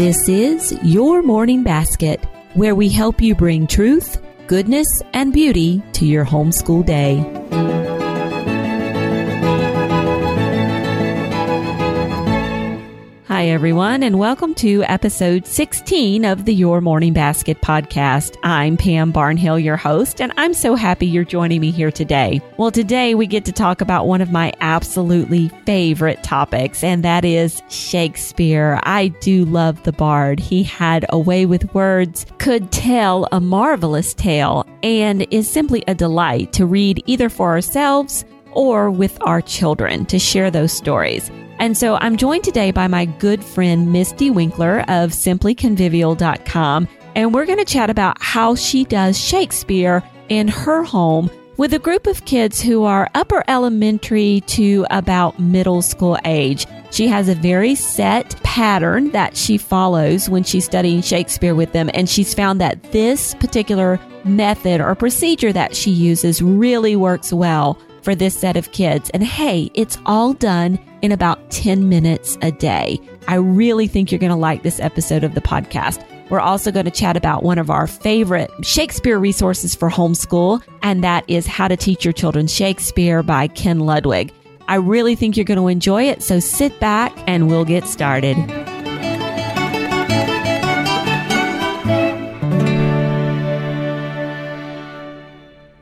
This 0.00 0.30
is 0.30 0.72
Your 0.82 1.20
Morning 1.20 1.62
Basket, 1.62 2.24
where 2.54 2.74
we 2.74 2.88
help 2.88 3.20
you 3.20 3.34
bring 3.34 3.66
truth, 3.66 4.22
goodness, 4.46 4.86
and 5.12 5.30
beauty 5.30 5.82
to 5.92 6.06
your 6.06 6.24
homeschool 6.24 6.86
day. 6.86 7.39
Hi, 13.40 13.48
everyone, 13.48 14.02
and 14.02 14.18
welcome 14.18 14.54
to 14.56 14.82
episode 14.84 15.46
16 15.46 16.26
of 16.26 16.44
the 16.44 16.52
Your 16.52 16.82
Morning 16.82 17.14
Basket 17.14 17.58
podcast. 17.62 18.36
I'm 18.42 18.76
Pam 18.76 19.14
Barnhill, 19.14 19.64
your 19.64 19.78
host, 19.78 20.20
and 20.20 20.30
I'm 20.36 20.52
so 20.52 20.74
happy 20.74 21.06
you're 21.06 21.24
joining 21.24 21.62
me 21.62 21.70
here 21.70 21.90
today. 21.90 22.42
Well, 22.58 22.70
today 22.70 23.14
we 23.14 23.26
get 23.26 23.46
to 23.46 23.52
talk 23.52 23.80
about 23.80 24.06
one 24.06 24.20
of 24.20 24.30
my 24.30 24.52
absolutely 24.60 25.48
favorite 25.64 26.22
topics, 26.22 26.84
and 26.84 27.02
that 27.02 27.24
is 27.24 27.62
Shakespeare. 27.70 28.78
I 28.82 29.08
do 29.22 29.46
love 29.46 29.82
the 29.84 29.92
bard. 29.92 30.38
He 30.38 30.62
had 30.62 31.06
a 31.08 31.18
way 31.18 31.46
with 31.46 31.72
words, 31.72 32.26
could 32.36 32.70
tell 32.70 33.26
a 33.32 33.40
marvelous 33.40 34.12
tale, 34.12 34.66
and 34.82 35.26
is 35.30 35.50
simply 35.50 35.82
a 35.88 35.94
delight 35.94 36.52
to 36.52 36.66
read 36.66 37.02
either 37.06 37.30
for 37.30 37.48
ourselves 37.48 38.22
or 38.52 38.90
with 38.90 39.16
our 39.22 39.40
children 39.40 40.04
to 40.04 40.18
share 40.18 40.50
those 40.50 40.74
stories. 40.74 41.30
And 41.60 41.76
so 41.76 41.96
I'm 41.96 42.16
joined 42.16 42.42
today 42.42 42.70
by 42.70 42.88
my 42.88 43.04
good 43.04 43.44
friend 43.44 43.88
Mystie 43.88 44.32
Winckler 44.32 44.80
of 44.88 45.10
simplyconvivial.com. 45.10 46.88
And 47.14 47.34
we're 47.34 47.44
going 47.44 47.58
to 47.58 47.66
chat 47.66 47.90
about 47.90 48.16
how 48.22 48.54
she 48.54 48.84
does 48.84 49.20
Shakespeare 49.20 50.02
in 50.30 50.48
her 50.48 50.82
home 50.82 51.30
with 51.58 51.74
a 51.74 51.78
group 51.78 52.06
of 52.06 52.24
kids 52.24 52.62
who 52.62 52.84
are 52.84 53.10
upper 53.14 53.44
elementary 53.46 54.40
to 54.46 54.86
about 54.90 55.38
middle 55.38 55.82
school 55.82 56.16
age. 56.24 56.66
She 56.92 57.08
has 57.08 57.28
a 57.28 57.34
very 57.34 57.74
set 57.74 58.42
pattern 58.42 59.10
that 59.10 59.36
she 59.36 59.58
follows 59.58 60.30
when 60.30 60.44
she's 60.44 60.64
studying 60.64 61.02
Shakespeare 61.02 61.54
with 61.54 61.72
them. 61.72 61.90
And 61.92 62.08
she's 62.08 62.32
found 62.32 62.58
that 62.62 62.82
this 62.84 63.34
particular 63.34 64.00
method 64.24 64.80
or 64.80 64.94
procedure 64.94 65.52
that 65.52 65.76
she 65.76 65.90
uses 65.90 66.40
really 66.40 66.96
works 66.96 67.34
well 67.34 67.78
for 68.02 68.14
this 68.14 68.38
set 68.38 68.56
of 68.56 68.72
kids. 68.72 69.10
And 69.10 69.22
hey, 69.22 69.70
it's 69.74 69.98
all 70.06 70.32
done 70.32 70.78
in 71.02 71.12
about 71.12 71.50
10 71.50 71.88
minutes 71.88 72.38
a 72.42 72.52
day. 72.52 73.00
I 73.28 73.36
really 73.36 73.86
think 73.86 74.10
you're 74.10 74.18
going 74.18 74.30
to 74.30 74.36
like 74.36 74.62
this 74.62 74.80
episode 74.80 75.24
of 75.24 75.34
the 75.34 75.40
podcast. 75.40 76.04
We're 76.30 76.40
also 76.40 76.70
going 76.70 76.84
to 76.84 76.92
chat 76.92 77.16
about 77.16 77.42
one 77.42 77.58
of 77.58 77.70
our 77.70 77.86
favorite 77.86 78.50
Shakespeare 78.62 79.18
resources 79.18 79.74
for 79.74 79.90
homeschool, 79.90 80.62
and 80.82 81.02
that 81.02 81.24
is 81.28 81.46
How 81.46 81.66
to 81.66 81.76
Teach 81.76 82.04
Your 82.04 82.12
Children 82.12 82.46
Shakespeare 82.46 83.22
by 83.22 83.48
Ken 83.48 83.80
Ludwig. 83.80 84.32
I 84.68 84.76
really 84.76 85.16
think 85.16 85.36
you're 85.36 85.44
going 85.44 85.58
to 85.58 85.66
enjoy 85.66 86.04
it, 86.04 86.22
so 86.22 86.38
sit 86.38 86.78
back 86.78 87.12
and 87.26 87.48
we'll 87.48 87.64
get 87.64 87.86
started. 87.86 88.36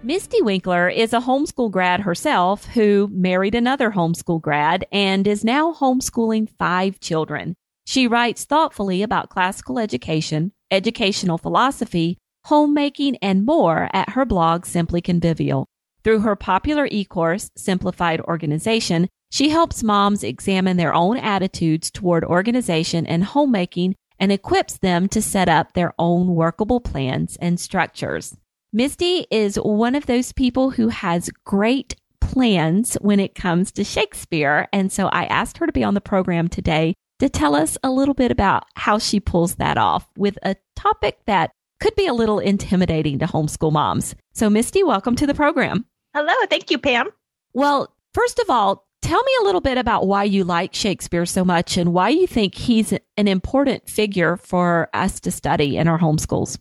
Mystie 0.08 0.40
Winckler 0.40 0.90
is 0.90 1.12
a 1.12 1.20
homeschool 1.20 1.70
grad 1.70 2.00
herself 2.00 2.64
who 2.64 3.10
married 3.12 3.54
another 3.54 3.90
homeschool 3.90 4.40
grad 4.40 4.86
and 4.90 5.26
is 5.26 5.44
now 5.44 5.74
homeschooling 5.74 6.48
five 6.58 6.98
children. 6.98 7.54
She 7.86 8.06
writes 8.06 8.46
thoughtfully 8.46 9.02
about 9.02 9.28
classical 9.28 9.78
education, 9.78 10.52
educational 10.70 11.36
philosophy, 11.36 12.16
homemaking, 12.46 13.16
and 13.20 13.44
more 13.44 13.90
at 13.92 14.08
her 14.12 14.24
blog 14.24 14.64
Simply 14.64 15.02
Convivial. 15.02 15.66
Through 16.04 16.20
her 16.20 16.36
popular 16.36 16.88
e-course, 16.90 17.50
Simplified 17.54 18.22
Organization, 18.22 19.08
she 19.30 19.50
helps 19.50 19.82
moms 19.82 20.24
examine 20.24 20.78
their 20.78 20.94
own 20.94 21.18
attitudes 21.18 21.90
toward 21.90 22.24
organization 22.24 23.06
and 23.06 23.24
homemaking 23.24 23.94
and 24.18 24.32
equips 24.32 24.78
them 24.78 25.06
to 25.10 25.20
set 25.20 25.50
up 25.50 25.74
their 25.74 25.92
own 25.98 26.28
workable 26.28 26.80
plans 26.80 27.36
and 27.42 27.60
structures. 27.60 28.34
Mystie 28.74 29.24
is 29.30 29.56
one 29.56 29.94
of 29.94 30.04
those 30.04 30.32
people 30.32 30.70
who 30.70 30.88
has 30.88 31.30
great 31.44 31.96
plans 32.20 32.98
when 33.00 33.18
it 33.18 33.34
comes 33.34 33.72
to 33.72 33.82
Shakespeare. 33.82 34.68
And 34.74 34.92
so 34.92 35.06
I 35.06 35.24
asked 35.24 35.56
her 35.56 35.66
to 35.66 35.72
be 35.72 35.82
on 35.82 35.94
the 35.94 36.02
program 36.02 36.48
today 36.48 36.92
to 37.18 37.30
tell 37.30 37.54
us 37.54 37.78
a 37.82 37.90
little 37.90 38.12
bit 38.12 38.30
about 38.30 38.64
how 38.74 38.98
she 38.98 39.20
pulls 39.20 39.54
that 39.54 39.78
off 39.78 40.06
with 40.18 40.38
a 40.42 40.54
topic 40.76 41.18
that 41.26 41.50
could 41.80 41.94
be 41.94 42.06
a 42.06 42.12
little 42.12 42.38
intimidating 42.40 43.18
to 43.20 43.26
homeschool 43.26 43.72
moms. 43.72 44.14
So, 44.34 44.50
Mystie, 44.50 44.86
welcome 44.86 45.16
to 45.16 45.26
the 45.26 45.34
program. 45.34 45.86
Hello. 46.14 46.34
Thank 46.50 46.70
you, 46.70 46.76
Pam. 46.76 47.08
Well, 47.54 47.94
first 48.12 48.38
of 48.38 48.50
all, 48.50 48.86
tell 49.00 49.22
me 49.22 49.32
a 49.40 49.44
little 49.44 49.62
bit 49.62 49.78
about 49.78 50.06
why 50.06 50.24
you 50.24 50.44
like 50.44 50.74
Shakespeare 50.74 51.24
so 51.24 51.42
much 51.42 51.78
and 51.78 51.94
why 51.94 52.10
you 52.10 52.26
think 52.26 52.54
he's 52.54 52.92
an 52.92 53.28
important 53.28 53.88
figure 53.88 54.36
for 54.36 54.90
us 54.92 55.20
to 55.20 55.30
study 55.30 55.78
in 55.78 55.88
our 55.88 55.98
homeschools. 55.98 56.58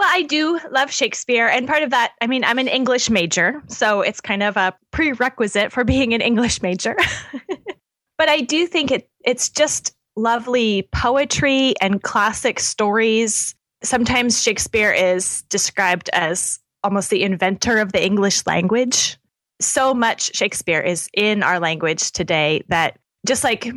Well, 0.00 0.08
I 0.10 0.22
do 0.22 0.58
love 0.70 0.90
Shakespeare. 0.90 1.46
And 1.46 1.68
part 1.68 1.82
of 1.82 1.90
that, 1.90 2.12
I 2.22 2.26
mean, 2.26 2.42
I'm 2.42 2.58
an 2.58 2.68
English 2.68 3.10
major, 3.10 3.62
so 3.66 4.00
it's 4.00 4.18
kind 4.18 4.42
of 4.42 4.56
a 4.56 4.74
prerequisite 4.92 5.72
for 5.72 5.84
being 5.94 6.14
an 6.14 6.22
English 6.22 6.62
major. 6.62 6.96
but 8.16 8.30
I 8.30 8.40
do 8.40 8.66
think 8.66 8.90
it 8.90 9.10
it's 9.26 9.50
just 9.50 9.94
lovely 10.16 10.88
poetry 10.90 11.74
and 11.82 12.02
classic 12.02 12.60
stories. 12.60 13.54
Sometimes 13.82 14.42
Shakespeare 14.42 14.90
is 14.90 15.42
described 15.50 16.08
as 16.14 16.60
almost 16.82 17.10
the 17.10 17.22
inventor 17.22 17.76
of 17.76 17.92
the 17.92 18.02
English 18.02 18.46
language. 18.46 19.18
So 19.60 19.92
much 19.92 20.34
Shakespeare 20.34 20.80
is 20.80 21.10
in 21.12 21.42
our 21.42 21.60
language 21.60 22.12
today 22.12 22.62
that 22.68 22.98
just 23.26 23.44
like 23.44 23.70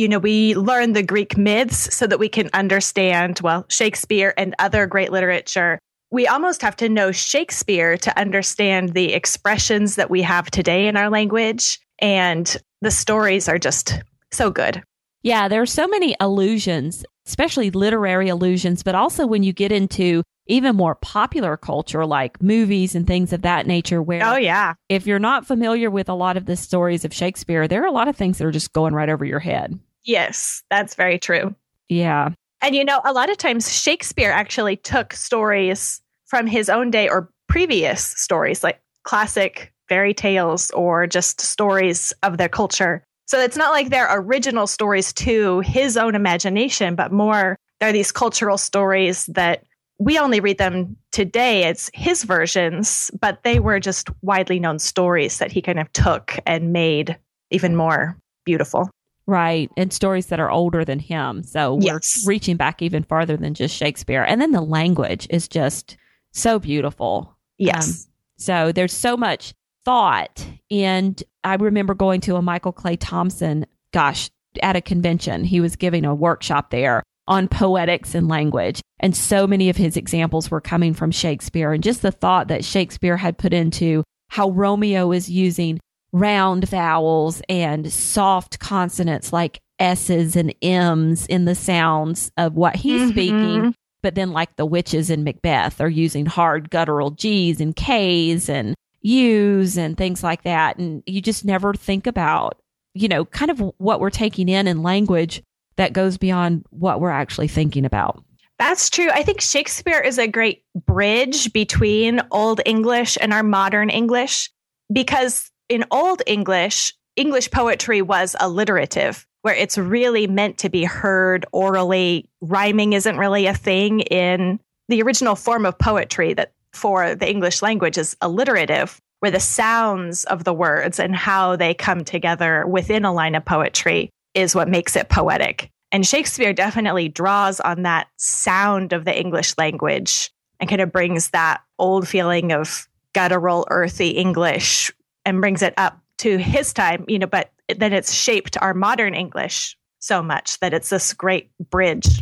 you 0.00 0.08
know, 0.08 0.18
we 0.18 0.54
learn 0.54 0.94
the 0.94 1.02
Greek 1.02 1.36
myths 1.36 1.94
so 1.94 2.06
that 2.06 2.18
we 2.18 2.26
can 2.26 2.48
understand, 2.54 3.38
well, 3.42 3.66
Shakespeare 3.68 4.32
and 4.38 4.54
other 4.58 4.86
great 4.86 5.12
literature. 5.12 5.78
We 6.10 6.26
almost 6.26 6.62
have 6.62 6.74
to 6.76 6.88
know 6.88 7.12
Shakespeare 7.12 7.98
to 7.98 8.18
understand 8.18 8.94
the 8.94 9.12
expressions 9.12 9.96
that 9.96 10.08
we 10.08 10.22
have 10.22 10.50
today 10.50 10.88
in 10.88 10.96
our 10.96 11.10
language. 11.10 11.78
And 11.98 12.56
the 12.80 12.90
stories 12.90 13.46
are 13.46 13.58
just 13.58 14.00
so 14.32 14.50
good. 14.50 14.82
Yeah, 15.22 15.48
there 15.48 15.60
are 15.60 15.66
so 15.66 15.86
many 15.86 16.16
allusions, 16.18 17.04
especially 17.26 17.70
literary 17.70 18.30
allusions, 18.30 18.82
but 18.82 18.94
also 18.94 19.26
when 19.26 19.42
you 19.42 19.52
get 19.52 19.70
into 19.70 20.22
even 20.46 20.76
more 20.76 20.94
popular 20.94 21.58
culture 21.58 22.06
like 22.06 22.42
movies 22.42 22.94
and 22.94 23.06
things 23.06 23.34
of 23.34 23.42
that 23.42 23.66
nature 23.66 24.02
where 24.02 24.24
Oh 24.24 24.36
yeah. 24.36 24.74
If 24.88 25.06
you're 25.06 25.18
not 25.18 25.46
familiar 25.46 25.90
with 25.90 26.08
a 26.08 26.14
lot 26.14 26.38
of 26.38 26.46
the 26.46 26.56
stories 26.56 27.04
of 27.04 27.12
Shakespeare, 27.12 27.68
there 27.68 27.82
are 27.82 27.86
a 27.86 27.92
lot 27.92 28.08
of 28.08 28.16
things 28.16 28.38
that 28.38 28.46
are 28.46 28.50
just 28.50 28.72
going 28.72 28.94
right 28.94 29.10
over 29.10 29.26
your 29.26 29.40
head. 29.40 29.78
Yes, 30.04 30.62
that's 30.70 30.94
very 30.94 31.18
true. 31.18 31.54
Yeah. 31.88 32.30
And 32.62 32.74
you 32.74 32.84
know, 32.84 33.00
a 33.04 33.12
lot 33.12 33.30
of 33.30 33.36
times 33.36 33.72
Shakespeare 33.72 34.30
actually 34.30 34.76
took 34.76 35.12
stories 35.12 36.00
from 36.26 36.46
his 36.46 36.68
own 36.68 36.90
day 36.90 37.08
or 37.08 37.30
previous 37.48 38.02
stories, 38.02 38.62
like 38.62 38.80
classic 39.04 39.72
fairy 39.88 40.14
tales 40.14 40.70
or 40.70 41.06
just 41.06 41.40
stories 41.40 42.12
of 42.22 42.38
their 42.38 42.48
culture. 42.48 43.02
So 43.26 43.40
it's 43.40 43.56
not 43.56 43.72
like 43.72 43.90
they're 43.90 44.08
original 44.10 44.66
stories 44.66 45.12
to 45.14 45.60
his 45.60 45.96
own 45.96 46.14
imagination, 46.14 46.94
but 46.94 47.12
more 47.12 47.56
they're 47.80 47.92
these 47.92 48.12
cultural 48.12 48.58
stories 48.58 49.26
that 49.26 49.64
we 49.98 50.18
only 50.18 50.40
read 50.40 50.58
them 50.58 50.96
today 51.12 51.64
as 51.64 51.90
his 51.92 52.24
versions, 52.24 53.10
but 53.20 53.42
they 53.42 53.58
were 53.58 53.80
just 53.80 54.08
widely 54.22 54.58
known 54.58 54.78
stories 54.78 55.38
that 55.38 55.52
he 55.52 55.60
kind 55.60 55.78
of 55.78 55.92
took 55.92 56.38
and 56.46 56.72
made 56.72 57.18
even 57.50 57.76
more 57.76 58.16
beautiful. 58.44 58.90
Right. 59.30 59.70
And 59.76 59.92
stories 59.92 60.26
that 60.26 60.40
are 60.40 60.50
older 60.50 60.84
than 60.84 60.98
him. 60.98 61.44
So 61.44 61.74
we're 61.76 61.82
Yes. 61.84 62.24
reaching 62.26 62.56
back 62.56 62.82
even 62.82 63.04
farther 63.04 63.36
than 63.36 63.54
just 63.54 63.76
Shakespeare. 63.76 64.24
And 64.24 64.40
then 64.40 64.50
the 64.50 64.60
language 64.60 65.28
is 65.30 65.46
just 65.46 65.96
so 66.32 66.58
beautiful. 66.58 67.36
Yes. 67.56 67.88
Um, 67.88 68.12
so 68.38 68.72
there's 68.72 68.92
so 68.92 69.16
much 69.16 69.54
thought. 69.84 70.44
And 70.68 71.22
I 71.44 71.54
remember 71.54 71.94
going 71.94 72.20
to 72.22 72.34
a 72.34 72.42
Michael 72.42 72.72
Clay 72.72 72.96
Thompson, 72.96 73.66
gosh, 73.92 74.30
at 74.64 74.74
a 74.74 74.80
convention. 74.80 75.44
He 75.44 75.60
was 75.60 75.76
giving 75.76 76.04
a 76.04 76.12
workshop 76.14 76.70
there 76.70 77.04
on 77.28 77.46
poetics 77.46 78.16
and 78.16 78.26
language. 78.26 78.80
And 78.98 79.14
so 79.14 79.46
many 79.46 79.68
of 79.68 79.76
his 79.76 79.96
examples 79.96 80.50
were 80.50 80.60
coming 80.60 80.92
from 80.92 81.12
Shakespeare. 81.12 81.72
And 81.72 81.84
just 81.84 82.02
the 82.02 82.10
thought 82.10 82.48
that 82.48 82.64
Shakespeare 82.64 83.16
had 83.16 83.38
put 83.38 83.52
into 83.54 84.02
how 84.28 84.50
Romeo 84.50 85.12
is 85.12 85.30
using 85.30 85.78
round 86.12 86.68
vowels 86.68 87.40
and 87.48 87.92
soft 87.92 88.58
consonants 88.58 89.32
like 89.32 89.60
S's 89.78 90.36
and 90.36 90.54
M's 90.62 91.26
in 91.26 91.44
the 91.44 91.54
sounds 91.54 92.30
of 92.36 92.54
what 92.54 92.76
he's 92.76 93.02
Mhm. 93.02 93.10
speaking. 93.10 93.74
But 94.02 94.14
then, 94.14 94.32
like 94.32 94.56
the 94.56 94.66
witches 94.66 95.10
in 95.10 95.24
Macbeth, 95.24 95.80
are 95.80 95.88
using 95.88 96.26
hard 96.26 96.70
guttural 96.70 97.10
G's 97.10 97.60
and 97.60 97.74
K's 97.76 98.48
and 98.48 98.74
U's 99.02 99.76
and 99.76 99.96
things 99.96 100.22
like 100.22 100.42
that. 100.42 100.78
And 100.78 101.02
you 101.06 101.20
just 101.20 101.44
never 101.44 101.74
think 101.74 102.06
about, 102.06 102.58
you 102.94 103.08
know, 103.08 103.24
kind 103.26 103.50
of 103.50 103.62
what 103.78 104.00
we're 104.00 104.10
taking 104.10 104.48
in 104.48 104.66
in 104.66 104.82
language 104.82 105.42
that 105.76 105.92
goes 105.92 106.18
beyond 106.18 106.64
what 106.70 107.00
we're 107.00 107.10
actually 107.10 107.48
thinking 107.48 107.84
about. 107.84 108.22
That's 108.58 108.90
true. 108.90 109.08
I 109.10 109.22
think 109.22 109.40
Shakespeare 109.40 110.00
is 110.00 110.18
a 110.18 110.28
great 110.28 110.64
bridge 110.86 111.50
between 111.54 112.20
Old 112.30 112.60
English 112.66 113.16
and 113.20 113.32
our 113.32 113.42
modern 113.42 113.88
English 113.88 114.50
because 114.92 115.50
in 115.70 115.84
Old 115.90 116.20
English, 116.26 116.92
English 117.16 117.50
poetry 117.50 118.02
was 118.02 118.36
alliterative. 118.40 119.26
where 119.42 119.54
it's 119.54 119.78
really 119.78 120.26
meant 120.26 120.58
to 120.58 120.68
be 120.68 120.84
heard 120.84 121.46
orally. 121.52 122.28
Rhyming 122.42 122.92
isn't 122.92 123.16
really 123.16 123.46
a 123.46 123.54
thing 123.54 124.00
in 124.00 124.60
the 124.88 125.02
original 125.02 125.34
form 125.34 125.64
of 125.64 125.78
poetry 125.78 126.34
that 126.34 126.52
for 126.72 127.14
the 127.14 127.28
English 127.28 127.62
language 127.62 127.96
is 127.96 128.16
alliterative, 128.20 129.00
where 129.20 129.30
the 129.30 129.40
sounds 129.40 130.24
of 130.24 130.44
the 130.44 130.52
words 130.52 131.00
and 131.00 131.14
how 131.16 131.56
they 131.56 131.72
come 131.72 132.04
together 132.04 132.66
within 132.66 133.04
a 133.04 133.12
line 133.12 133.34
of 133.34 133.44
poetry 133.44 134.10
is 134.34 134.54
what 134.54 134.68
makes 134.68 134.94
it 134.94 135.08
poetic. 135.08 135.70
And 135.90 136.06
Shakespeare 136.06 136.52
definitely 136.52 137.08
draws 137.08 137.60
on 137.60 137.82
that 137.82 138.08
sound 138.16 138.92
of 138.92 139.04
the 139.04 139.18
English 139.18 139.54
language 139.58 140.30
and 140.60 140.68
kind 140.68 140.82
of 140.82 140.92
brings 140.92 141.30
that 141.30 141.62
old 141.78 142.06
feeling 142.06 142.52
of 142.52 142.86
guttural, 143.14 143.66
earthy 143.70 144.10
English 144.10 144.92
and 145.30 145.40
brings 145.40 145.62
it 145.62 145.72
up 145.78 145.98
to 146.18 146.36
his 146.36 146.74
time, 146.74 147.04
you 147.08 147.18
know, 147.18 147.26
but 147.26 147.50
then 147.74 147.92
it's 147.94 148.12
shaped 148.12 148.58
our 148.60 148.74
modern 148.74 149.14
English 149.14 149.78
so 150.00 150.22
much 150.22 150.60
that 150.60 150.74
it's 150.74 150.90
this 150.90 151.14
great 151.14 151.50
bridge. 151.70 152.20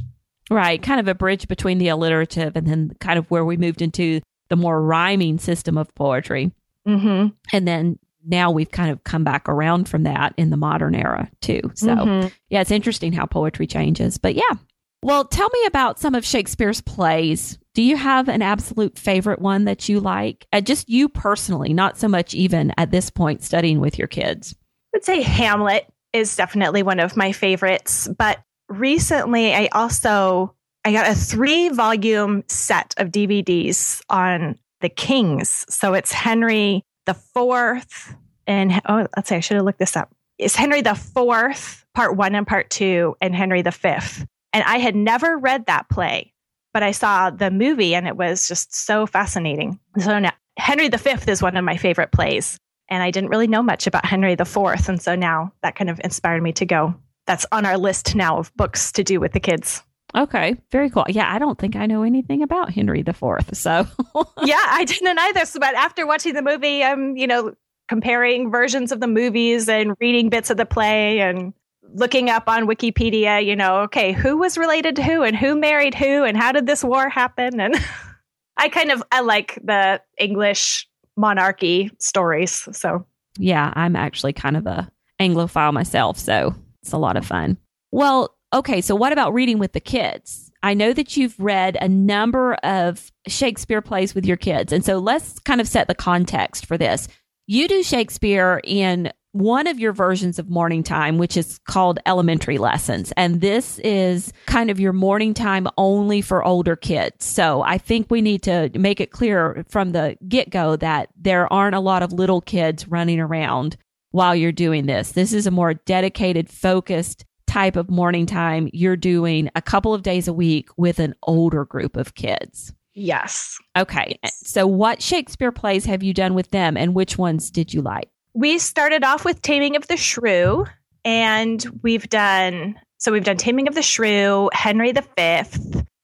Right. 0.50 0.80
Kind 0.80 1.00
of 1.00 1.08
a 1.08 1.14
bridge 1.14 1.48
between 1.48 1.78
the 1.78 1.88
alliterative 1.88 2.54
and 2.54 2.66
then 2.66 2.92
kind 3.00 3.18
of 3.18 3.28
where 3.30 3.44
we 3.44 3.56
moved 3.56 3.82
into 3.82 4.20
the 4.48 4.56
more 4.56 4.80
rhyming 4.80 5.38
system 5.38 5.76
of 5.76 5.92
poetry. 5.94 6.52
Mm-hmm. 6.86 7.28
And 7.52 7.68
then 7.68 7.98
now 8.24 8.50
we've 8.50 8.70
kind 8.70 8.90
of 8.90 9.04
come 9.04 9.24
back 9.24 9.48
around 9.48 9.88
from 9.88 10.04
that 10.04 10.32
in 10.36 10.50
the 10.50 10.56
modern 10.56 10.94
era 10.94 11.30
too. 11.40 11.60
So, 11.74 11.88
mm-hmm. 11.88 12.28
yeah, 12.50 12.60
it's 12.60 12.70
interesting 12.70 13.12
how 13.12 13.26
poetry 13.26 13.66
changes. 13.66 14.16
But 14.18 14.34
yeah. 14.34 14.54
Well, 15.02 15.24
tell 15.24 15.48
me 15.52 15.64
about 15.66 15.98
some 15.98 16.14
of 16.14 16.24
Shakespeare's 16.24 16.80
plays. 16.80 17.58
Do 17.78 17.84
you 17.84 17.96
have 17.96 18.26
an 18.26 18.42
absolute 18.42 18.98
favorite 18.98 19.38
one 19.38 19.66
that 19.66 19.88
you 19.88 20.00
like? 20.00 20.48
Uh, 20.52 20.60
just 20.60 20.88
you 20.88 21.08
personally, 21.08 21.72
not 21.72 21.96
so 21.96 22.08
much 22.08 22.34
even 22.34 22.72
at 22.76 22.90
this 22.90 23.08
point 23.08 23.44
studying 23.44 23.78
with 23.78 23.96
your 23.96 24.08
kids. 24.08 24.52
I 24.92 24.96
would 24.96 25.04
say 25.04 25.22
Hamlet 25.22 25.86
is 26.12 26.34
definitely 26.34 26.82
one 26.82 26.98
of 26.98 27.16
my 27.16 27.30
favorites, 27.30 28.08
but 28.18 28.40
recently 28.68 29.54
I 29.54 29.68
also 29.70 30.56
I 30.84 30.90
got 30.90 31.08
a 31.08 31.14
3 31.14 31.68
volume 31.68 32.42
set 32.48 32.96
of 32.96 33.10
DVDs 33.10 34.02
on 34.10 34.58
the 34.80 34.88
kings. 34.88 35.64
So 35.68 35.94
it's 35.94 36.10
Henry 36.10 36.84
the 37.06 37.14
fourth, 37.14 38.12
and 38.48 38.72
oh, 38.88 39.06
let's 39.16 39.28
say 39.28 39.36
I 39.36 39.40
should 39.40 39.54
have 39.54 39.64
looked 39.64 39.78
this 39.78 39.96
up. 39.96 40.12
It's 40.36 40.56
Henry 40.56 40.80
the 40.82 40.96
fourth, 40.96 41.86
part 41.94 42.16
one 42.16 42.34
and 42.34 42.44
part 42.44 42.70
two, 42.70 43.16
and 43.20 43.36
Henry 43.36 43.62
the 43.62 43.70
fifth. 43.70 44.26
And 44.52 44.64
I 44.64 44.78
had 44.78 44.96
never 44.96 45.38
read 45.38 45.66
that 45.66 45.88
play, 45.88 46.32
but 46.72 46.82
I 46.82 46.90
saw 46.90 47.30
the 47.30 47.50
movie 47.50 47.94
and 47.94 48.06
it 48.06 48.16
was 48.16 48.48
just 48.48 48.74
so 48.74 49.06
fascinating. 49.06 49.78
So 49.98 50.18
now 50.18 50.32
Henry 50.58 50.88
the 50.88 50.98
fifth 50.98 51.28
is 51.28 51.42
one 51.42 51.56
of 51.56 51.64
my 51.64 51.76
favorite 51.76 52.12
plays. 52.12 52.58
And 52.90 53.02
I 53.02 53.10
didn't 53.10 53.30
really 53.30 53.46
know 53.46 53.62
much 53.62 53.86
about 53.86 54.06
Henry 54.06 54.34
the 54.34 54.44
fourth. 54.44 54.88
And 54.88 55.00
so 55.00 55.14
now 55.14 55.52
that 55.62 55.76
kind 55.76 55.90
of 55.90 56.00
inspired 56.02 56.42
me 56.42 56.52
to 56.54 56.66
go. 56.66 56.94
That's 57.26 57.44
on 57.52 57.66
our 57.66 57.76
list 57.76 58.14
now 58.14 58.38
of 58.38 58.54
books 58.56 58.92
to 58.92 59.04
do 59.04 59.20
with 59.20 59.32
the 59.32 59.40
kids. 59.40 59.82
Okay, 60.16 60.56
very 60.72 60.88
cool. 60.88 61.04
Yeah, 61.08 61.30
I 61.30 61.38
don't 61.38 61.58
think 61.58 61.76
I 61.76 61.84
know 61.84 62.02
anything 62.02 62.42
about 62.42 62.72
Henry 62.72 63.02
the 63.02 63.12
Fourth. 63.12 63.54
So 63.54 63.86
yeah, 64.42 64.64
I 64.68 64.84
didn't 64.86 65.18
either. 65.18 65.44
So, 65.44 65.60
but 65.60 65.74
after 65.74 66.06
watching 66.06 66.32
the 66.32 66.40
movie, 66.40 66.82
I'm 66.82 67.16
you 67.18 67.26
know 67.26 67.52
comparing 67.88 68.50
versions 68.50 68.92
of 68.92 69.00
the 69.00 69.06
movies 69.06 69.68
and 69.68 69.94
reading 70.00 70.28
bits 70.30 70.50
of 70.50 70.56
the 70.56 70.66
play 70.66 71.20
and 71.20 71.52
looking 71.94 72.30
up 72.30 72.48
on 72.48 72.66
Wikipedia. 72.66 73.44
You 73.44 73.56
know, 73.56 73.80
okay, 73.82 74.12
who 74.12 74.36
was 74.36 74.58
related 74.58 74.96
to 74.96 75.02
who 75.02 75.22
and 75.22 75.36
who 75.36 75.56
married 75.56 75.94
who 75.94 76.24
and 76.24 76.36
how 76.36 76.52
did 76.52 76.66
this 76.66 76.84
war 76.84 77.08
happen? 77.08 77.60
And 77.60 77.74
I 78.56 78.68
kind 78.68 78.90
of 78.90 79.02
I 79.12 79.20
like 79.20 79.58
the 79.62 80.00
English 80.18 80.88
monarchy 81.16 81.90
stories. 81.98 82.68
So 82.72 83.06
yeah, 83.38 83.72
I'm 83.74 83.96
actually 83.96 84.32
kind 84.32 84.56
of 84.56 84.66
a 84.66 84.90
Anglophile 85.20 85.72
myself, 85.72 86.16
so 86.16 86.54
it's 86.82 86.92
a 86.92 86.98
lot 86.98 87.16
of 87.16 87.26
fun. 87.26 87.58
Well, 87.90 88.38
Okay, 88.52 88.80
so 88.80 88.94
what 88.94 89.12
about 89.12 89.34
reading 89.34 89.58
with 89.58 89.72
the 89.72 89.80
kids? 89.80 90.50
I 90.62 90.72
know 90.72 90.92
that 90.94 91.16
you've 91.16 91.38
read 91.38 91.76
a 91.80 91.88
number 91.88 92.54
of 92.54 93.12
Shakespeare 93.26 93.82
plays 93.82 94.14
with 94.14 94.24
your 94.24 94.38
kids. 94.38 94.72
And 94.72 94.84
so 94.84 94.98
let's 94.98 95.38
kind 95.40 95.60
of 95.60 95.68
set 95.68 95.86
the 95.86 95.94
context 95.94 96.64
for 96.64 96.78
this. 96.78 97.08
You 97.46 97.68
do 97.68 97.82
Shakespeare 97.82 98.60
in 98.64 99.12
one 99.38 99.68
of 99.68 99.78
your 99.78 99.92
versions 99.92 100.38
of 100.38 100.50
morning 100.50 100.82
time, 100.82 101.16
which 101.16 101.36
is 101.36 101.58
called 101.68 102.00
elementary 102.06 102.58
lessons. 102.58 103.12
And 103.16 103.40
this 103.40 103.78
is 103.80 104.32
kind 104.46 104.68
of 104.68 104.80
your 104.80 104.92
morning 104.92 105.32
time 105.32 105.68
only 105.78 106.20
for 106.20 106.44
older 106.44 106.74
kids. 106.74 107.24
So 107.24 107.62
I 107.62 107.78
think 107.78 108.10
we 108.10 108.20
need 108.20 108.42
to 108.42 108.70
make 108.74 109.00
it 109.00 109.12
clear 109.12 109.64
from 109.68 109.92
the 109.92 110.18
get 110.26 110.50
go 110.50 110.74
that 110.76 111.10
there 111.16 111.50
aren't 111.52 111.76
a 111.76 111.80
lot 111.80 112.02
of 112.02 112.12
little 112.12 112.40
kids 112.40 112.88
running 112.88 113.20
around 113.20 113.76
while 114.10 114.34
you're 114.34 114.50
doing 114.50 114.86
this. 114.86 115.12
This 115.12 115.32
is 115.32 115.46
a 115.46 115.52
more 115.52 115.74
dedicated, 115.74 116.50
focused 116.50 117.24
type 117.46 117.76
of 117.76 117.88
morning 117.88 118.26
time 118.26 118.68
you're 118.72 118.96
doing 118.96 119.50
a 119.54 119.62
couple 119.62 119.94
of 119.94 120.02
days 120.02 120.28
a 120.28 120.32
week 120.32 120.68
with 120.76 120.98
an 120.98 121.14
older 121.22 121.64
group 121.64 121.96
of 121.96 122.14
kids. 122.14 122.74
Yes. 122.92 123.56
Okay. 123.76 124.18
So, 124.26 124.66
what 124.66 125.00
Shakespeare 125.00 125.52
plays 125.52 125.84
have 125.84 126.02
you 126.02 126.12
done 126.12 126.34
with 126.34 126.50
them 126.50 126.76
and 126.76 126.94
which 126.94 127.16
ones 127.16 127.50
did 127.50 127.72
you 127.72 127.80
like? 127.80 128.10
We 128.38 128.60
started 128.60 129.02
off 129.02 129.24
with 129.24 129.42
Taming 129.42 129.74
of 129.74 129.88
the 129.88 129.96
Shrew, 129.96 130.64
and 131.04 131.66
we've 131.82 132.08
done 132.08 132.78
so 132.98 133.10
we've 133.10 133.24
done 133.24 133.36
Taming 133.36 133.66
of 133.66 133.74
the 133.74 133.82
Shrew, 133.82 134.48
Henry 134.52 134.92
V. 134.92 135.02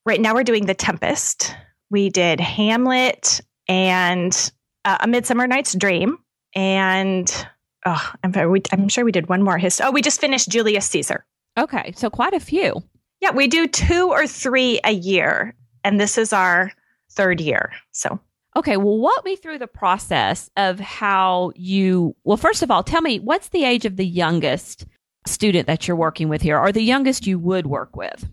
Right 0.04 0.20
now, 0.20 0.34
we're 0.34 0.42
doing 0.42 0.66
The 0.66 0.74
Tempest. 0.74 1.54
We 1.90 2.10
did 2.10 2.40
Hamlet 2.40 3.40
and 3.68 4.52
uh, 4.84 4.98
A 4.98 5.06
Midsummer 5.06 5.46
Night's 5.46 5.74
Dream. 5.74 6.18
And 6.56 7.32
oh, 7.86 8.12
I'm, 8.24 8.50
we, 8.50 8.62
I'm 8.72 8.88
sure 8.88 9.04
we 9.04 9.12
did 9.12 9.28
one 9.28 9.44
more. 9.44 9.56
His, 9.56 9.80
oh, 9.80 9.92
we 9.92 10.02
just 10.02 10.20
finished 10.20 10.48
Julius 10.48 10.86
Caesar. 10.86 11.24
Okay, 11.56 11.92
so 11.94 12.10
quite 12.10 12.34
a 12.34 12.40
few. 12.40 12.82
Yeah, 13.20 13.30
we 13.30 13.46
do 13.46 13.68
two 13.68 14.10
or 14.10 14.26
three 14.26 14.80
a 14.82 14.92
year, 14.92 15.54
and 15.84 16.00
this 16.00 16.18
is 16.18 16.32
our 16.32 16.72
third 17.12 17.40
year. 17.40 17.70
So, 17.92 18.18
okay, 18.56 18.76
well, 18.76 18.98
walk 18.98 19.24
me 19.24 19.36
through 19.36 19.58
the 19.58 19.66
process 19.66 20.50
of 20.56 20.80
how 20.80 21.52
you. 21.56 22.14
Well, 22.24 22.36
first 22.36 22.62
of 22.62 22.70
all, 22.70 22.82
tell 22.82 23.02
me 23.02 23.18
what's 23.20 23.48
the 23.48 23.64
age 23.64 23.84
of 23.84 23.96
the 23.96 24.06
youngest 24.06 24.86
student 25.26 25.66
that 25.66 25.88
you're 25.88 25.96
working 25.96 26.28
with 26.28 26.42
here, 26.42 26.58
or 26.58 26.72
the 26.72 26.82
youngest 26.82 27.26
you 27.26 27.38
would 27.38 27.66
work 27.66 27.96
with? 27.96 28.28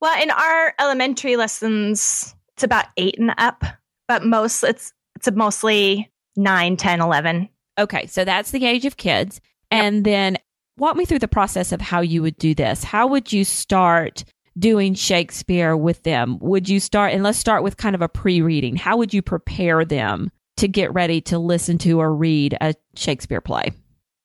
Well, 0.00 0.20
in 0.22 0.30
our 0.30 0.74
elementary 0.78 1.36
lessons, 1.36 2.34
it's 2.54 2.62
about 2.62 2.86
eight 2.96 3.18
and 3.18 3.34
up, 3.38 3.64
but 4.08 4.24
most 4.24 4.62
it's 4.62 4.92
it's 5.16 5.30
mostly 5.32 6.10
nine, 6.36 6.76
10, 6.76 7.00
11. 7.00 7.48
Okay, 7.78 8.06
so 8.06 8.24
that's 8.24 8.50
the 8.50 8.66
age 8.66 8.84
of 8.84 8.96
kids. 8.96 9.40
Yep. 9.72 9.84
And 9.84 10.04
then 10.04 10.38
walk 10.78 10.96
me 10.96 11.04
through 11.04 11.18
the 11.18 11.28
process 11.28 11.72
of 11.72 11.80
how 11.80 12.00
you 12.00 12.22
would 12.22 12.36
do 12.36 12.54
this. 12.54 12.84
How 12.84 13.06
would 13.06 13.32
you 13.32 13.44
start 13.44 14.24
doing 14.58 14.94
Shakespeare 14.94 15.76
with 15.76 16.02
them? 16.02 16.38
Would 16.40 16.68
you 16.68 16.80
start, 16.80 17.12
and 17.12 17.22
let's 17.22 17.38
start 17.38 17.62
with 17.62 17.76
kind 17.76 17.94
of 17.94 18.02
a 18.02 18.08
pre 18.08 18.40
reading. 18.40 18.76
How 18.76 18.96
would 18.96 19.12
you 19.12 19.22
prepare 19.22 19.84
them 19.84 20.30
to 20.56 20.68
get 20.68 20.92
ready 20.92 21.20
to 21.22 21.38
listen 21.38 21.78
to 21.78 22.00
or 22.00 22.14
read 22.14 22.56
a 22.60 22.74
Shakespeare 22.94 23.40
play? 23.40 23.72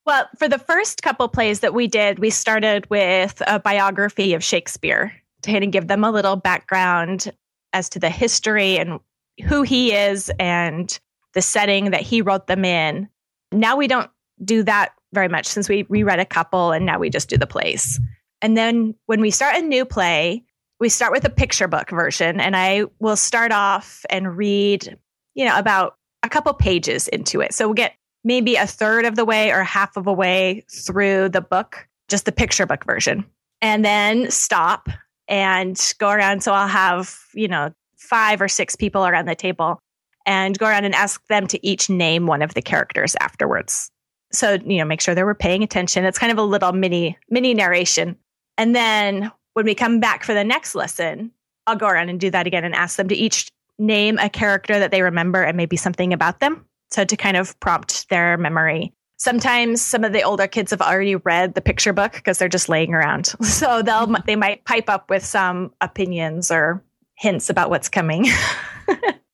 Well, 0.06 0.28
for 0.38 0.48
the 0.48 0.58
first 0.58 1.04
couple 1.04 1.28
plays 1.28 1.60
that 1.60 1.74
we 1.74 1.88
did, 1.88 2.20
we 2.20 2.30
started 2.30 2.90
with 2.90 3.42
a 3.46 3.60
biography 3.60 4.34
of 4.34 4.44
Shakespeare 4.44 5.14
to 5.44 5.52
kind 5.52 5.64
of 5.64 5.72
give 5.72 5.88
them 5.88 6.04
a 6.04 6.12
little 6.12 6.36
background 6.36 7.32
as 7.74 7.90
to 7.90 8.00
the 8.00 8.10
history 8.10 8.78
and 8.78 9.00
who 9.46 9.62
he 9.62 9.94
is 9.94 10.32
and 10.40 11.00
the 11.34 11.42
setting 11.42 11.92
that 11.92 12.02
he 12.02 12.22
wrote 12.22 12.48
them 12.48 12.66
in. 12.66 13.08
Now 13.52 13.78
we 13.78 13.88
don't 13.88 14.10
do 14.44 14.64
that 14.64 14.94
very 15.14 15.28
much 15.28 15.46
since 15.46 15.70
we 15.70 15.86
reread 15.90 16.20
a 16.20 16.26
couple 16.26 16.72
and 16.72 16.86
now 16.86 17.00
we 17.00 17.10
just 17.10 17.30
do 17.30 17.38
the 17.38 17.48
plays. 17.48 18.00
And 18.42 18.58
then 18.58 18.96
when 19.06 19.22
we 19.22 19.32
start 19.32 19.56
a 19.56 19.62
new 19.62 19.86
play, 19.86 20.44
we 20.80 20.90
start 20.90 21.12
with 21.12 21.26
a 21.26 21.30
picture 21.30 21.68
book 21.68 21.90
version 21.90 22.40
and 22.40 22.56
I 22.56 22.86
will 23.00 23.16
start 23.16 23.52
off 23.52 24.04
and 24.10 24.36
read, 24.36 24.98
you 25.36 25.46
know, 25.46 25.58
about 25.58 25.96
a 26.24 26.30
couple 26.30 26.54
pages 26.54 27.08
into 27.08 27.42
it. 27.42 27.54
So 27.54 27.68
we'll 27.68 27.76
get 27.76 27.94
maybe 28.24 28.56
a 28.56 28.68
third 28.68 29.06
of 29.06 29.16
the 29.16 29.26
way 29.26 29.52
or 29.52 29.64
half 29.64 29.96
of 29.96 30.08
a 30.08 30.14
way 30.14 30.66
through 30.72 31.30
the 31.30 31.42
book, 31.42 31.88
just 32.08 32.26
the 32.26 32.32
picture 32.32 32.66
book 32.66 32.84
version. 32.86 33.26
And 33.62 33.86
then 33.86 34.32
stop 34.32 34.90
and 35.28 35.80
go 36.00 36.10
around. 36.10 36.42
So 36.42 36.52
I'll 36.52 36.68
have, 36.68 37.16
you 37.34 37.48
know, 37.48 37.72
five 37.98 38.42
or 38.42 38.48
six 38.48 38.76
people 38.76 39.06
around 39.06 39.28
the 39.28 39.36
table 39.36 39.80
and 40.26 40.58
go 40.58 40.68
around 40.68 40.86
and 40.86 40.96
ask 40.96 41.26
them 41.28 41.48
to 41.48 41.66
each 41.66 41.90
name 41.90 42.28
one 42.28 42.42
of 42.42 42.54
the 42.54 42.62
characters 42.62 43.16
afterwards 43.20 43.92
so 44.32 44.58
you 44.66 44.78
know 44.78 44.86
make 44.86 45.02
sure 45.02 45.14
they 45.14 45.24
were 45.24 45.36
paying 45.36 45.64
attention 45.64 46.06
it's 46.06 46.20
kind 46.20 46.32
of 46.32 46.38
a 46.38 46.44
little 46.44 46.72
mini 46.72 47.18
mini 47.30 47.54
narration 47.54 48.18
and 48.62 48.76
then 48.76 49.32
when 49.54 49.66
we 49.66 49.76
come 49.76 50.00
back 50.00 50.24
for 50.24 50.34
the 50.34 50.44
next 50.44 50.76
lesson 50.76 51.32
i'll 51.68 51.76
go 51.76 51.88
around 51.88 52.10
and 52.10 52.20
do 52.20 52.30
that 52.30 52.48
again 52.48 52.64
and 52.64 52.76
ask 52.76 52.96
them 52.98 53.08
to 53.08 53.16
each 53.16 53.52
name 53.82 54.18
a 54.20 54.30
character 54.30 54.80
that 54.80 54.92
they 54.92 55.02
remember 55.02 55.42
and 55.42 55.58
maybe 55.58 55.76
something 55.76 56.14
about 56.14 56.40
them. 56.40 56.66
So 56.92 57.04
to 57.04 57.18
kind 57.18 57.36
of 57.36 57.60
prompt 57.60 58.08
their 58.10 58.38
memory. 58.38 58.94
Sometimes 59.18 59.82
some 59.82 60.04
of 60.04 60.14
the 60.14 60.24
older 60.24 60.48
kids 60.48 60.72
have 60.72 60.82
already 60.82 61.16
read 61.16 61.54
the 61.54 61.62
picture 61.62 61.94
book 61.94 62.14
because 62.14 62.38
they're 62.38 62.50
just 62.50 62.70
laying 62.70 62.94
around. 62.94 63.34
So 63.44 63.82
they'll 63.82 64.08
mm-hmm. 64.08 64.16
they 64.26 64.36
might 64.36 64.66
pipe 64.66 64.90
up 64.90 65.10
with 65.10 65.26
some 65.26 65.74
opinions 65.82 66.50
or 66.52 66.84
hints 67.16 67.50
about 67.50 67.70
what's 67.70 67.90
coming. 67.90 68.28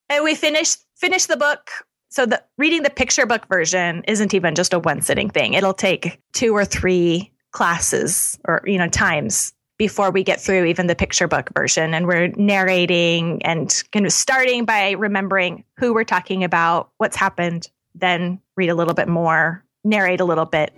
And 0.09 0.23
we 0.23 0.35
finish 0.35 0.77
finish 0.95 1.25
the 1.25 1.35
book. 1.35 1.69
So 2.07 2.25
the 2.25 2.41
reading 2.57 2.83
the 2.83 2.89
picture 2.89 3.25
book 3.25 3.45
version 3.49 4.05
isn't 4.07 4.33
even 4.33 4.55
just 4.55 4.73
a 4.73 4.79
one 4.79 5.01
sitting 5.01 5.29
thing. 5.29 5.53
It'll 5.53 5.73
take 5.73 6.21
two 6.31 6.53
or 6.53 6.63
three 6.63 7.33
classes 7.57 8.37
or, 8.45 8.61
you 8.67 8.77
know, 8.77 8.87
times 8.87 9.51
before 9.79 10.11
we 10.11 10.23
get 10.23 10.39
through 10.39 10.65
even 10.65 10.85
the 10.85 10.95
picture 10.95 11.27
book 11.27 11.49
version. 11.55 11.95
And 11.95 12.05
we're 12.05 12.27
narrating 12.35 13.41
and 13.41 13.83
kind 13.91 14.05
of 14.05 14.11
starting 14.11 14.63
by 14.63 14.91
remembering 14.91 15.63
who 15.75 15.91
we're 15.91 16.03
talking 16.03 16.43
about, 16.43 16.91
what's 16.97 17.15
happened, 17.15 17.67
then 17.95 18.39
read 18.55 18.69
a 18.69 18.75
little 18.75 18.93
bit 18.93 19.07
more, 19.07 19.63
narrate 19.83 20.19
a 20.19 20.25
little 20.25 20.45
bit. 20.45 20.71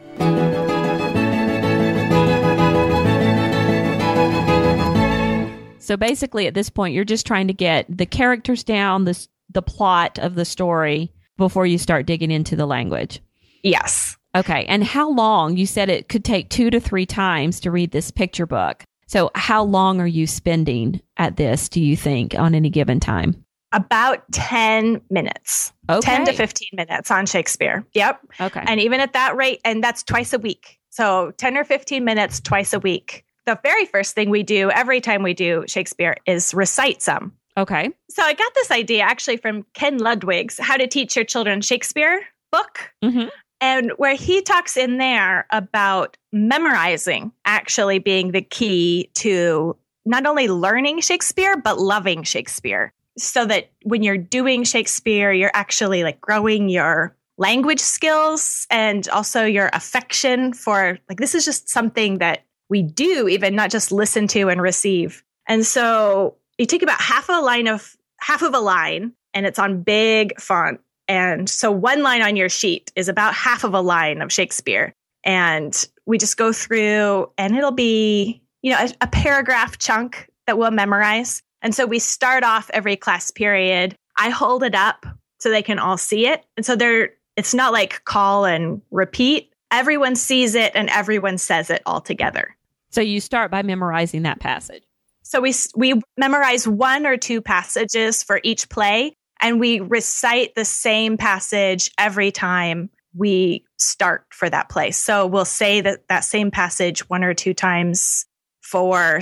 So 5.81 5.97
basically, 5.97 6.47
at 6.47 6.53
this 6.53 6.69
point, 6.69 6.93
you're 6.93 7.03
just 7.03 7.27
trying 7.27 7.47
to 7.47 7.53
get 7.53 7.85
the 7.89 8.05
characters 8.05 8.63
down, 8.63 9.03
the 9.03 9.27
the 9.51 9.63
plot 9.63 10.17
of 10.19 10.35
the 10.35 10.45
story 10.45 11.11
before 11.35 11.65
you 11.65 11.77
start 11.77 12.05
digging 12.05 12.31
into 12.31 12.55
the 12.55 12.67
language. 12.67 13.19
Yes. 13.63 14.18
Okay. 14.35 14.65
And 14.65 14.83
how 14.83 15.09
long? 15.09 15.57
You 15.57 15.65
said 15.65 15.89
it 15.89 16.09
could 16.09 16.23
take 16.23 16.49
two 16.49 16.69
to 16.69 16.79
three 16.79 17.05
times 17.05 17.59
to 17.61 17.71
read 17.71 17.91
this 17.91 18.11
picture 18.11 18.45
book. 18.45 18.83
So, 19.07 19.31
how 19.33 19.63
long 19.63 19.99
are 19.99 20.07
you 20.07 20.27
spending 20.27 21.01
at 21.17 21.37
this, 21.37 21.67
do 21.67 21.81
you 21.81 21.97
think, 21.97 22.35
on 22.37 22.53
any 22.53 22.69
given 22.69 22.99
time? 22.99 23.43
About 23.71 24.23
10 24.31 25.01
minutes. 25.09 25.73
Okay. 25.89 26.15
10 26.15 26.25
to 26.25 26.33
15 26.33 26.69
minutes 26.73 27.09
on 27.11 27.25
Shakespeare. 27.25 27.85
Yep. 27.93 28.19
Okay. 28.39 28.63
And 28.65 28.79
even 28.79 28.99
at 28.99 29.13
that 29.13 29.35
rate, 29.35 29.61
and 29.65 29.83
that's 29.83 30.03
twice 30.03 30.33
a 30.33 30.39
week. 30.39 30.79
So 30.89 31.31
10 31.37 31.57
or 31.57 31.63
15 31.63 32.03
minutes 32.03 32.39
twice 32.39 32.73
a 32.73 32.79
week. 32.79 33.25
The 33.45 33.59
very 33.63 33.85
first 33.85 34.13
thing 34.15 34.29
we 34.29 34.43
do 34.43 34.69
every 34.71 35.01
time 35.01 35.23
we 35.23 35.33
do 35.33 35.65
Shakespeare 35.67 36.15
is 36.27 36.53
recite 36.53 37.01
some. 37.01 37.33
okay. 37.57 37.89
So 38.09 38.21
I 38.23 38.33
got 38.33 38.53
this 38.53 38.69
idea 38.71 39.03
actually 39.03 39.37
from 39.37 39.65
Ken 39.73 39.97
Ludwig's 39.97 40.59
How 40.59 40.77
to 40.77 40.87
Teach 40.87 41.15
Your 41.15 41.25
Children 41.25 41.61
Shakespeare 41.61 42.21
book. 42.51 42.91
Mm-hmm. 43.03 43.27
And 43.61 43.91
where 43.97 44.15
he 44.15 44.41
talks 44.41 44.77
in 44.77 44.97
there 44.97 45.45
about 45.51 46.17
memorizing 46.31 47.31
actually 47.45 47.99
being 47.99 48.31
the 48.31 48.41
key 48.41 49.09
to 49.15 49.75
not 50.05 50.25
only 50.25 50.47
learning 50.47 51.01
Shakespeare, 51.01 51.57
but 51.57 51.79
loving 51.79 52.23
Shakespeare. 52.23 52.93
So 53.17 53.45
that 53.45 53.71
when 53.83 54.01
you're 54.01 54.17
doing 54.17 54.63
Shakespeare, 54.63 55.33
you're 55.33 55.51
actually 55.53 56.03
like 56.03 56.21
growing 56.21 56.69
your 56.69 57.15
language 57.37 57.79
skills 57.79 58.65
and 58.69 59.07
also 59.09 59.45
your 59.45 59.69
affection 59.73 60.53
for 60.53 60.97
like, 61.09 61.19
this 61.19 61.35
is 61.35 61.45
just 61.45 61.69
something 61.69 62.19
that 62.19 62.45
we 62.69 62.81
do, 62.81 63.27
even 63.27 63.55
not 63.55 63.71
just 63.71 63.91
listen 63.91 64.27
to 64.27 64.49
and 64.49 64.61
receive. 64.61 65.23
And 65.47 65.65
so 65.65 66.35
you 66.57 66.65
take 66.65 66.83
about 66.83 67.01
half 67.01 67.27
a 67.29 67.41
line 67.41 67.67
of 67.67 67.97
half 68.19 68.41
of 68.41 68.53
a 68.53 68.59
line 68.59 69.13
and 69.33 69.45
it's 69.45 69.59
on 69.59 69.81
big 69.81 70.39
font 70.39 70.79
and 71.09 71.49
so 71.49 71.71
one 71.71 72.03
line 72.03 72.21
on 72.21 72.35
your 72.35 72.49
sheet 72.49 72.91
is 72.95 73.09
about 73.09 73.33
half 73.33 73.63
of 73.63 73.73
a 73.73 73.81
line 73.81 74.21
of 74.21 74.31
Shakespeare. 74.31 74.93
And 75.25 75.75
we 76.05 76.19
just 76.19 76.37
go 76.37 76.53
through 76.53 77.31
and 77.35 77.57
it'll 77.57 77.71
be, 77.71 78.43
you 78.61 78.71
know, 78.71 78.77
a, 78.77 78.89
a, 79.01 79.07
paragraph 79.07 79.79
chunk 79.79 80.29
that 80.45 80.57
we'll 80.57 80.71
memorize. 80.71 81.41
And 81.63 81.73
so 81.73 81.87
we 81.87 81.97
start 81.97 82.43
off 82.43 82.69
every 82.73 82.95
class 82.95 83.31
period. 83.31 83.95
I 84.17 84.29
hold 84.29 84.61
it 84.63 84.75
up 84.75 85.05
so 85.39 85.49
they 85.49 85.63
can 85.63 85.79
all 85.79 85.97
see 85.97 86.27
it. 86.27 86.45
And 86.55 86.65
so 86.65 86.75
they're, 86.75 87.09
it's 87.35 87.55
not 87.55 87.73
like 87.73 88.05
call 88.05 88.45
and 88.45 88.81
repeat. 88.91 89.51
Everyone 89.71 90.15
sees 90.15 90.53
it 90.53 90.71
and 90.75 90.89
everyone 90.89 91.39
says 91.39 91.71
it 91.71 91.81
all 91.87 92.01
together. 92.01 92.55
So 92.91 93.01
you 93.01 93.19
start 93.19 93.49
by 93.49 93.63
memorizing 93.63 94.23
that 94.23 94.39
passage. 94.39 94.83
So 95.23 95.41
we, 95.41 95.53
we 95.75 96.01
memorize 96.17 96.67
one 96.67 97.05
or 97.05 97.17
two 97.17 97.41
passages 97.41 98.23
for 98.23 98.39
each 98.43 98.69
play 98.69 99.15
and 99.41 99.59
we 99.59 99.79
recite 99.79 100.55
the 100.55 100.65
same 100.65 101.17
passage 101.17 101.91
every 101.97 102.31
time 102.31 102.89
we 103.15 103.65
start 103.77 104.25
for 104.31 104.49
that 104.49 104.69
place. 104.69 104.97
So 104.97 105.25
we'll 105.25 105.45
say 105.45 105.81
that 105.81 106.07
that 106.09 106.23
same 106.23 106.51
passage 106.51 107.09
one 107.09 107.23
or 107.23 107.33
two 107.33 107.53
times 107.53 108.25
for 108.61 109.19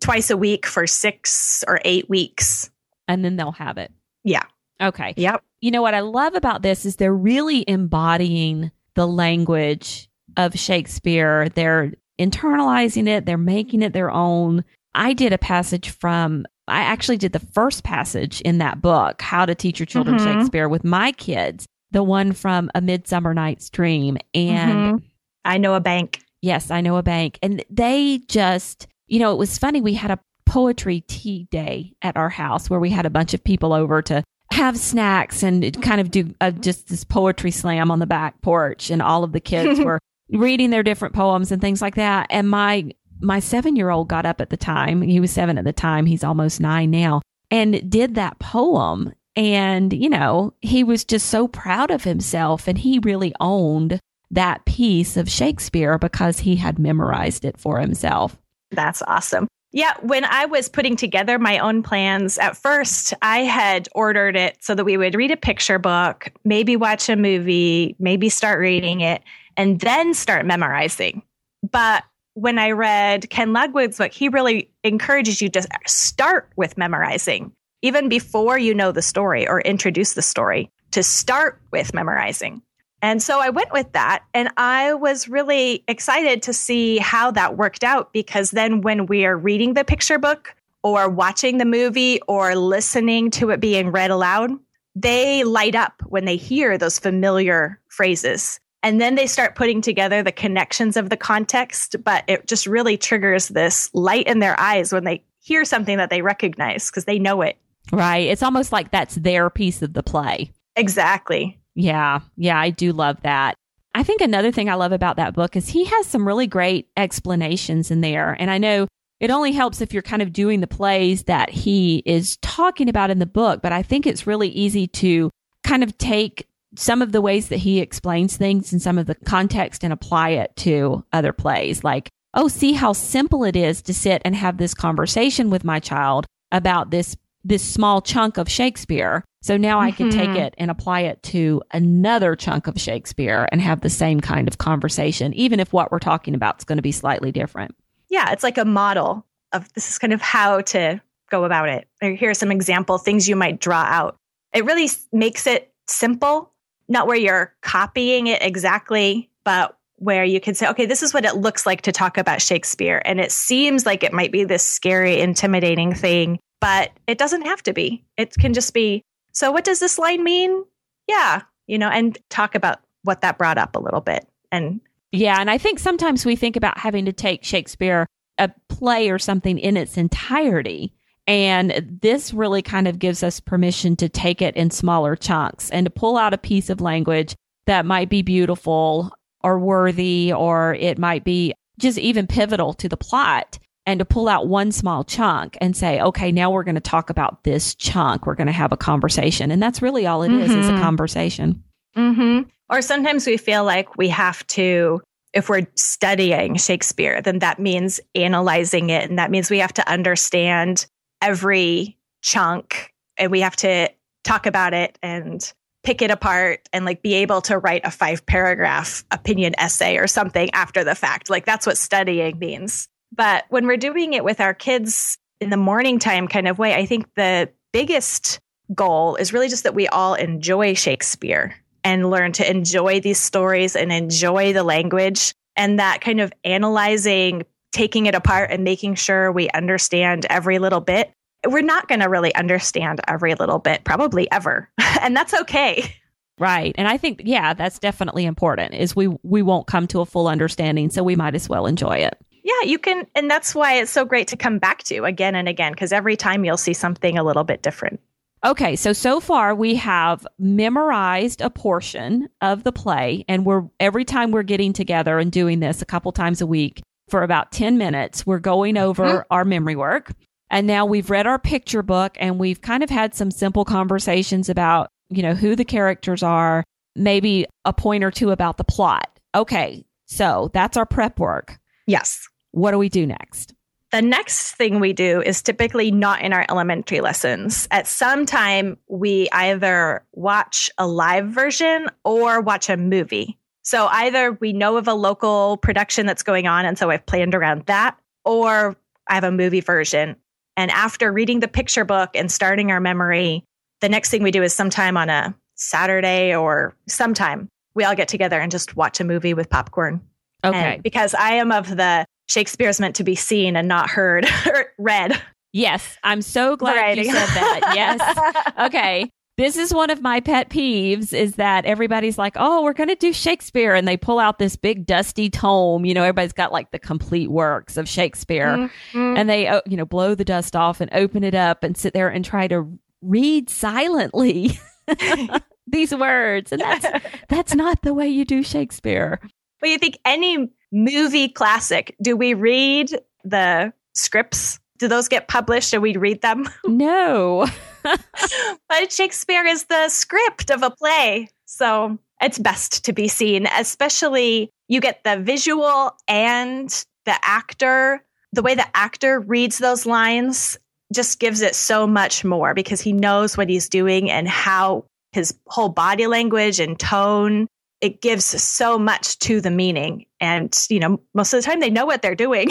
twice 0.00 0.30
a 0.30 0.36
week 0.36 0.66
for 0.66 0.86
six 0.86 1.64
or 1.66 1.80
eight 1.84 2.08
weeks. 2.08 2.70
And 3.08 3.24
then 3.24 3.36
they'll 3.36 3.52
have 3.52 3.78
it. 3.78 3.92
Yeah. 4.24 4.44
Okay. 4.80 5.14
Yep. 5.16 5.42
You 5.60 5.70
know 5.70 5.82
what 5.82 5.94
I 5.94 6.00
love 6.00 6.34
about 6.34 6.62
this 6.62 6.84
is 6.84 6.96
they're 6.96 7.12
really 7.12 7.64
embodying 7.66 8.70
the 8.94 9.06
language 9.06 10.08
of 10.36 10.54
Shakespeare. 10.58 11.48
They're 11.48 11.92
internalizing 12.18 13.08
it, 13.08 13.26
they're 13.26 13.38
making 13.38 13.82
it 13.82 13.92
their 13.92 14.10
own. 14.10 14.64
I 14.94 15.12
did 15.12 15.32
a 15.32 15.38
passage 15.38 15.90
from 15.90 16.46
I 16.68 16.80
actually 16.80 17.16
did 17.16 17.32
the 17.32 17.38
first 17.40 17.84
passage 17.84 18.40
in 18.42 18.58
that 18.58 18.80
book, 18.80 19.20
How 19.22 19.44
to 19.46 19.54
Teach 19.54 19.78
Your 19.78 19.86
Children 19.86 20.18
Mhm. 20.18 20.24
Shakespeare, 20.24 20.68
with 20.68 20.84
my 20.84 21.12
kids, 21.12 21.66
the 21.90 22.02
one 22.02 22.32
from 22.32 22.70
A 22.74 22.80
Midsummer 22.80 23.34
Night's 23.34 23.70
Dream. 23.70 24.18
And 24.34 25.00
Mhm. 25.00 25.02
I 25.44 25.58
know 25.58 25.74
a 25.74 25.80
bank. 25.80 26.20
yes, 26.42 26.70
I 26.70 26.80
know 26.80 26.96
a 26.96 27.02
bank. 27.02 27.38
And 27.42 27.64
they 27.70 28.20
just, 28.28 28.86
you 29.08 29.18
know, 29.18 29.32
it 29.32 29.38
was 29.38 29.58
funny. 29.58 29.80
We 29.80 29.94
had 29.94 30.10
a 30.10 30.18
poetry 30.46 31.02
tea 31.08 31.46
day 31.50 31.92
at 32.02 32.16
our 32.16 32.28
house 32.30 32.70
where 32.70 32.80
we 32.80 32.90
had 32.90 33.04
a 33.06 33.10
bunch 33.10 33.34
of 33.34 33.42
people 33.44 33.72
over 33.72 34.00
to 34.02 34.22
have 34.52 34.78
snacks 34.78 35.42
and 35.42 35.80
kind 35.82 36.00
of 36.00 36.10
do 36.10 36.32
uh, 36.40 36.50
just 36.52 36.88
this 36.88 37.04
poetry 37.04 37.50
slam 37.50 37.90
on 37.90 37.98
the 37.98 38.06
back 38.06 38.40
porch. 38.40 38.88
And 38.90 39.02
all 39.02 39.24
of 39.24 39.32
the 39.32 39.40
kids 39.40 39.78
were 39.84 39.98
reading 40.30 40.70
their 40.70 40.82
different 40.82 41.14
poems 41.14 41.50
and 41.52 41.60
things 41.60 41.82
like 41.82 41.96
that. 41.96 42.26
And 42.30 42.48
my 42.48 42.90
my 43.20 43.40
seven 43.40 43.76
year 43.76 43.90
old 43.90 44.08
got 44.08 44.26
up 44.26 44.40
at 44.40 44.50
the 44.50 44.56
time. 44.56 45.02
He 45.02 45.20
was 45.20 45.30
seven 45.30 45.58
at 45.58 45.64
the 45.64 45.72
time. 45.72 46.06
He's 46.06 46.24
almost 46.24 46.60
nine 46.60 46.90
now 46.90 47.22
and 47.50 47.88
did 47.90 48.14
that 48.14 48.38
poem. 48.38 49.12
And, 49.36 49.92
you 49.92 50.08
know, 50.08 50.54
he 50.60 50.82
was 50.82 51.04
just 51.04 51.28
so 51.28 51.46
proud 51.46 51.90
of 51.90 52.04
himself 52.04 52.66
and 52.66 52.76
he 52.76 52.98
really 52.98 53.32
owned 53.40 54.00
that 54.30 54.64
piece 54.64 55.16
of 55.16 55.30
Shakespeare 55.30 55.96
because 55.98 56.40
he 56.40 56.56
had 56.56 56.78
memorized 56.78 57.44
it 57.44 57.58
for 57.58 57.80
himself. 57.80 58.36
That's 58.70 59.02
awesome. 59.02 59.46
Yeah, 59.70 59.92
when 60.00 60.24
I 60.24 60.46
was 60.46 60.68
putting 60.68 60.96
together 60.96 61.38
my 61.38 61.58
own 61.58 61.82
plans 61.82 62.38
at 62.38 62.56
first, 62.56 63.12
I 63.20 63.40
had 63.40 63.88
ordered 63.94 64.34
it 64.34 64.56
so 64.60 64.74
that 64.74 64.84
we 64.84 64.96
would 64.96 65.14
read 65.14 65.30
a 65.30 65.36
picture 65.36 65.78
book, 65.78 66.32
maybe 66.44 66.74
watch 66.74 67.08
a 67.08 67.16
movie, 67.16 67.94
maybe 67.98 68.30
start 68.30 68.60
reading 68.60 69.02
it, 69.02 69.22
and 69.58 69.80
then 69.80 70.14
start 70.14 70.46
memorizing. 70.46 71.22
But 71.70 72.04
when 72.38 72.58
I 72.58 72.70
read 72.70 73.28
Ken 73.30 73.52
Ludwig's 73.52 73.98
book, 73.98 74.12
he 74.12 74.28
really 74.28 74.70
encourages 74.84 75.42
you 75.42 75.48
to 75.50 75.66
start 75.86 76.50
with 76.56 76.78
memorizing, 76.78 77.52
even 77.82 78.08
before 78.08 78.58
you 78.58 78.74
know 78.74 78.92
the 78.92 79.02
story 79.02 79.48
or 79.48 79.60
introduce 79.60 80.14
the 80.14 80.22
story, 80.22 80.70
to 80.92 81.02
start 81.02 81.60
with 81.72 81.92
memorizing. 81.92 82.62
And 83.02 83.22
so 83.22 83.40
I 83.40 83.50
went 83.50 83.72
with 83.72 83.92
that. 83.92 84.24
And 84.34 84.50
I 84.56 84.94
was 84.94 85.28
really 85.28 85.84
excited 85.88 86.42
to 86.44 86.52
see 86.52 86.98
how 86.98 87.30
that 87.32 87.56
worked 87.56 87.84
out 87.84 88.12
because 88.12 88.52
then 88.52 88.82
when 88.82 89.06
we 89.06 89.24
are 89.24 89.36
reading 89.36 89.74
the 89.74 89.84
picture 89.84 90.18
book 90.18 90.54
or 90.82 91.08
watching 91.08 91.58
the 91.58 91.64
movie 91.64 92.20
or 92.28 92.54
listening 92.54 93.30
to 93.32 93.50
it 93.50 93.60
being 93.60 93.90
read 93.90 94.10
aloud, 94.10 94.52
they 94.94 95.44
light 95.44 95.74
up 95.74 96.02
when 96.06 96.24
they 96.24 96.36
hear 96.36 96.78
those 96.78 96.98
familiar 96.98 97.80
phrases. 97.88 98.60
And 98.82 99.00
then 99.00 99.16
they 99.16 99.26
start 99.26 99.56
putting 99.56 99.80
together 99.80 100.22
the 100.22 100.32
connections 100.32 100.96
of 100.96 101.10
the 101.10 101.16
context, 101.16 101.96
but 102.04 102.24
it 102.28 102.46
just 102.46 102.66
really 102.66 102.96
triggers 102.96 103.48
this 103.48 103.90
light 103.92 104.26
in 104.26 104.38
their 104.38 104.58
eyes 104.58 104.92
when 104.92 105.04
they 105.04 105.24
hear 105.40 105.64
something 105.64 105.96
that 105.96 106.10
they 106.10 106.22
recognize 106.22 106.90
because 106.90 107.04
they 107.04 107.18
know 107.18 107.42
it. 107.42 107.56
Right. 107.92 108.28
It's 108.28 108.42
almost 108.42 108.70
like 108.70 108.90
that's 108.90 109.16
their 109.16 109.50
piece 109.50 109.82
of 109.82 109.94
the 109.94 110.02
play. 110.02 110.52
Exactly. 110.76 111.58
Yeah. 111.74 112.20
Yeah. 112.36 112.58
I 112.58 112.70
do 112.70 112.92
love 112.92 113.20
that. 113.22 113.54
I 113.94 114.02
think 114.02 114.20
another 114.20 114.52
thing 114.52 114.68
I 114.68 114.74
love 114.74 114.92
about 114.92 115.16
that 115.16 115.34
book 115.34 115.56
is 115.56 115.68
he 115.68 115.84
has 115.84 116.06
some 116.06 116.26
really 116.26 116.46
great 116.46 116.88
explanations 116.96 117.90
in 117.90 118.00
there. 118.00 118.36
And 118.38 118.50
I 118.50 118.58
know 118.58 118.86
it 119.18 119.30
only 119.30 119.52
helps 119.52 119.80
if 119.80 119.92
you're 119.92 120.02
kind 120.02 120.22
of 120.22 120.32
doing 120.32 120.60
the 120.60 120.66
plays 120.66 121.24
that 121.24 121.50
he 121.50 122.02
is 122.06 122.36
talking 122.42 122.88
about 122.88 123.10
in 123.10 123.18
the 123.18 123.26
book, 123.26 123.62
but 123.62 123.72
I 123.72 123.82
think 123.82 124.06
it's 124.06 124.26
really 124.26 124.48
easy 124.48 124.86
to 124.86 125.30
kind 125.64 125.82
of 125.82 125.96
take 125.98 126.46
some 126.76 127.02
of 127.02 127.12
the 127.12 127.20
ways 127.20 127.48
that 127.48 127.56
he 127.58 127.80
explains 127.80 128.36
things 128.36 128.72
and 128.72 128.80
some 128.82 128.98
of 128.98 129.06
the 129.06 129.14
context 129.14 129.82
and 129.84 129.92
apply 129.92 130.30
it 130.30 130.54
to 130.56 131.04
other 131.12 131.32
plays. 131.32 131.82
Like, 131.82 132.08
oh, 132.34 132.48
see 132.48 132.72
how 132.72 132.92
simple 132.92 133.44
it 133.44 133.56
is 133.56 133.80
to 133.82 133.94
sit 133.94 134.20
and 134.24 134.34
have 134.36 134.58
this 134.58 134.74
conversation 134.74 135.50
with 135.50 135.64
my 135.64 135.80
child 135.80 136.26
about 136.52 136.90
this 136.90 137.16
this 137.44 137.62
small 137.62 138.02
chunk 138.02 138.36
of 138.36 138.48
Shakespeare. 138.50 139.24
So 139.42 139.56
now 139.56 139.80
I 139.80 139.92
can 139.92 140.10
take 140.10 140.30
Mhm. 140.30 140.36
it 140.36 140.54
and 140.58 140.70
apply 140.70 141.02
it 141.02 141.22
to 141.24 141.62
another 141.70 142.34
chunk 142.34 142.66
of 142.66 142.78
Shakespeare 142.78 143.48
and 143.52 143.62
have 143.62 143.80
the 143.80 143.88
same 143.88 144.20
kind 144.20 144.48
of 144.48 144.58
conversation, 144.58 145.32
even 145.34 145.60
if 145.60 145.72
what 145.72 145.90
we're 145.90 146.00
talking 146.00 146.34
about 146.34 146.58
is 146.58 146.64
going 146.64 146.76
to 146.76 146.82
be 146.82 146.92
slightly 146.92 147.30
different. 147.32 147.74
Yeah, 148.10 148.32
it's 148.32 148.42
like 148.42 148.58
a 148.58 148.64
model 148.64 149.24
of 149.52 149.72
this 149.74 149.88
is 149.88 149.98
kind 149.98 150.12
of 150.12 150.20
how 150.20 150.60
to 150.62 151.00
go 151.30 151.44
about 151.44 151.68
it. 151.68 151.88
Here 152.02 152.30
are 152.30 152.34
some 152.34 152.50
example 152.50 152.98
things 152.98 153.28
you 153.28 153.36
might 153.36 153.60
draw 153.60 153.82
out. 153.82 154.16
It 154.52 154.64
really 154.64 154.90
makes 155.12 155.46
it 155.46 155.72
simple, 155.86 156.52
not 156.88 157.06
where 157.06 157.16
you're 157.16 157.54
copying 157.62 158.26
it 158.26 158.42
exactly, 158.42 159.30
but 159.44 159.76
where 159.96 160.24
you 160.24 160.40
can 160.40 160.54
say, 160.54 160.68
okay, 160.68 160.86
this 160.86 161.02
is 161.02 161.12
what 161.12 161.24
it 161.24 161.36
looks 161.36 161.66
like 161.66 161.82
to 161.82 161.92
talk 161.92 162.18
about 162.18 162.40
Shakespeare. 162.40 163.02
And 163.04 163.20
it 163.20 163.32
seems 163.32 163.84
like 163.84 164.04
it 164.04 164.12
might 164.12 164.30
be 164.30 164.44
this 164.44 164.62
scary, 164.62 165.20
intimidating 165.20 165.92
thing, 165.92 166.38
but 166.60 166.90
it 167.06 167.18
doesn't 167.18 167.42
have 167.42 167.62
to 167.64 167.72
be. 167.72 168.04
It 168.16 168.34
can 168.34 168.54
just 168.54 168.72
be, 168.74 169.02
so 169.32 169.50
what 169.50 169.64
does 169.64 169.80
this 169.80 169.98
line 169.98 170.22
mean? 170.22 170.64
Yeah, 171.08 171.42
you 171.66 171.78
know, 171.78 171.88
and 171.88 172.16
talk 172.30 172.54
about 172.54 172.78
what 173.02 173.22
that 173.22 173.38
brought 173.38 173.58
up 173.58 173.74
a 173.74 173.80
little 173.80 174.00
bit 174.00 174.26
and 174.52 174.80
Yeah. 175.12 175.40
And 175.40 175.50
I 175.50 175.58
think 175.58 175.78
sometimes 175.78 176.26
we 176.26 176.36
think 176.36 176.56
about 176.56 176.78
having 176.78 177.06
to 177.06 177.12
take 177.12 177.44
Shakespeare, 177.44 178.06
a 178.38 178.50
play 178.68 179.10
or 179.10 179.18
something 179.18 179.58
in 179.58 179.76
its 179.76 179.96
entirety. 179.96 180.92
And 181.28 181.98
this 182.00 182.32
really 182.32 182.62
kind 182.62 182.88
of 182.88 182.98
gives 182.98 183.22
us 183.22 183.38
permission 183.38 183.94
to 183.96 184.08
take 184.08 184.40
it 184.40 184.56
in 184.56 184.70
smaller 184.70 185.14
chunks 185.14 185.68
and 185.70 185.84
to 185.84 185.90
pull 185.90 186.16
out 186.16 186.32
a 186.32 186.38
piece 186.38 186.70
of 186.70 186.80
language 186.80 187.36
that 187.66 187.84
might 187.84 188.08
be 188.08 188.22
beautiful 188.22 189.12
or 189.44 189.58
worthy, 189.58 190.32
or 190.32 190.74
it 190.74 190.98
might 190.98 191.24
be 191.24 191.52
just 191.78 191.98
even 191.98 192.26
pivotal 192.26 192.72
to 192.74 192.88
the 192.88 192.96
plot 192.96 193.58
and 193.84 193.98
to 193.98 194.06
pull 194.06 194.26
out 194.26 194.48
one 194.48 194.72
small 194.72 195.04
chunk 195.04 195.56
and 195.60 195.76
say, 195.76 196.00
okay, 196.00 196.32
now 196.32 196.50
we're 196.50 196.64
going 196.64 196.74
to 196.74 196.80
talk 196.80 197.10
about 197.10 197.44
this 197.44 197.74
chunk. 197.74 198.26
We're 198.26 198.34
going 198.34 198.46
to 198.46 198.52
have 198.52 198.72
a 198.72 198.76
conversation. 198.76 199.50
And 199.50 199.62
that's 199.62 199.82
really 199.82 200.06
all 200.06 200.22
it 200.22 200.32
is: 200.32 200.50
mm-hmm. 200.50 200.60
is, 200.60 200.68
a 200.68 200.80
conversation. 200.80 201.62
Mm-hmm. 201.94 202.48
Or 202.70 202.82
sometimes 202.82 203.26
we 203.26 203.36
feel 203.36 203.64
like 203.64 203.96
we 203.96 204.08
have 204.08 204.46
to, 204.48 205.02
if 205.34 205.50
we're 205.50 205.66
studying 205.76 206.56
Shakespeare, 206.56 207.20
then 207.20 207.40
that 207.40 207.58
means 207.58 208.00
analyzing 208.14 208.90
it. 208.90 209.08
And 209.08 209.18
that 209.18 209.30
means 209.30 209.50
we 209.50 209.58
have 209.58 209.74
to 209.74 209.90
understand 209.90 210.86
every 211.22 211.98
chunk 212.22 212.92
and 213.16 213.30
we 213.30 213.40
have 213.40 213.56
to 213.56 213.90
talk 214.24 214.46
about 214.46 214.74
it 214.74 214.98
and 215.02 215.52
pick 215.82 216.02
it 216.02 216.10
apart 216.10 216.68
and 216.72 216.84
like 216.84 217.02
be 217.02 217.14
able 217.14 217.40
to 217.40 217.58
write 217.58 217.82
a 217.84 217.90
five 217.90 218.24
paragraph 218.26 219.04
opinion 219.10 219.54
essay 219.58 219.96
or 219.96 220.06
something 220.06 220.50
after 220.52 220.84
the 220.84 220.94
fact. 220.94 221.30
Like 221.30 221.46
that's 221.46 221.66
what 221.66 221.78
studying 221.78 222.38
means. 222.38 222.88
But 223.14 223.44
when 223.48 223.66
we're 223.66 223.76
doing 223.76 224.12
it 224.12 224.24
with 224.24 224.40
our 224.40 224.54
kids 224.54 225.18
in 225.40 225.50
the 225.50 225.56
morning 225.56 225.98
time 225.98 226.28
kind 226.28 226.46
of 226.46 226.58
way, 226.58 226.74
I 226.74 226.84
think 226.84 227.06
the 227.14 227.50
biggest 227.72 228.40
goal 228.74 229.16
is 229.16 229.32
really 229.32 229.48
just 229.48 229.62
that 229.62 229.74
we 229.74 229.88
all 229.88 230.14
enjoy 230.14 230.74
Shakespeare 230.74 231.54
and 231.84 232.10
learn 232.10 232.32
to 232.32 232.48
enjoy 232.48 233.00
these 233.00 233.18
stories 233.18 233.74
and 233.74 233.92
enjoy 233.92 234.52
the 234.52 234.64
language 234.64 235.32
and 235.56 235.78
that 235.78 236.00
kind 236.00 236.20
of 236.20 236.32
analyzing, 236.44 237.44
taking 237.72 238.06
it 238.06 238.14
apart 238.14 238.50
and 238.50 238.64
making 238.64 238.94
sure 238.94 239.30
we 239.32 239.48
understand 239.50 240.26
every 240.30 240.58
little 240.58 240.80
bit. 240.80 241.12
We're 241.46 241.62
not 241.62 241.88
going 241.88 242.00
to 242.00 242.08
really 242.08 242.34
understand 242.34 243.00
every 243.06 243.34
little 243.34 243.58
bit, 243.58 243.84
probably 243.84 244.30
ever. 244.30 244.68
and 245.00 245.16
that's 245.16 245.34
okay. 245.34 245.94
Right. 246.38 246.74
And 246.78 246.88
I 246.88 246.96
think 246.96 247.22
yeah, 247.24 247.54
that's 247.54 247.78
definitely 247.78 248.24
important 248.24 248.74
is 248.74 248.94
we 248.94 249.08
we 249.22 249.42
won't 249.42 249.66
come 249.66 249.86
to 249.88 250.00
a 250.00 250.06
full 250.06 250.28
understanding, 250.28 250.90
so 250.90 251.02
we 251.02 251.16
might 251.16 251.34
as 251.34 251.48
well 251.48 251.66
enjoy 251.66 251.96
it. 251.96 252.16
Yeah, 252.44 252.62
you 252.64 252.78
can. 252.78 253.06
And 253.14 253.30
that's 253.30 253.54
why 253.54 253.74
it's 253.74 253.90
so 253.90 254.04
great 254.04 254.28
to 254.28 254.36
come 254.36 254.58
back 254.58 254.84
to 254.84 255.04
again 255.04 255.34
and 255.34 255.48
again, 255.48 255.72
because 255.72 255.92
every 255.92 256.16
time 256.16 256.44
you'll 256.44 256.56
see 256.56 256.74
something 256.74 257.18
a 257.18 257.24
little 257.24 257.44
bit 257.44 257.62
different. 257.62 258.00
Okay, 258.44 258.76
so 258.76 258.92
so 258.92 259.18
far 259.18 259.52
we 259.52 259.74
have 259.74 260.24
memorized 260.38 261.40
a 261.40 261.50
portion 261.50 262.28
of 262.40 262.62
the 262.62 262.70
play, 262.70 263.24
and 263.28 263.44
we're 263.44 263.64
every 263.80 264.04
time 264.04 264.30
we're 264.30 264.44
getting 264.44 264.72
together 264.72 265.18
and 265.18 265.32
doing 265.32 265.58
this 265.58 265.82
a 265.82 265.86
couple 265.86 266.12
times 266.12 266.40
a 266.40 266.46
week 266.46 266.80
for 267.08 267.22
about 267.22 267.52
10 267.52 267.78
minutes, 267.78 268.26
we're 268.26 268.38
going 268.38 268.76
over 268.76 269.04
mm-hmm. 269.04 269.20
our 269.30 269.44
memory 269.44 269.76
work. 269.76 270.12
And 270.50 270.66
now 270.66 270.86
we've 270.86 271.10
read 271.10 271.26
our 271.26 271.38
picture 271.38 271.82
book 271.82 272.16
and 272.18 272.38
we've 272.38 272.60
kind 272.60 272.82
of 272.82 272.90
had 272.90 273.14
some 273.14 273.30
simple 273.30 273.64
conversations 273.64 274.48
about, 274.48 274.88
you 275.10 275.22
know, 275.22 275.34
who 275.34 275.56
the 275.56 275.64
characters 275.64 276.22
are, 276.22 276.64
maybe 276.96 277.46
a 277.64 277.72
point 277.72 278.04
or 278.04 278.10
two 278.10 278.30
about 278.30 278.56
the 278.56 278.64
plot. 278.64 279.10
Okay, 279.34 279.84
so 280.06 280.50
that's 280.54 280.76
our 280.76 280.86
prep 280.86 281.18
work. 281.18 281.58
Yes. 281.86 282.26
What 282.52 282.70
do 282.70 282.78
we 282.78 282.88
do 282.88 283.06
next? 283.06 283.54
The 283.90 284.02
next 284.02 284.54
thing 284.54 284.80
we 284.80 284.92
do 284.92 285.22
is 285.22 285.40
typically 285.40 285.90
not 285.90 286.20
in 286.20 286.34
our 286.34 286.44
elementary 286.50 287.00
lessons. 287.00 287.66
At 287.70 287.86
some 287.86 288.26
time, 288.26 288.76
we 288.86 289.28
either 289.32 290.04
watch 290.12 290.68
a 290.76 290.86
live 290.86 291.28
version 291.28 291.86
or 292.04 292.42
watch 292.42 292.68
a 292.68 292.76
movie. 292.76 293.38
So 293.62 293.86
either 293.86 294.32
we 294.40 294.52
know 294.52 294.76
of 294.76 294.88
a 294.88 294.94
local 294.94 295.56
production 295.58 296.06
that's 296.06 296.22
going 296.22 296.46
on, 296.46 296.64
and 296.64 296.78
so 296.78 296.90
I've 296.90 297.04
planned 297.04 297.34
around 297.34 297.66
that, 297.66 297.96
or 298.24 298.76
I 299.08 299.14
have 299.14 299.24
a 299.24 299.32
movie 299.32 299.60
version. 299.60 300.16
And 300.56 300.70
after 300.70 301.12
reading 301.12 301.40
the 301.40 301.48
picture 301.48 301.84
book 301.84 302.10
and 302.14 302.32
starting 302.32 302.70
our 302.70 302.80
memory, 302.80 303.44
the 303.80 303.88
next 303.88 304.10
thing 304.10 304.22
we 304.22 304.30
do 304.30 304.42
is 304.42 304.54
sometime 304.54 304.96
on 304.96 305.08
a 305.08 305.34
Saturday 305.54 306.34
or 306.34 306.74
sometime 306.88 307.48
we 307.74 307.84
all 307.84 307.94
get 307.94 308.08
together 308.08 308.40
and 308.40 308.50
just 308.50 308.76
watch 308.76 309.00
a 309.00 309.04
movie 309.04 309.34
with 309.34 309.48
popcorn. 309.50 310.00
Okay. 310.44 310.74
And 310.74 310.82
because 310.82 311.14
I 311.14 311.34
am 311.34 311.52
of 311.52 311.76
the 311.76 312.04
Shakespeare's 312.28 312.80
meant 312.80 312.96
to 312.96 313.04
be 313.04 313.14
seen 313.14 313.56
and 313.56 313.68
not 313.68 313.88
heard 313.88 314.26
or 314.46 314.66
read. 314.78 315.20
Yes, 315.52 315.96
I'm 316.02 316.22
so 316.22 316.56
glad 316.56 316.74
Variety. 316.74 317.02
you 317.02 317.12
said 317.12 317.26
that. 317.26 317.72
Yes. 317.74 318.44
Okay. 318.66 319.08
This 319.38 319.56
is 319.56 319.72
one 319.72 319.88
of 319.90 320.02
my 320.02 320.18
pet 320.18 320.50
peeves 320.50 321.12
is 321.12 321.36
that 321.36 321.64
everybody's 321.64 322.18
like, 322.18 322.34
"Oh, 322.34 322.64
we're 322.64 322.72
going 322.72 322.88
to 322.88 322.96
do 322.96 323.12
Shakespeare." 323.12 323.72
And 323.72 323.86
they 323.86 323.96
pull 323.96 324.18
out 324.18 324.40
this 324.40 324.56
big 324.56 324.84
dusty 324.84 325.30
tome, 325.30 325.84
you 325.84 325.94
know, 325.94 326.02
everybody's 326.02 326.32
got 326.32 326.50
like 326.50 326.72
the 326.72 326.78
complete 326.80 327.30
works 327.30 327.76
of 327.76 327.88
Shakespeare. 327.88 328.56
Mm-hmm. 328.56 329.16
And 329.16 329.30
they 329.30 329.46
uh, 329.46 329.60
you 329.64 329.76
know, 329.76 329.84
blow 329.84 330.16
the 330.16 330.24
dust 330.24 330.56
off 330.56 330.80
and 330.80 330.92
open 330.92 331.22
it 331.22 331.36
up 331.36 331.62
and 331.62 331.76
sit 331.76 331.92
there 331.92 332.08
and 332.08 332.24
try 332.24 332.48
to 332.48 332.68
read 333.00 333.48
silently 333.48 334.58
these 335.68 335.94
words. 335.94 336.50
And 336.50 336.60
that's 336.60 336.86
that's 337.28 337.54
not 337.54 337.82
the 337.82 337.94
way 337.94 338.08
you 338.08 338.24
do 338.24 338.42
Shakespeare. 338.42 339.20
Well, 339.62 339.70
you 339.70 339.78
think 339.78 340.00
any 340.04 340.50
movie 340.72 341.28
classic, 341.28 341.94
do 342.02 342.16
we 342.16 342.34
read 342.34 342.90
the 343.22 343.72
scripts? 343.94 344.58
Do 344.78 344.88
those 344.88 345.06
get 345.06 345.28
published 345.28 345.72
and 345.72 345.82
we 345.82 345.96
read 345.96 346.22
them? 346.22 346.48
No. 346.64 347.46
but 348.68 348.92
Shakespeare 348.92 349.44
is 349.44 349.64
the 349.64 349.88
script 349.88 350.50
of 350.50 350.62
a 350.62 350.70
play. 350.70 351.28
So 351.46 351.98
it's 352.20 352.38
best 352.38 352.84
to 352.84 352.92
be 352.92 353.08
seen, 353.08 353.46
especially 353.46 354.50
you 354.68 354.80
get 354.80 355.04
the 355.04 355.18
visual 355.18 355.96
and 356.06 356.68
the 357.04 357.14
actor. 357.22 358.04
The 358.32 358.42
way 358.42 358.54
the 358.54 358.66
actor 358.76 359.20
reads 359.20 359.58
those 359.58 359.86
lines 359.86 360.58
just 360.92 361.18
gives 361.18 361.40
it 361.40 361.54
so 361.54 361.86
much 361.86 362.24
more 362.24 362.54
because 362.54 362.80
he 362.80 362.92
knows 362.92 363.36
what 363.36 363.48
he's 363.48 363.68
doing 363.68 364.10
and 364.10 364.28
how 364.28 364.84
his 365.12 365.34
whole 365.46 365.68
body 365.68 366.06
language 366.06 366.60
and 366.60 366.78
tone 366.78 367.46
it 367.80 368.00
gives 368.00 368.24
so 368.24 368.78
much 368.78 369.18
to 369.20 369.40
the 369.40 369.50
meaning. 369.50 370.06
And, 370.20 370.56
you 370.68 370.80
know, 370.80 371.00
most 371.14 371.32
of 371.32 371.42
the 371.42 371.46
time 371.46 371.60
they 371.60 371.70
know 371.70 371.86
what 371.86 372.02
they're 372.02 372.14
doing. 372.14 372.50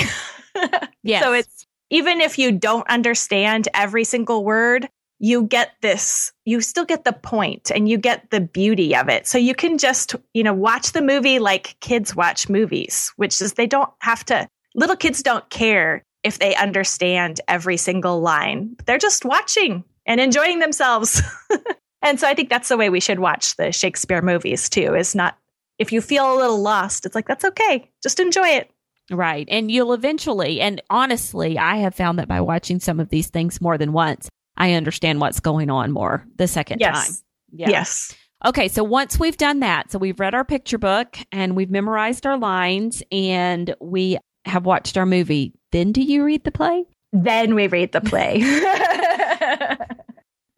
yes. 1.04 1.23
So 1.23 1.34
it's 1.34 1.65
even 1.89 2.21
if 2.21 2.38
you 2.38 2.52
don't 2.52 2.88
understand 2.89 3.67
every 3.73 4.04
single 4.04 4.43
word, 4.43 4.89
you 5.19 5.43
get 5.43 5.71
this, 5.82 6.32
you 6.45 6.62
still 6.62 6.86
get 6.86 7.06
the 7.06 7.13
point 7.13 7.71
and 7.73 7.89
you 7.89 7.97
get 7.97 8.30
the 8.30 8.41
beauty 8.41 8.95
of 8.95 9.10
it. 9.10 9.27
So 9.27 9.38
you 9.38 9.56
can 9.56 9.77
just, 9.77 10.15
you 10.34 10.43
know, 10.43 10.53
watch 10.53 10.91
the 10.91 11.01
movie 11.01 11.39
like 11.39 11.75
kids 11.80 12.15
watch 12.15 12.49
movies, 12.49 13.12
which 13.15 13.41
is 13.41 13.53
they 13.53 13.67
don't 13.67 13.89
have 13.99 14.23
to, 14.25 14.47
little 14.75 14.95
kids 14.95 15.23
don't 15.23 15.49
care 15.49 16.03
if 16.23 16.39
they 16.39 16.56
understand 16.56 17.41
every 17.47 17.77
single 17.77 18.21
line. 18.21 18.75
They're 18.86 18.97
just 18.97 19.25
watching 19.25 19.84
and 20.06 20.19
enjoying 20.21 20.60
themselves. 20.60 21.21
And 22.01 22.19
so 22.19 22.27
I 22.27 22.34
think 22.34 22.49
that's 22.49 22.69
the 22.69 22.77
way 22.77 22.89
we 22.89 22.99
should 22.99 23.19
watch 23.19 23.56
the 23.56 23.71
Shakespeare 23.71 24.21
movies 24.21 24.69
too, 24.69 24.95
is 24.95 25.15
not 25.15 25.38
if 25.77 25.91
you 25.91 26.01
feel 26.01 26.34
a 26.34 26.38
little 26.38 26.62
lost, 26.62 27.06
it's 27.06 27.15
like, 27.15 27.27
that's 27.27 27.45
okay. 27.45 27.89
Just 28.01 28.19
enjoy 28.19 28.47
it. 28.47 28.71
Right. 29.12 29.47
And 29.49 29.69
you'll 29.71 29.93
eventually, 29.93 30.60
and 30.60 30.82
honestly, 30.89 31.58
I 31.58 31.77
have 31.77 31.95
found 31.95 32.19
that 32.19 32.27
by 32.27 32.41
watching 32.41 32.80
some 32.80 32.99
of 32.99 33.10
these 33.10 33.27
things 33.27 33.62
more 33.62 33.77
than 33.77 33.93
once, 33.93 34.27
I 34.58 34.74
understand 34.74 35.22
what's 35.22 35.39
going 35.39 35.70
on 35.70 35.91
more 35.91 36.26
the 36.36 36.48
second 36.48 36.80
yes. 36.80 37.08
time. 37.08 37.15
Yeah. 37.54 37.70
Yes. 37.70 38.15
Okay, 38.46 38.67
so 38.67 38.84
once 38.84 39.20
we've 39.20 39.38
done 39.38 39.62
that, 39.62 39.91
so 39.91 39.98
we've 39.98 40.20
read 40.20 40.36
our 40.36 40.46
picture 40.46 40.78
book 40.78 41.17
and 41.32 41.56
we've 41.56 41.72
memorized 41.72 42.26
our 42.26 42.38
lines 42.38 43.02
and 43.12 43.74
we 43.80 44.17
have 44.46 44.65
watched 44.65 44.98
our 44.98 45.06
movie, 45.06 45.54
then 45.72 45.91
do 45.91 46.02
you 46.02 46.24
read 46.24 46.43
the 46.43 46.52
play? 46.52 46.86
Then 47.13 47.56
we 47.56 47.67
read 47.67 47.93
the 47.93 48.02
play. 48.02 48.43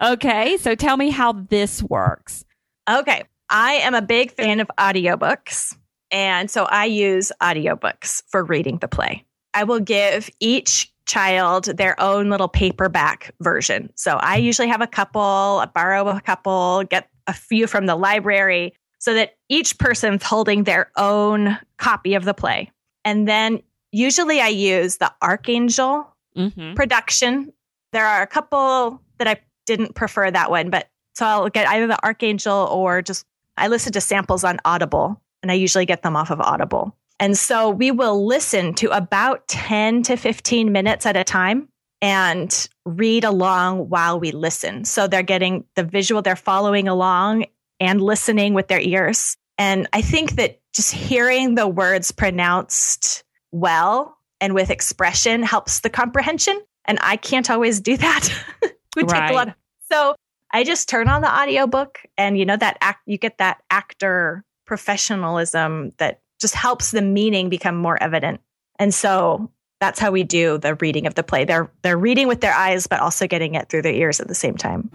Okay, 0.02 0.56
so 0.58 0.76
tell 0.76 0.96
me 0.96 1.10
how 1.10 1.34
this 1.34 1.84
works. 1.84 2.46
Okay, 2.90 3.24
I 3.50 3.74
am 3.74 3.94
a 3.94 4.02
big 4.02 4.32
fan 4.32 4.62
of 4.62 4.72
audiobooks. 4.78 5.76
And 6.12 6.50
so 6.50 6.64
I 6.64 6.86
use 6.86 7.32
audiobooks 7.42 8.24
for 8.30 8.44
reading 8.44 8.78
the 8.78 8.88
play. 8.88 9.26
I 9.54 9.66
will 9.66 9.82
give 9.82 10.30
each 10.40 10.92
child 11.10 11.66
their 11.66 12.00
own 12.00 12.30
little 12.30 12.48
paperback 12.48 13.34
version. 13.42 13.92
So 13.96 14.18
I 14.18 14.38
usually 14.38 14.68
have 14.68 14.82
a 14.82 14.88
couple, 14.88 15.22
I 15.22 15.66
borrow 15.66 16.08
a 16.08 16.22
couple, 16.22 16.84
get 16.84 17.10
a 17.26 17.34
few 17.34 17.66
from 17.66 17.88
the 17.88 17.96
library 17.96 18.76
so 19.00 19.16
that 19.16 19.36
each 19.50 19.80
person's 19.80 20.24
holding 20.24 20.64
their 20.64 20.92
own 20.96 21.58
copy 21.78 22.14
of 22.14 22.26
the 22.26 22.34
play. 22.34 22.72
And 23.04 23.28
then 23.28 23.64
usually 23.92 24.40
I 24.40 24.50
use 24.50 24.98
the 24.98 25.12
Arkangel 25.24 26.06
mm-hmm. 26.38 26.76
production. 26.76 27.54
There 27.92 28.06
are 28.06 28.22
a 28.22 28.28
couple 28.28 29.02
that 29.18 29.28
I 29.28 29.40
didn't 29.66 29.96
prefer 29.96 30.30
that 30.30 30.52
one, 30.52 30.70
but 30.70 30.90
so 31.16 31.26
I'll 31.26 31.50
get 31.50 31.68
either 31.68 31.88
the 31.88 32.00
Arkangel 32.04 32.70
or 32.70 33.02
just 33.02 33.26
I 33.58 33.68
listen 33.68 33.94
to 33.94 34.02
samples 34.02 34.44
on 34.44 34.60
Audible 34.64 35.20
and 35.42 35.52
I 35.52 35.56
usually 35.56 35.86
get 35.88 36.04
them 36.04 36.16
off 36.16 36.30
of 36.30 36.40
Audible. 36.40 36.96
And 37.20 37.38
so 37.38 37.70
we 37.70 37.92
will 37.92 38.26
listen 38.26 38.74
to 38.76 38.90
about 38.96 39.48
10 39.48 40.04
to 40.04 40.16
15 40.16 40.72
minutes 40.72 41.06
at 41.06 41.18
a 41.18 41.24
time 41.24 41.68
and 42.02 42.70
read 42.86 43.26
along 43.26 43.90
while 43.90 44.20
we 44.20 44.32
listen. 44.32 44.86
So 44.86 45.08
they're 45.08 45.22
getting 45.22 45.66
the 45.76 45.84
visual, 45.84 46.22
they're 46.22 46.36
following 46.36 46.88
along 46.88 47.46
and 47.80 48.02
listening 48.02 48.54
with 48.54 48.68
their 48.68 48.80
ears. 48.80 49.36
And 49.58 49.88
I 49.92 50.02
think 50.02 50.38
that 50.38 50.62
just 50.74 50.94
hearing 50.94 51.56
the 51.56 51.68
words 51.68 52.12
pronounced 52.12 53.24
well 53.52 54.18
and 54.40 54.54
with 54.54 54.70
expression 54.70 55.44
helps 55.44 55.82
the 55.82 55.90
comprehension. 55.90 56.62
And 56.86 57.00
I 57.02 57.18
can't 57.18 57.50
always 57.50 57.82
do 57.82 57.98
that. 57.98 58.30
would 58.96 59.12
right. 59.12 59.22
take 59.22 59.32
a 59.32 59.34
lot. 59.34 59.48
Of, 59.50 59.54
so 59.92 60.16
I 60.52 60.64
just 60.64 60.90
turn 60.90 61.08
on 61.08 61.22
the 61.22 61.32
audiobook 61.32 62.00
and 62.18 62.38
you 62.38 62.46
know 62.46 62.58
that 62.58 62.78
act 62.82 63.02
you 63.06 63.18
get 63.18 63.38
that 63.38 63.62
actor 63.70 64.44
professionalism 64.66 65.92
that 65.98 66.22
just 66.40 66.56
helps 66.56 66.92
the 66.92 67.02
meaning 67.02 67.50
become 67.50 67.76
more 67.76 68.02
evident. 68.02 68.42
And 68.78 68.94
so 68.94 69.52
that's 69.80 70.00
how 70.00 70.12
we 70.12 70.24
do 70.24 70.58
the 70.58 70.76
reading 70.76 71.08
of 71.08 71.16
the 71.16 71.24
play. 71.24 71.46
They're 71.46 71.72
they're 71.82 71.98
reading 71.98 72.28
with 72.28 72.42
their 72.42 72.54
eyes 72.54 72.88
but 72.88 73.00
also 73.00 73.28
getting 73.28 73.56
it 73.56 73.70
through 73.70 73.84
their 73.84 73.94
ears 73.94 74.20
at 74.20 74.28
the 74.28 74.36
same 74.36 74.58
time. 74.58 74.90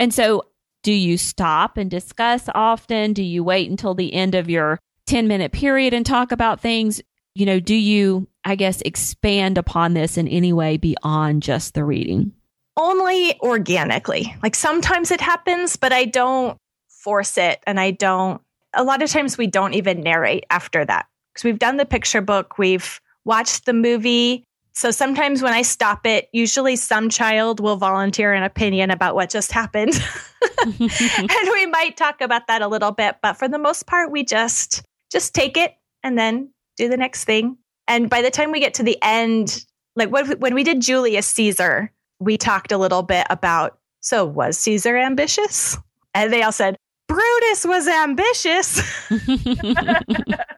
And 0.00 0.14
so 0.14 0.44
do 0.84 0.92
you 0.92 1.18
stop 1.18 1.76
and 1.76 1.90
discuss 1.90 2.48
often? 2.54 3.12
Do 3.12 3.22
you 3.22 3.42
wait 3.42 3.68
until 3.68 3.94
the 3.94 4.14
end 4.14 4.34
of 4.34 4.48
your 4.48 4.78
10 5.06 5.26
minute 5.26 5.52
period 5.52 5.92
and 5.92 6.06
talk 6.06 6.30
about 6.30 6.60
things? 6.60 7.02
You 7.34 7.46
know, 7.46 7.60
do 7.60 7.74
you, 7.74 8.28
I 8.44 8.54
guess, 8.54 8.80
expand 8.82 9.58
upon 9.58 9.94
this 9.94 10.16
in 10.16 10.28
any 10.28 10.52
way 10.52 10.76
beyond 10.76 11.42
just 11.42 11.74
the 11.74 11.84
reading? 11.84 12.32
Only 12.78 13.38
organically. 13.40 14.34
Like 14.42 14.54
sometimes 14.54 15.10
it 15.10 15.20
happens, 15.20 15.76
but 15.76 15.92
I 15.92 16.04
don't 16.04 16.56
force 16.88 17.36
it 17.36 17.60
and 17.66 17.78
I 17.78 17.90
don't, 17.90 18.40
a 18.72 18.84
lot 18.84 19.02
of 19.02 19.10
times 19.10 19.36
we 19.36 19.48
don't 19.48 19.74
even 19.74 20.00
narrate 20.00 20.46
after 20.48 20.84
that 20.84 21.06
because 21.34 21.44
we've 21.44 21.58
done 21.58 21.76
the 21.76 21.84
picture 21.84 22.20
book, 22.20 22.56
we've 22.56 23.00
watched 23.24 23.66
the 23.66 23.72
movie, 23.72 24.44
so 24.78 24.92
sometimes 24.92 25.42
when 25.42 25.52
I 25.52 25.62
stop 25.62 26.06
it, 26.06 26.28
usually 26.32 26.76
some 26.76 27.08
child 27.08 27.58
will 27.58 27.74
volunteer 27.74 28.32
an 28.32 28.44
opinion 28.44 28.92
about 28.92 29.16
what 29.16 29.28
just 29.28 29.50
happened. 29.50 29.92
and 30.68 30.78
we 30.78 31.66
might 31.66 31.96
talk 31.96 32.20
about 32.20 32.46
that 32.46 32.62
a 32.62 32.68
little 32.68 32.92
bit, 32.92 33.16
but 33.20 33.32
for 33.32 33.48
the 33.48 33.58
most 33.58 33.88
part 33.88 34.12
we 34.12 34.22
just 34.22 34.82
just 35.10 35.34
take 35.34 35.56
it 35.56 35.74
and 36.04 36.16
then 36.16 36.50
do 36.76 36.88
the 36.88 36.96
next 36.96 37.24
thing. 37.24 37.58
And 37.88 38.08
by 38.08 38.22
the 38.22 38.30
time 38.30 38.52
we 38.52 38.60
get 38.60 38.74
to 38.74 38.84
the 38.84 38.96
end, 39.02 39.64
like 39.96 40.10
when, 40.10 40.38
when 40.38 40.54
we 40.54 40.62
did 40.62 40.80
Julius 40.80 41.26
Caesar, 41.26 41.90
we 42.20 42.36
talked 42.36 42.72
a 42.72 42.78
little 42.78 43.02
bit 43.02 43.26
about 43.30 43.78
so 44.00 44.24
was 44.24 44.58
Caesar 44.58 44.96
ambitious? 44.96 45.76
And 46.14 46.32
they 46.32 46.42
all 46.42 46.52
said 46.52 46.76
Brutus 47.08 47.64
was 47.64 47.88
ambitious. 47.88 48.82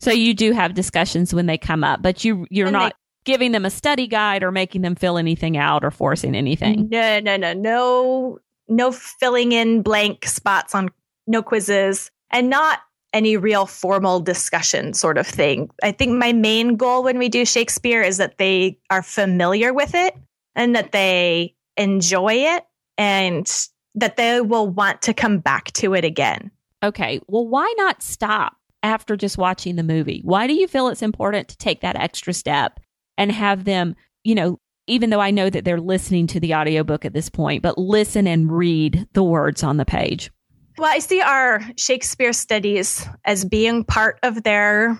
So 0.00 0.12
you 0.12 0.32
do 0.32 0.52
have 0.52 0.74
discussions 0.74 1.34
when 1.34 1.46
they 1.46 1.58
come 1.58 1.82
up, 1.82 2.02
but 2.02 2.24
you 2.24 2.46
you're 2.50 2.68
and 2.68 2.72
not 2.72 2.92
they, 2.92 3.32
giving 3.32 3.52
them 3.52 3.64
a 3.64 3.70
study 3.70 4.06
guide 4.06 4.42
or 4.42 4.52
making 4.52 4.82
them 4.82 4.94
fill 4.94 5.18
anything 5.18 5.56
out 5.56 5.84
or 5.84 5.90
forcing 5.90 6.34
anything. 6.34 6.88
No, 6.88 7.18
no, 7.20 7.36
no, 7.36 7.52
no, 7.52 8.38
no 8.68 8.92
filling 8.92 9.52
in 9.52 9.82
blank 9.82 10.26
spots 10.26 10.74
on 10.74 10.90
no 11.26 11.42
quizzes, 11.42 12.10
and 12.30 12.48
not 12.48 12.80
any 13.18 13.36
real 13.36 13.66
formal 13.66 14.20
discussion 14.20 14.94
sort 14.94 15.18
of 15.18 15.26
thing. 15.26 15.70
I 15.82 15.92
think 15.92 16.16
my 16.16 16.32
main 16.32 16.76
goal 16.76 17.02
when 17.02 17.18
we 17.18 17.28
do 17.28 17.44
Shakespeare 17.44 18.02
is 18.02 18.16
that 18.16 18.38
they 18.38 18.78
are 18.90 19.02
familiar 19.02 19.74
with 19.74 19.94
it 19.94 20.16
and 20.54 20.74
that 20.74 20.92
they 20.92 21.54
enjoy 21.76 22.34
it 22.34 22.64
and 22.96 23.50
that 23.94 24.16
they 24.16 24.40
will 24.40 24.68
want 24.68 25.02
to 25.02 25.12
come 25.12 25.38
back 25.38 25.72
to 25.72 25.94
it 25.94 26.04
again. 26.04 26.50
Okay. 26.82 27.20
Well, 27.26 27.46
why 27.46 27.72
not 27.76 28.02
stop? 28.02 28.58
after 28.82 29.16
just 29.16 29.38
watching 29.38 29.76
the 29.76 29.82
movie? 29.82 30.20
Why 30.24 30.46
do 30.46 30.54
you 30.54 30.68
feel 30.68 30.88
it's 30.88 31.02
important 31.02 31.48
to 31.48 31.56
take 31.56 31.80
that 31.80 31.96
extra 31.96 32.32
step 32.32 32.80
and 33.16 33.32
have 33.32 33.64
them, 33.64 33.96
you 34.24 34.34
know, 34.34 34.58
even 34.86 35.10
though 35.10 35.20
I 35.20 35.30
know 35.30 35.50
that 35.50 35.64
they're 35.64 35.80
listening 35.80 36.26
to 36.28 36.40
the 36.40 36.54
audiobook 36.54 37.04
at 37.04 37.12
this 37.12 37.28
point, 37.28 37.62
but 37.62 37.76
listen 37.76 38.26
and 38.26 38.50
read 38.50 39.06
the 39.12 39.22
words 39.22 39.62
on 39.62 39.76
the 39.76 39.84
page? 39.84 40.30
Well, 40.78 40.90
I 40.90 41.00
see 41.00 41.20
our 41.20 41.60
Shakespeare 41.76 42.32
studies 42.32 43.04
as 43.24 43.44
being 43.44 43.82
part 43.82 44.20
of 44.22 44.44
their 44.44 44.96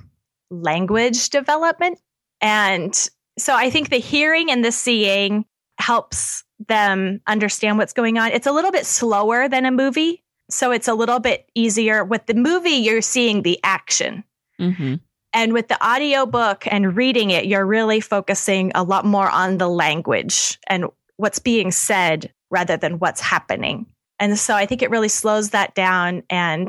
language 0.51 1.31
development. 1.31 2.01
And 2.41 2.95
so 3.39 3.55
I 3.55 3.71
think 3.71 3.91
the 3.91 3.99
hearing 3.99 4.51
and 4.51 4.65
the 4.65 4.73
seeing 4.73 5.45
helps 5.79 6.43
them 6.67 7.21
understand 7.29 7.79
what's 7.79 7.93
going 7.93 8.19
on. 8.19 8.33
It's 8.33 8.49
a 8.49 8.53
little 8.53 8.73
bit 8.73 8.87
slower 8.87 9.49
than 9.49 9.65
a 9.65 9.71
movie. 9.71 10.25
So 10.51 10.73
it's 10.73 10.89
a 10.89 10.95
little 10.95 11.21
bit 11.21 11.49
easier. 11.55 12.05
With 12.05 12.27
the 12.27 12.35
movie, 12.35 12.71
you're 12.71 13.03
seeing 13.03 13.43
the 13.43 13.61
action. 13.63 14.25
Mm-hmm. 14.61 14.95
And 15.33 15.53
with 15.53 15.69
the 15.69 15.87
audiobook 15.87 16.67
and 16.67 16.97
reading 16.97 17.31
it, 17.31 17.47
you're 17.47 17.67
really 17.67 18.01
focusing 18.01 18.73
a 18.75 18.83
lot 18.83 19.05
more 19.05 19.31
on 19.31 19.59
the 19.59 19.69
language 19.69 20.59
and 20.67 20.87
what's 21.19 21.39
being 21.39 21.71
said 21.71 22.33
rather 22.51 22.77
than 22.77 22.99
what's 22.99 23.21
happening. 23.21 23.87
And 24.21 24.39
so 24.39 24.55
I 24.55 24.67
think 24.67 24.83
it 24.83 24.91
really 24.91 25.09
slows 25.09 25.51
that 25.51 25.75
down. 25.75 26.23
And 26.29 26.69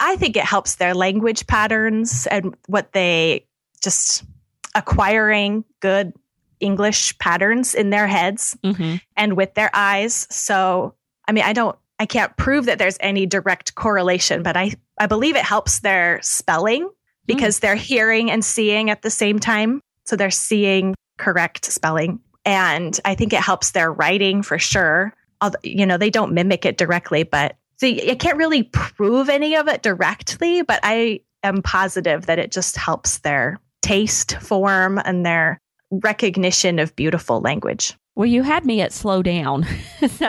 I 0.00 0.16
think 0.16 0.36
it 0.36 0.44
helps 0.44 0.76
their 0.76 0.94
language 0.94 1.46
patterns 1.46 2.26
and 2.26 2.54
what 2.66 2.92
they 2.92 3.46
just 3.82 4.24
acquiring 4.74 5.64
good 5.80 6.12
English 6.60 7.18
patterns 7.18 7.74
in 7.74 7.90
their 7.90 8.06
heads 8.06 8.56
mm-hmm. 8.62 8.96
and 9.16 9.36
with 9.36 9.54
their 9.54 9.70
eyes. 9.72 10.26
So, 10.30 10.94
I 11.26 11.32
mean, 11.32 11.44
I 11.44 11.52
don't 11.52 11.76
I 12.00 12.06
can't 12.06 12.34
prove 12.38 12.64
that 12.64 12.78
there's 12.78 12.96
any 13.00 13.26
direct 13.26 13.74
correlation, 13.74 14.42
but 14.42 14.56
I, 14.56 14.72
I 14.98 15.06
believe 15.06 15.36
it 15.36 15.44
helps 15.44 15.80
their 15.80 16.18
spelling 16.22 16.88
because 17.26 17.58
mm. 17.58 17.60
they're 17.60 17.74
hearing 17.74 18.30
and 18.30 18.42
seeing 18.42 18.88
at 18.88 19.02
the 19.02 19.10
same 19.10 19.38
time. 19.38 19.82
So 20.06 20.16
they're 20.16 20.30
seeing 20.30 20.94
correct 21.18 21.66
spelling. 21.66 22.20
And 22.46 22.98
I 23.04 23.14
think 23.14 23.34
it 23.34 23.40
helps 23.40 23.72
their 23.72 23.92
writing 23.92 24.40
for 24.40 24.58
sure. 24.58 25.14
You 25.62 25.86
know, 25.86 25.96
they 25.96 26.10
don't 26.10 26.32
mimic 26.32 26.64
it 26.64 26.76
directly, 26.76 27.22
but 27.22 27.56
so 27.76 27.86
I 27.86 28.14
can't 28.18 28.36
really 28.36 28.64
prove 28.64 29.28
any 29.28 29.56
of 29.56 29.66
it 29.68 29.82
directly, 29.82 30.62
but 30.62 30.80
I 30.82 31.20
am 31.42 31.62
positive 31.62 32.26
that 32.26 32.38
it 32.38 32.50
just 32.50 32.76
helps 32.76 33.18
their 33.18 33.58
taste 33.80 34.36
form 34.36 35.00
and 35.04 35.24
their 35.24 35.58
recognition 35.90 36.78
of 36.78 36.94
beautiful 36.94 37.40
language. 37.40 37.96
Well, 38.16 38.26
you 38.26 38.42
had 38.42 38.66
me 38.66 38.82
at 38.82 38.92
slow 38.92 39.22
down. 39.22 39.64
so, 40.00 40.06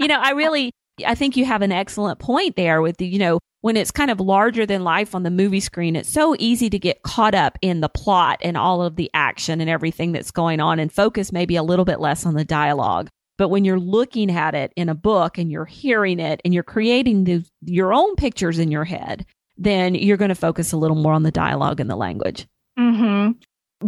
you 0.00 0.08
know, 0.08 0.20
I 0.20 0.32
really, 0.34 0.72
I 1.04 1.14
think 1.14 1.36
you 1.36 1.44
have 1.44 1.62
an 1.62 1.72
excellent 1.72 2.18
point 2.18 2.56
there 2.56 2.80
with 2.80 2.96
the, 2.98 3.06
you 3.06 3.18
know, 3.18 3.38
when 3.60 3.76
it's 3.76 3.90
kind 3.90 4.10
of 4.10 4.20
larger 4.20 4.64
than 4.64 4.84
life 4.84 5.14
on 5.14 5.24
the 5.24 5.30
movie 5.30 5.60
screen, 5.60 5.96
it's 5.96 6.12
so 6.12 6.36
easy 6.38 6.70
to 6.70 6.78
get 6.78 7.02
caught 7.02 7.34
up 7.34 7.58
in 7.60 7.80
the 7.80 7.88
plot 7.88 8.38
and 8.42 8.56
all 8.56 8.82
of 8.82 8.96
the 8.96 9.10
action 9.12 9.60
and 9.60 9.68
everything 9.68 10.12
that's 10.12 10.30
going 10.30 10.60
on 10.60 10.78
and 10.78 10.92
focus 10.92 11.32
maybe 11.32 11.56
a 11.56 11.62
little 11.62 11.84
bit 11.84 12.00
less 12.00 12.24
on 12.24 12.34
the 12.34 12.44
dialogue. 12.44 13.08
But 13.38 13.48
when 13.48 13.64
you're 13.64 13.80
looking 13.80 14.30
at 14.30 14.54
it 14.54 14.72
in 14.76 14.88
a 14.88 14.94
book 14.94 15.36
and 15.36 15.50
you're 15.50 15.66
hearing 15.66 16.20
it 16.20 16.40
and 16.44 16.54
you're 16.54 16.62
creating 16.62 17.24
the, 17.24 17.44
your 17.62 17.92
own 17.92 18.14
pictures 18.14 18.58
in 18.58 18.70
your 18.70 18.84
head, 18.84 19.26
then 19.58 19.94
you're 19.94 20.16
going 20.16 20.30
to 20.30 20.34
focus 20.34 20.72
a 20.72 20.76
little 20.76 20.96
more 20.96 21.12
on 21.12 21.22
the 21.22 21.30
dialogue 21.30 21.80
and 21.80 21.90
the 21.90 21.96
language. 21.96 22.46
Mm-hmm. 22.78 23.32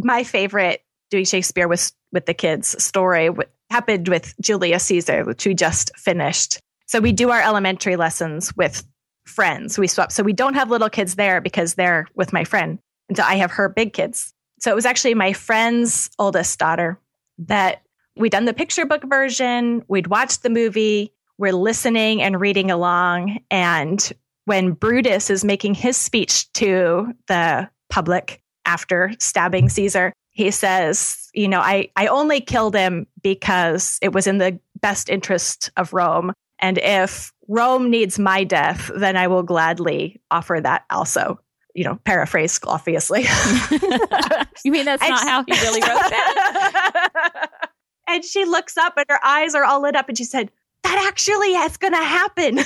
My 0.03 0.25
favorite 0.25 0.83
doing 1.11 1.25
Shakespeare 1.25 1.69
with 1.69 1.93
with 2.13 2.27
the 2.27 2.35
kids 2.35 2.83
story 2.83 3.31
happened 3.71 4.09
with 4.09 4.35
Julius 4.41 4.85
Caesar, 4.85 5.25
which 5.25 5.47
we 5.47 5.55
just 5.55 5.97
finished. 5.97 6.59
So 6.89 7.01
we 7.01 7.13
do 7.13 7.31
our 7.31 7.41
elementary 7.41 7.97
lessons 7.97 8.57
with 8.57 8.83
friends. 9.27 9.79
We 9.79 9.87
swap. 9.87 10.11
So 10.11 10.23
we 10.23 10.33
don't 10.33 10.55
have 10.55 10.71
little 10.71 10.89
kids 10.89 11.15
there 11.15 11.41
because 11.41 11.75
they're 11.75 12.09
with 12.15 12.33
my 12.33 12.45
friend. 12.45 12.79
And 13.09 13.17
so 13.17 13.23
I 13.23 13.37
have 13.37 13.53
her 13.53 13.69
big 13.69 13.93
kids. 13.93 14.33
So 14.61 14.71
it 14.71 14.75
was 14.75 14.87
actually 14.87 15.15
my 15.15 15.35
friend's 15.35 16.11
oldest 16.19 16.59
daughter 16.59 16.99
that 17.39 17.83
we'd 18.17 18.33
done 18.33 18.47
the 18.47 18.55
picture 18.55 18.87
book 18.87 19.05
version. 19.05 19.85
We'd 19.87 20.07
watched 20.07 20.43
the 20.43 20.51
movie. 20.51 21.13
We're 21.37 21.53
listening 21.53 22.23
and 22.23 22.41
reading 22.41 22.71
along. 22.71 23.39
And 23.51 24.13
when 24.47 24.73
Brutus 24.73 25.29
is 25.31 25.45
making 25.45 25.75
his 25.75 25.97
speech 25.97 26.51
to 26.55 27.13
the 27.29 27.69
public 27.91 28.43
after 28.65 29.13
stabbing 29.19 29.69
Caesar, 29.69 30.13
he 30.31 30.51
says, 30.51 31.29
you 31.35 31.49
know, 31.49 31.61
I, 31.61 31.91
I 31.97 32.07
only 32.07 32.41
killed 32.41 32.75
him 32.75 33.07
because 33.23 33.99
it 34.01 34.13
was 34.13 34.27
in 34.27 34.39
the 34.39 34.59
best 34.81 35.11
interest 35.11 35.71
of 35.77 35.93
Rome. 35.93 36.33
And 36.61 36.79
if 36.79 37.33
Rome 37.49 37.91
needs 37.91 38.19
my 38.19 38.45
death, 38.45 38.91
then 38.97 39.17
I 39.17 39.27
will 39.27 39.43
gladly 39.43 40.21
offer 40.31 40.61
that 40.63 40.85
also. 40.91 41.41
You 41.75 41.85
know, 41.85 41.97
paraphrase, 42.05 42.59
obviously. 42.67 43.23
you 44.65 44.73
mean 44.73 44.85
that's 44.85 45.07
not 45.09 45.23
how 45.29 45.45
he 45.47 45.53
really 45.53 45.81
wrote 45.81 46.11
that? 46.11 47.51
and 48.09 48.25
she 48.25 48.45
looks 48.45 48.77
up 48.77 48.95
and 48.97 49.07
her 49.09 49.25
eyes 49.25 49.55
are 49.55 49.65
all 49.65 49.83
lit 49.83 49.95
up 49.95 50.09
and 50.09 50.19
she 50.19 50.25
said, 50.25 50.51
That 50.83 51.07
actually 51.07 51.53
is 51.53 51.77
going 51.77 51.93
to 51.93 52.03
happen. 52.03 52.59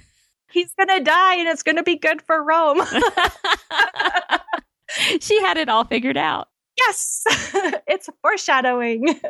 He's 0.52 0.72
going 0.74 0.88
to 0.88 1.02
die 1.02 1.36
and 1.36 1.48
it's 1.48 1.64
going 1.64 1.76
to 1.76 1.82
be 1.82 1.96
good 1.96 2.22
for 2.22 2.44
Rome. 2.44 2.80
she 5.20 5.40
had 5.40 5.56
it 5.56 5.68
all 5.68 5.84
figured 5.84 6.16
out 6.16 6.48
yes, 6.80 7.24
it's 7.86 8.08
foreshadowing. 8.22 9.20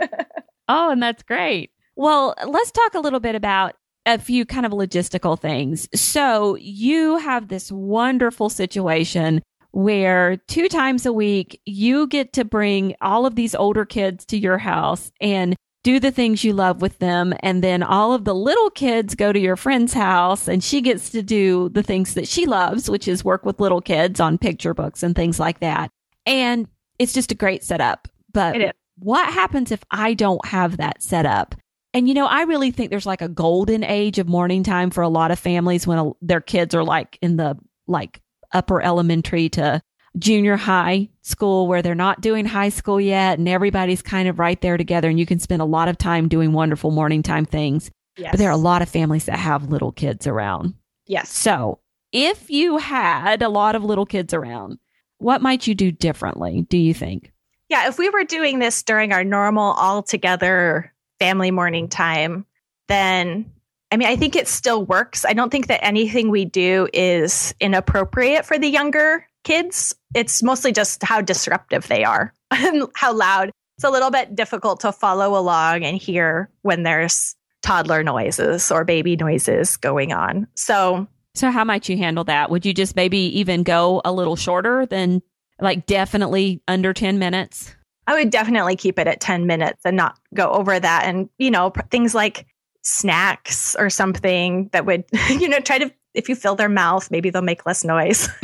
oh, 0.68 0.90
and 0.90 1.02
that's 1.02 1.22
great. 1.22 1.70
Well, 1.96 2.34
let's 2.46 2.70
talk 2.70 2.94
a 2.94 3.00
little 3.00 3.20
bit 3.20 3.34
about 3.34 3.74
a 4.06 4.18
few 4.18 4.44
kind 4.44 4.66
of 4.66 4.72
logistical 4.72 5.38
things. 5.38 5.88
So, 5.94 6.56
you 6.56 7.18
have 7.18 7.48
this 7.48 7.70
wonderful 7.70 8.48
situation 8.48 9.42
where 9.72 10.36
two 10.48 10.68
times 10.68 11.06
a 11.06 11.12
week 11.12 11.60
you 11.64 12.06
get 12.08 12.32
to 12.32 12.44
bring 12.44 12.94
all 13.00 13.24
of 13.26 13.36
these 13.36 13.54
older 13.54 13.84
kids 13.84 14.24
to 14.26 14.36
your 14.36 14.58
house 14.58 15.12
and 15.20 15.54
do 15.82 15.98
the 15.98 16.10
things 16.10 16.44
you 16.44 16.52
love 16.52 16.82
with 16.82 16.98
them. 16.98 17.32
And 17.40 17.62
then 17.64 17.82
all 17.82 18.12
of 18.12 18.24
the 18.24 18.34
little 18.34 18.70
kids 18.70 19.14
go 19.14 19.32
to 19.32 19.38
your 19.38 19.56
friend's 19.56 19.94
house 19.94 20.46
and 20.48 20.62
she 20.62 20.80
gets 20.80 21.10
to 21.10 21.22
do 21.22 21.68
the 21.70 21.82
things 21.82 22.14
that 22.14 22.28
she 22.28 22.46
loves, 22.46 22.90
which 22.90 23.08
is 23.08 23.24
work 23.24 23.46
with 23.46 23.60
little 23.60 23.80
kids 23.80 24.20
on 24.20 24.38
picture 24.38 24.74
books 24.74 25.02
and 25.02 25.14
things 25.14 25.40
like 25.40 25.60
that. 25.60 25.90
And 26.26 26.68
it's 26.98 27.12
just 27.12 27.32
a 27.32 27.36
great 27.36 27.64
setup. 27.64 28.08
But 28.32 28.56
what 28.98 29.32
happens 29.32 29.72
if 29.72 29.82
I 29.90 30.14
don't 30.14 30.44
have 30.46 30.76
that 30.76 31.02
set 31.02 31.24
up? 31.24 31.54
And 31.92 32.06
you 32.06 32.14
know, 32.14 32.26
I 32.26 32.42
really 32.42 32.70
think 32.70 32.90
there's 32.90 33.06
like 33.06 33.22
a 33.22 33.28
golden 33.28 33.82
age 33.82 34.18
of 34.18 34.28
morning 34.28 34.62
time 34.62 34.90
for 34.90 35.02
a 35.02 35.08
lot 35.08 35.30
of 35.30 35.38
families 35.38 35.86
when 35.86 35.98
a, 35.98 36.10
their 36.22 36.40
kids 36.40 36.74
are 36.74 36.84
like 36.84 37.18
in 37.20 37.36
the 37.36 37.58
like 37.86 38.20
upper 38.52 38.80
elementary 38.80 39.48
to 39.50 39.82
junior 40.18 40.56
high 40.56 41.08
school 41.22 41.66
where 41.66 41.82
they're 41.82 41.94
not 41.94 42.20
doing 42.20 42.44
high 42.44 42.68
school 42.68 43.00
yet 43.00 43.38
and 43.38 43.48
everybody's 43.48 44.02
kind 44.02 44.28
of 44.28 44.38
right 44.38 44.60
there 44.60 44.76
together 44.76 45.08
and 45.08 45.18
you 45.18 45.26
can 45.26 45.38
spend 45.38 45.62
a 45.62 45.66
lot 45.66 45.88
of 45.88 45.98
time 45.98 46.28
doing 46.28 46.52
wonderful 46.52 46.90
morning 46.90 47.22
time 47.22 47.44
things. 47.44 47.90
Yes. 48.16 48.32
But 48.32 48.38
there 48.38 48.48
are 48.48 48.52
a 48.52 48.56
lot 48.56 48.82
of 48.82 48.88
families 48.88 49.26
that 49.26 49.38
have 49.38 49.70
little 49.70 49.92
kids 49.92 50.26
around. 50.26 50.74
Yes. 51.06 51.30
So 51.30 51.78
if 52.12 52.50
you 52.50 52.78
had 52.78 53.42
a 53.42 53.48
lot 53.48 53.76
of 53.76 53.84
little 53.84 54.06
kids 54.06 54.34
around, 54.34 54.78
what 55.18 55.42
might 55.42 55.66
you 55.66 55.74
do 55.74 55.92
differently, 55.92 56.66
do 56.68 56.76
you 56.76 56.94
think? 56.94 57.32
Yeah, 57.68 57.88
if 57.88 57.98
we 57.98 58.10
were 58.10 58.24
doing 58.24 58.58
this 58.58 58.82
during 58.82 59.12
our 59.12 59.22
normal 59.22 59.72
all 59.72 60.02
together 60.02 60.92
family 61.20 61.50
morning 61.50 61.88
time, 61.88 62.46
then 62.88 63.52
I 63.92 63.96
mean, 63.96 64.08
I 64.08 64.16
think 64.16 64.36
it 64.36 64.46
still 64.46 64.84
works. 64.84 65.24
I 65.24 65.32
don't 65.32 65.50
think 65.50 65.66
that 65.66 65.84
anything 65.84 66.30
we 66.30 66.44
do 66.44 66.88
is 66.92 67.54
inappropriate 67.60 68.46
for 68.46 68.56
the 68.56 68.68
younger 68.68 69.26
kids. 69.42 69.94
It's 70.14 70.42
mostly 70.42 70.72
just 70.72 71.02
how 71.02 71.20
disruptive 71.20 71.88
they 71.88 72.04
are 72.04 72.32
and 72.50 72.88
how 72.94 73.12
loud. 73.12 73.50
It's 73.76 73.84
a 73.84 73.90
little 73.90 74.10
bit 74.10 74.36
difficult 74.36 74.80
to 74.80 74.92
follow 74.92 75.38
along 75.38 75.84
and 75.84 75.96
hear 75.96 76.50
when 76.62 76.82
there's 76.82 77.34
toddler 77.62 78.02
noises 78.02 78.70
or 78.70 78.84
baby 78.84 79.16
noises 79.16 79.76
going 79.76 80.12
on. 80.12 80.46
So, 80.54 81.06
so 81.34 81.50
how 81.50 81.64
might 81.64 81.88
you 81.88 81.96
handle 81.96 82.24
that? 82.24 82.50
Would 82.50 82.66
you 82.66 82.74
just 82.74 82.94
maybe 82.94 83.38
even 83.40 83.62
go 83.62 84.02
a 84.04 84.12
little 84.12 84.36
shorter 84.36 84.86
than 84.86 85.22
like 85.60 85.86
definitely 85.86 86.62
under 86.68 86.92
10 86.92 87.18
minutes? 87.18 87.74
I 88.10 88.14
would 88.14 88.30
definitely 88.30 88.74
keep 88.74 88.98
it 88.98 89.06
at 89.06 89.20
10 89.20 89.46
minutes 89.46 89.82
and 89.84 89.96
not 89.96 90.18
go 90.34 90.50
over 90.50 90.80
that. 90.80 91.04
And, 91.04 91.28
you 91.38 91.48
know, 91.48 91.70
things 91.92 92.12
like 92.12 92.44
snacks 92.82 93.76
or 93.78 93.88
something 93.88 94.68
that 94.72 94.84
would, 94.84 95.04
you 95.28 95.48
know, 95.48 95.60
try 95.60 95.78
to 95.78 95.92
if 96.12 96.28
you 96.28 96.34
fill 96.34 96.56
their 96.56 96.68
mouth, 96.68 97.08
maybe 97.12 97.30
they'll 97.30 97.40
make 97.40 97.64
less 97.66 97.84
noise. 97.84 98.28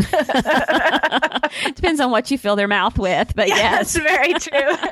Depends 1.75 1.99
on 1.99 2.13
what 2.13 2.31
you 2.31 2.39
fill 2.39 2.55
their 2.55 2.69
mouth 2.69 2.97
with, 2.97 3.35
but 3.35 3.49
yes, 3.49 3.97
yes. 3.97 3.97
very 4.05 4.35
true. 4.35 4.89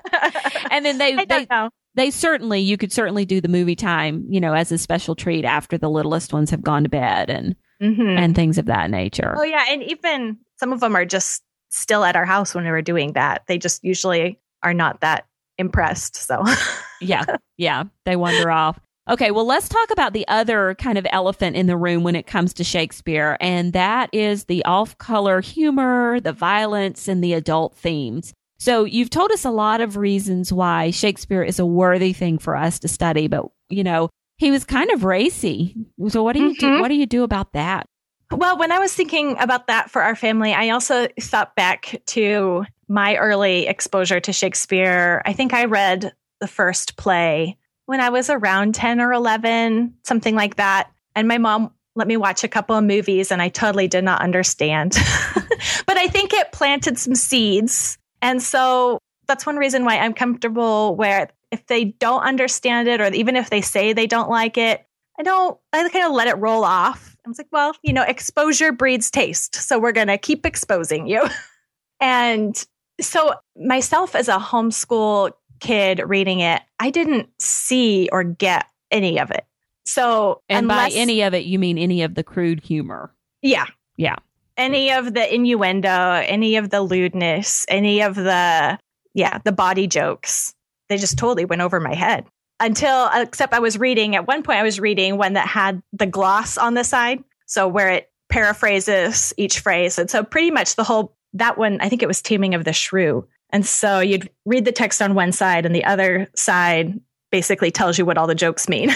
and 0.73 0.85
then 0.85 0.99
they 0.99 1.25
they, 1.25 1.47
they 1.95 2.11
certainly 2.11 2.59
you 2.59 2.77
could 2.77 2.93
certainly 2.93 3.25
do 3.25 3.41
the 3.41 3.47
movie 3.47 3.77
time, 3.77 4.27
you 4.29 4.41
know, 4.41 4.55
as 4.55 4.73
a 4.73 4.79
special 4.79 5.15
treat 5.15 5.45
after 5.45 5.79
the 5.79 5.89
littlest 5.89 6.33
ones 6.33 6.51
have 6.51 6.63
gone 6.63 6.83
to 6.83 6.89
bed 6.89 7.31
and 7.31 7.55
mm-hmm. 7.81 8.19
and 8.19 8.35
things 8.35 8.59
of 8.59 8.67
that 8.67 8.91
nature. 8.91 9.37
Oh 9.39 9.45
yeah, 9.45 9.67
and 9.69 9.85
even 9.85 10.39
some 10.57 10.73
of 10.73 10.81
them 10.81 10.97
are 10.97 11.05
just 11.05 11.45
still 11.69 12.03
at 12.03 12.17
our 12.17 12.25
house 12.25 12.57
when 12.57 12.65
we 12.65 12.71
were 12.73 12.83
doing 12.83 13.13
that. 13.13 13.45
They 13.47 13.57
just 13.57 13.85
usually 13.85 14.41
are 14.65 14.75
not 14.75 15.01
that 15.01 15.27
impressed. 15.59 16.17
So 16.17 16.43
yeah, 17.01 17.25
yeah, 17.57 17.85
they 18.05 18.17
wander 18.17 18.51
off. 18.51 18.81
Okay, 19.09 19.31
well, 19.31 19.47
let's 19.47 19.69
talk 19.69 19.91
about 19.91 20.15
the 20.15 20.27
other 20.29 20.75
kind 20.77 20.97
of 20.97 21.07
elephant 21.11 21.57
in 21.57 21.67
the 21.67 21.77
room 21.77 22.05
when 22.05 22.17
it 22.17 22.27
comes 22.27 22.55
to 22.55 22.65
Shakespeare, 22.65 23.37
and 23.39 23.75
that 23.75 24.09
is 24.15 24.45
the 24.45 24.65
off 24.65 24.97
color 24.97 25.43
humor, 25.43 26.21
the 26.21 26.33
violence, 26.33 27.07
and 27.07 27.23
the 27.23 27.35
adult 27.35 27.77
themes. 27.77 28.33
So, 28.59 28.85
you've 28.85 29.11
told 29.11 29.31
us 29.31 29.45
a 29.45 29.51
lot 29.51 29.83
of 29.83 29.99
reasons 29.99 30.53
why 30.53 30.91
Shakespeare 30.91 31.43
is 31.43 31.59
a 31.59 31.67
worthy 31.67 32.15
thing 32.15 32.39
for 32.39 32.57
us 32.57 32.79
to 32.79 32.89
study, 32.89 33.29
but 33.29 33.45
you 33.69 33.85
know, 33.85 34.09
he 34.39 34.51
was 34.51 34.65
kind 34.65 34.91
of 34.91 35.05
racy. 35.05 35.77
So, 36.09 36.23
what 36.23 36.35
do 36.35 36.43
you 36.43 36.55
mm-hmm. 36.55 36.77
do? 36.77 36.81
What 36.81 36.89
do 36.89 36.95
you 36.95 37.07
do 37.07 37.25
about 37.25 37.53
that? 37.53 37.87
Well, 38.31 38.59
when 38.59 38.73
I 38.73 38.79
was 38.79 38.95
thinking 38.95 39.37
about 39.39 39.67
that 39.67 39.91
for 39.91 40.03
our 40.03 40.17
family, 40.17 40.55
I 40.55 40.71
also 40.71 41.09
thought 41.21 41.55
back 41.55 42.01
to 42.07 42.65
my 42.89 43.17
early 43.17 43.67
exposure 43.67 44.21
to 44.21 44.33
Shakespeare. 44.33 45.23
I 45.25 45.33
think 45.33 45.53
I 45.53 45.65
read 45.65 46.13
the 46.41 46.49
first 46.49 46.97
play 46.97 47.57
when 47.87 48.01
I 48.01 48.11
was 48.11 48.31
around 48.31 48.75
10 48.75 49.01
or 49.01 49.13
11, 49.13 49.95
something 50.05 50.35
like 50.35 50.57
that. 50.57 50.91
And 51.15 51.29
my 51.29 51.39
mom 51.39 51.73
let 51.97 52.09
me 52.09 52.17
watch 52.17 52.43
a 52.43 52.49
couple 52.49 52.77
of 52.77 52.85
movies 52.85 53.31
and 53.31 53.41
I 53.41 53.49
totally 53.49 53.89
did 53.89 54.05
not 54.05 54.21
understand. 54.21 54.97
but 55.87 55.97
I 55.97 56.09
think 56.09 56.33
it 56.33 56.53
planted 56.53 56.99
some 56.99 57.15
seeds. 57.15 57.99
And 58.21 58.43
so 58.43 58.99
that's 59.27 59.47
one 59.47 59.57
reason 59.57 59.85
why 59.85 59.99
I'm 59.99 60.13
comfortable 60.13 60.97
where 60.97 61.31
if 61.51 61.67
they 61.67 61.85
don't 61.85 62.23
understand 62.23 62.89
it 62.89 63.01
or 63.01 63.13
even 63.13 63.37
if 63.37 63.51
they 63.51 63.61
say 63.61 63.93
they 63.93 64.07
don't 64.07 64.29
like 64.29 64.59
it, 64.59 64.85
I 65.19 65.23
don't, 65.23 65.59
I 65.73 65.89
kind 65.89 66.05
of 66.05 66.13
let 66.13 66.27
it 66.27 66.37
roll 66.39 66.65
off. 66.65 67.17
I 67.25 67.29
was 67.29 67.39
like, 67.39 67.49
well, 67.53 67.75
you 67.83 67.93
know, 67.93 68.03
exposure 68.03 68.73
breeds 68.73 69.11
taste. 69.11 69.55
So 69.55 69.79
we're 69.79 69.93
going 69.93 70.09
to 70.09 70.19
keep 70.19 70.45
exposing 70.45 71.07
you. 71.07 71.27
and 72.01 72.67
so 73.01 73.35
myself 73.57 74.15
as 74.15 74.29
a 74.29 74.39
homeschool 74.39 75.33
kid 75.61 76.03
reading 76.05 76.41
it, 76.41 76.63
I 76.79 76.91
didn't 76.91 77.29
see 77.39 78.09
or 78.13 78.25
get 78.25 78.67
any 78.91 79.19
of 79.19 79.31
it. 79.31 79.45
So, 79.87 80.43
and 80.49 80.71
unless, 80.71 80.95
by 80.95 80.99
any 80.99 81.23
of 81.23 81.35
it, 81.35 81.45
you 81.45 81.59
mean 81.59 81.79
any 81.79 82.03
of 82.03 82.15
the 82.15 82.23
crude 82.23 82.61
humor? 82.61 83.13
Yeah. 83.43 83.67
Yeah. 83.97 84.17
Any 84.57 84.93
of 84.93 85.13
the 85.13 85.35
innuendo, 85.35 85.89
any 85.89 86.57
of 86.57 86.71
the 86.71 86.81
lewdness, 86.81 87.67
any 87.69 88.03
of 88.03 88.15
the, 88.15 88.79
yeah, 89.13 89.39
the 89.45 89.53
body 89.53 89.87
jokes. 89.87 90.55
They 90.89 90.97
just 90.97 91.19
totally 91.19 91.45
went 91.45 91.63
over 91.63 91.81
my 91.81 91.95
head 91.95 92.25
until, 92.61 93.11
except 93.15 93.53
I 93.53 93.59
was 93.59 93.79
reading, 93.79 94.17
at 94.17 94.27
one 94.27 94.43
point, 94.43 94.59
I 94.59 94.63
was 94.63 94.81
reading 94.81 95.19
one 95.19 95.35
that 95.35 95.49
had 95.49 95.83
the 95.93 96.07
gloss 96.07 96.57
on 96.57 96.75
the 96.75 96.85
side. 96.85 97.23
So, 97.47 97.69
where 97.69 97.91
it 97.91 98.11
paraphrases 98.31 99.35
each 99.37 99.61
phrase. 99.61 99.99
And 99.99 100.09
so, 100.11 100.23
pretty 100.25 100.51
much 100.51 100.77
the 100.77 100.85
whole, 100.85 101.15
that 101.35 101.59
one, 101.59 101.81
I 101.81 101.89
think 101.89 102.03
it 102.03 102.09
was 102.09 102.23
Taming 102.23 102.55
of 102.55 102.65
the 102.65 102.73
Shrew 102.73 103.27
and 103.55 103.65
so 103.65 104.01
you'd 104.01 104.29
read 104.45 104.65
the 104.65 104.73
text 104.73 105.01
on 105.01 105.15
one 105.15 105.31
side, 105.31 105.65
and 105.65 105.73
the 105.73 105.85
other 105.85 106.27
side 106.35 106.99
basically 107.31 107.71
tells 107.71 107.97
you 107.97 108.05
what 108.05 108.19
all 108.19 108.27
the 108.27 108.35
jokes 108.35 108.69
mean. 108.69 108.89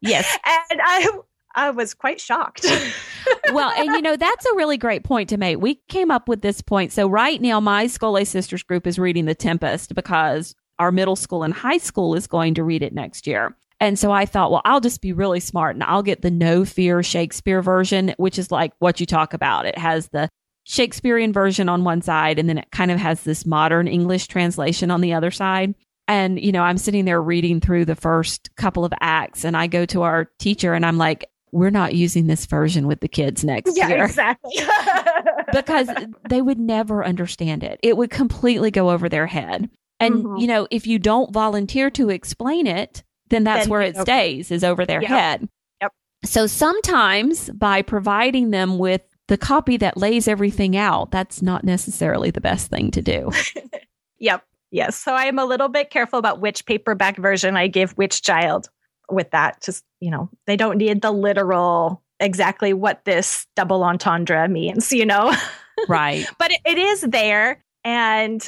yes. 0.00 0.38
And 0.70 0.80
I 0.84 1.08
I 1.56 1.70
was 1.70 1.94
quite 1.94 2.20
shocked. 2.20 2.64
well, 3.52 3.72
and 3.76 3.86
you 3.86 4.02
know, 4.02 4.16
that's 4.16 4.46
a 4.46 4.54
really 4.54 4.78
great 4.78 5.02
point 5.02 5.28
to 5.30 5.36
make. 5.36 5.60
We 5.60 5.80
came 5.88 6.12
up 6.12 6.28
with 6.28 6.42
this 6.42 6.60
point. 6.60 6.92
So 6.92 7.08
right 7.08 7.42
now 7.42 7.58
my 7.58 7.88
Schola 7.88 8.24
Sisters 8.24 8.62
group 8.62 8.86
is 8.86 8.96
reading 8.96 9.24
The 9.24 9.34
Tempest 9.34 9.96
because 9.96 10.54
our 10.78 10.92
middle 10.92 11.16
school 11.16 11.42
and 11.42 11.52
high 11.52 11.78
school 11.78 12.14
is 12.14 12.28
going 12.28 12.54
to 12.54 12.62
read 12.62 12.84
it 12.84 12.94
next 12.94 13.26
year. 13.26 13.56
And 13.82 13.98
so 13.98 14.12
I 14.12 14.26
thought, 14.26 14.52
well, 14.52 14.62
I'll 14.64 14.80
just 14.80 15.00
be 15.00 15.12
really 15.12 15.40
smart 15.40 15.74
and 15.74 15.82
I'll 15.82 16.04
get 16.04 16.22
the 16.22 16.30
no 16.30 16.64
fear 16.64 17.02
Shakespeare 17.02 17.60
version, 17.60 18.14
which 18.16 18.38
is 18.38 18.52
like 18.52 18.72
what 18.78 19.00
you 19.00 19.06
talk 19.06 19.34
about. 19.34 19.66
It 19.66 19.76
has 19.76 20.08
the 20.10 20.28
Shakespearean 20.62 21.32
version 21.32 21.68
on 21.68 21.82
one 21.82 22.00
side, 22.00 22.38
and 22.38 22.48
then 22.48 22.58
it 22.58 22.70
kind 22.70 22.92
of 22.92 23.00
has 23.00 23.24
this 23.24 23.44
modern 23.44 23.88
English 23.88 24.28
translation 24.28 24.92
on 24.92 25.00
the 25.00 25.14
other 25.14 25.32
side. 25.32 25.74
And, 26.06 26.40
you 26.40 26.52
know, 26.52 26.62
I'm 26.62 26.78
sitting 26.78 27.06
there 27.06 27.20
reading 27.20 27.60
through 27.60 27.86
the 27.86 27.96
first 27.96 28.54
couple 28.54 28.84
of 28.84 28.92
acts, 29.00 29.44
and 29.44 29.56
I 29.56 29.66
go 29.66 29.84
to 29.86 30.02
our 30.02 30.30
teacher 30.38 30.74
and 30.74 30.86
I'm 30.86 30.98
like, 30.98 31.28
we're 31.50 31.70
not 31.70 31.92
using 31.96 32.28
this 32.28 32.46
version 32.46 32.86
with 32.86 33.00
the 33.00 33.08
kids 33.08 33.42
next 33.42 33.76
yeah, 33.76 33.88
year. 33.88 34.04
Exactly. 34.04 34.60
because 35.52 35.88
they 36.28 36.40
would 36.40 36.60
never 36.60 37.04
understand 37.04 37.64
it. 37.64 37.80
It 37.82 37.96
would 37.96 38.10
completely 38.10 38.70
go 38.70 38.90
over 38.90 39.08
their 39.08 39.26
head. 39.26 39.68
And, 39.98 40.14
mm-hmm. 40.14 40.36
you 40.36 40.46
know, 40.46 40.68
if 40.70 40.86
you 40.86 41.00
don't 41.00 41.32
volunteer 41.32 41.90
to 41.90 42.10
explain 42.10 42.68
it, 42.68 43.02
then 43.32 43.44
that's 43.44 43.64
then, 43.64 43.70
where 43.70 43.80
it 43.80 43.96
okay. 43.96 44.02
stays, 44.02 44.50
is 44.50 44.62
over 44.62 44.84
their 44.84 45.00
yep. 45.00 45.10
head. 45.10 45.48
Yep. 45.80 45.92
So 46.24 46.46
sometimes 46.46 47.50
by 47.50 47.82
providing 47.82 48.50
them 48.50 48.78
with 48.78 49.02
the 49.28 49.38
copy 49.38 49.78
that 49.78 49.96
lays 49.96 50.28
everything 50.28 50.76
out, 50.76 51.10
that's 51.10 51.40
not 51.42 51.64
necessarily 51.64 52.30
the 52.30 52.40
best 52.40 52.68
thing 52.68 52.90
to 52.90 53.02
do. 53.02 53.30
yep. 54.18 54.44
Yes. 54.70 54.96
So 54.96 55.14
I 55.14 55.24
am 55.24 55.38
a 55.38 55.44
little 55.44 55.68
bit 55.68 55.90
careful 55.90 56.18
about 56.18 56.40
which 56.40 56.66
paperback 56.66 57.16
version 57.16 57.56
I 57.56 57.66
give 57.66 57.92
which 57.92 58.22
child 58.22 58.68
with 59.10 59.30
that. 59.30 59.62
Just, 59.62 59.84
you 60.00 60.10
know, 60.10 60.30
they 60.46 60.56
don't 60.56 60.78
need 60.78 61.02
the 61.02 61.10
literal 61.10 62.02
exactly 62.20 62.72
what 62.72 63.04
this 63.04 63.46
double 63.56 63.82
entendre 63.82 64.48
means, 64.48 64.92
you 64.92 65.06
know? 65.06 65.34
Right. 65.88 66.28
but 66.38 66.52
it, 66.52 66.60
it 66.66 66.78
is 66.78 67.00
there 67.00 67.64
and 67.82 68.46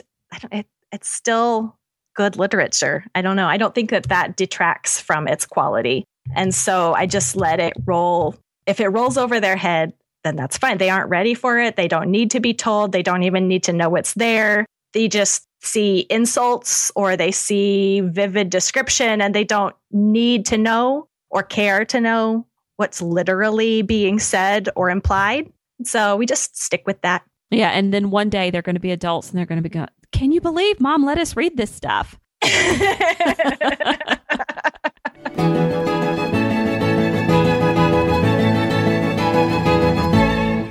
it, 0.53 0.67
it's 0.93 1.09
still 1.09 1.77
good 2.15 2.37
literature. 2.37 3.05
I 3.15 3.23
don't 3.23 3.37
know. 3.37 3.49
I 3.49 3.57
don't 3.57 3.75
think 3.75 3.91
that 3.91 4.09
that 4.09 4.37
detracts 4.37 5.01
from 5.01 5.29
its 5.29 5.47
quality. 5.47 6.05
And 6.35 6.55
so 6.55 6.95
I 6.95 7.07
just 7.07 7.37
let 7.37 7.61
it 7.61 7.75
roll. 7.85 8.37
If 8.67 8.81
it 8.81 8.89
rolls 8.89 9.19
over 9.19 9.41
their 9.41 9.57
head, 9.57 9.93
then 10.23 10.37
that's 10.37 10.57
fine. 10.57 10.79
They 10.79 10.91
aren't 10.91 11.11
ready 11.11 11.35
for 11.35 11.59
it. 11.59 11.77
They 11.77 11.89
don't 11.89 12.11
need 12.11 12.31
to 12.31 12.41
be 12.41 12.55
told. 12.55 12.93
They 12.93 13.03
don't 13.03 13.23
even 13.25 13.47
need 13.47 13.63
to 13.65 13.73
know 13.73 13.91
what's 13.91 14.15
there. 14.15 14.65
They 14.95 15.09
just 15.09 15.45
see 15.61 16.07
insults 16.11 16.91
or 16.95 17.17
they 17.17 17.31
see 17.31 18.01
vivid 18.01 18.51
description 18.51 19.21
and 19.21 19.35
they 19.35 19.45
don't 19.45 19.75
need 19.91 20.47
to 20.47 20.59
know 20.59 21.09
or 21.31 21.43
care 21.43 21.85
to 21.87 22.01
know 22.01 22.47
what's 22.77 23.03
literally 23.03 23.83
being 23.83 24.19
said 24.19 24.69
or 24.77 24.91
implied. 24.91 25.53
So 25.83 26.17
we 26.17 26.27
just 26.27 26.61
stick 26.61 26.85
with 26.87 27.01
that. 27.03 27.25
Yeah. 27.51 27.71
And 27.71 27.93
then 27.93 28.11
one 28.11 28.31
day 28.31 28.51
they're 28.51 28.63
going 28.63 28.77
to 28.77 28.81
be 28.81 28.93
adults 28.93 29.31
and 29.31 29.39
they're 29.39 29.47
going 29.47 29.63
to 29.63 29.69
be 29.69 29.85
can 30.15 30.31
you 30.31 30.41
believe 30.41 30.81
mom 30.81 31.05
let 31.05 31.19
us 31.19 31.37
read 31.37 31.57
this 31.57 31.75
stuff? 31.75 32.17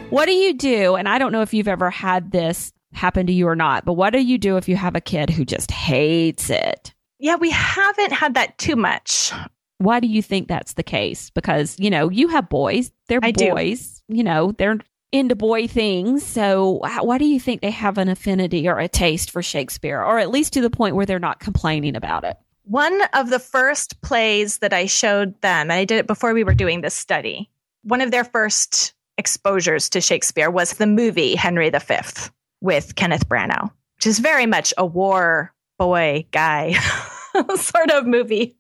what 0.10 0.26
do 0.28 0.32
you 0.32 0.54
do? 0.54 0.96
And 0.96 1.10
I 1.10 1.20
don't 1.20 1.34
know 1.34 1.42
if 1.42 1.54
you've 1.54 1.68
ever 1.68 1.90
had 1.90 2.32
this 2.32 2.72
happen 2.94 3.28
to 3.28 3.34
you 3.34 3.46
or 3.46 3.56
not, 3.56 3.84
but 3.84 3.94
what 3.94 4.14
do 4.14 4.20
you 4.20 4.38
do 4.38 4.56
if 4.56 4.70
you 4.70 4.78
have 4.78 4.96
a 4.96 5.02
kid 5.02 5.30
who 5.30 5.44
just 5.44 5.72
hates 5.72 6.50
it? 6.50 6.94
Yeah, 7.20 7.36
we 7.36 7.50
haven't 7.50 8.14
had 8.14 8.36
that 8.36 8.58
too 8.58 8.78
much. 8.78 9.34
Why 9.80 10.00
do 10.00 10.08
you 10.08 10.22
think 10.22 10.48
that's 10.48 10.74
the 10.74 10.84
case? 10.84 11.30
Because, 11.32 11.78
you 11.78 11.90
know, 11.90 12.10
you 12.10 12.30
have 12.30 12.48
boys, 12.48 12.94
they're 13.10 13.20
I 13.22 13.32
do. 13.32 13.50
boys, 13.50 14.02
you 14.08 14.24
know, 14.24 14.54
they're 14.54 14.80
into 15.14 15.36
boy 15.36 15.68
things. 15.68 16.26
So, 16.26 16.82
why 17.02 17.18
do 17.18 17.26
you 17.26 17.40
think 17.40 17.62
they 17.62 17.72
have 17.72 17.98
an 17.98 18.10
affinity 18.10 18.68
or 18.68 18.80
a 18.80 18.90
taste 18.90 19.32
for 19.32 19.42
Shakespeare, 19.42 20.02
or 20.02 20.20
at 20.20 20.32
least 20.32 20.54
to 20.54 20.62
the 20.62 20.70
point 20.70 20.96
where 20.96 21.06
they're 21.06 21.20
not 21.20 21.40
complaining 21.40 21.96
about 21.96 22.26
it? 22.26 22.36
One 22.66 23.00
of 23.14 23.30
the 23.30 23.40
first 23.40 24.02
plays 24.02 24.58
that 24.58 24.74
I 24.74 24.88
showed 24.88 25.40
them, 25.42 25.70
and 25.70 25.74
I 25.74 25.86
did 25.86 26.00
it 26.00 26.08
before 26.08 26.34
we 26.34 26.44
were 26.44 26.56
doing 26.56 26.82
this 26.82 26.96
study, 26.96 27.50
one 27.84 28.02
of 28.02 28.12
their 28.12 28.24
first 28.24 28.94
exposures 29.18 29.90
to 29.90 30.02
Shakespeare 30.02 30.50
was 30.50 30.74
the 30.74 30.88
movie 30.88 31.36
Henry 31.36 31.70
V 31.70 32.00
with 32.62 32.96
Kenneth 32.96 33.30
Branagh, 33.30 33.70
which 33.98 34.08
is 34.08 34.20
very 34.20 34.48
much 34.48 34.74
a 34.78 34.86
war 34.86 35.54
boy 35.78 36.26
guy 36.32 36.74
sort 37.56 37.92
of 37.92 38.08
movie. 38.08 38.58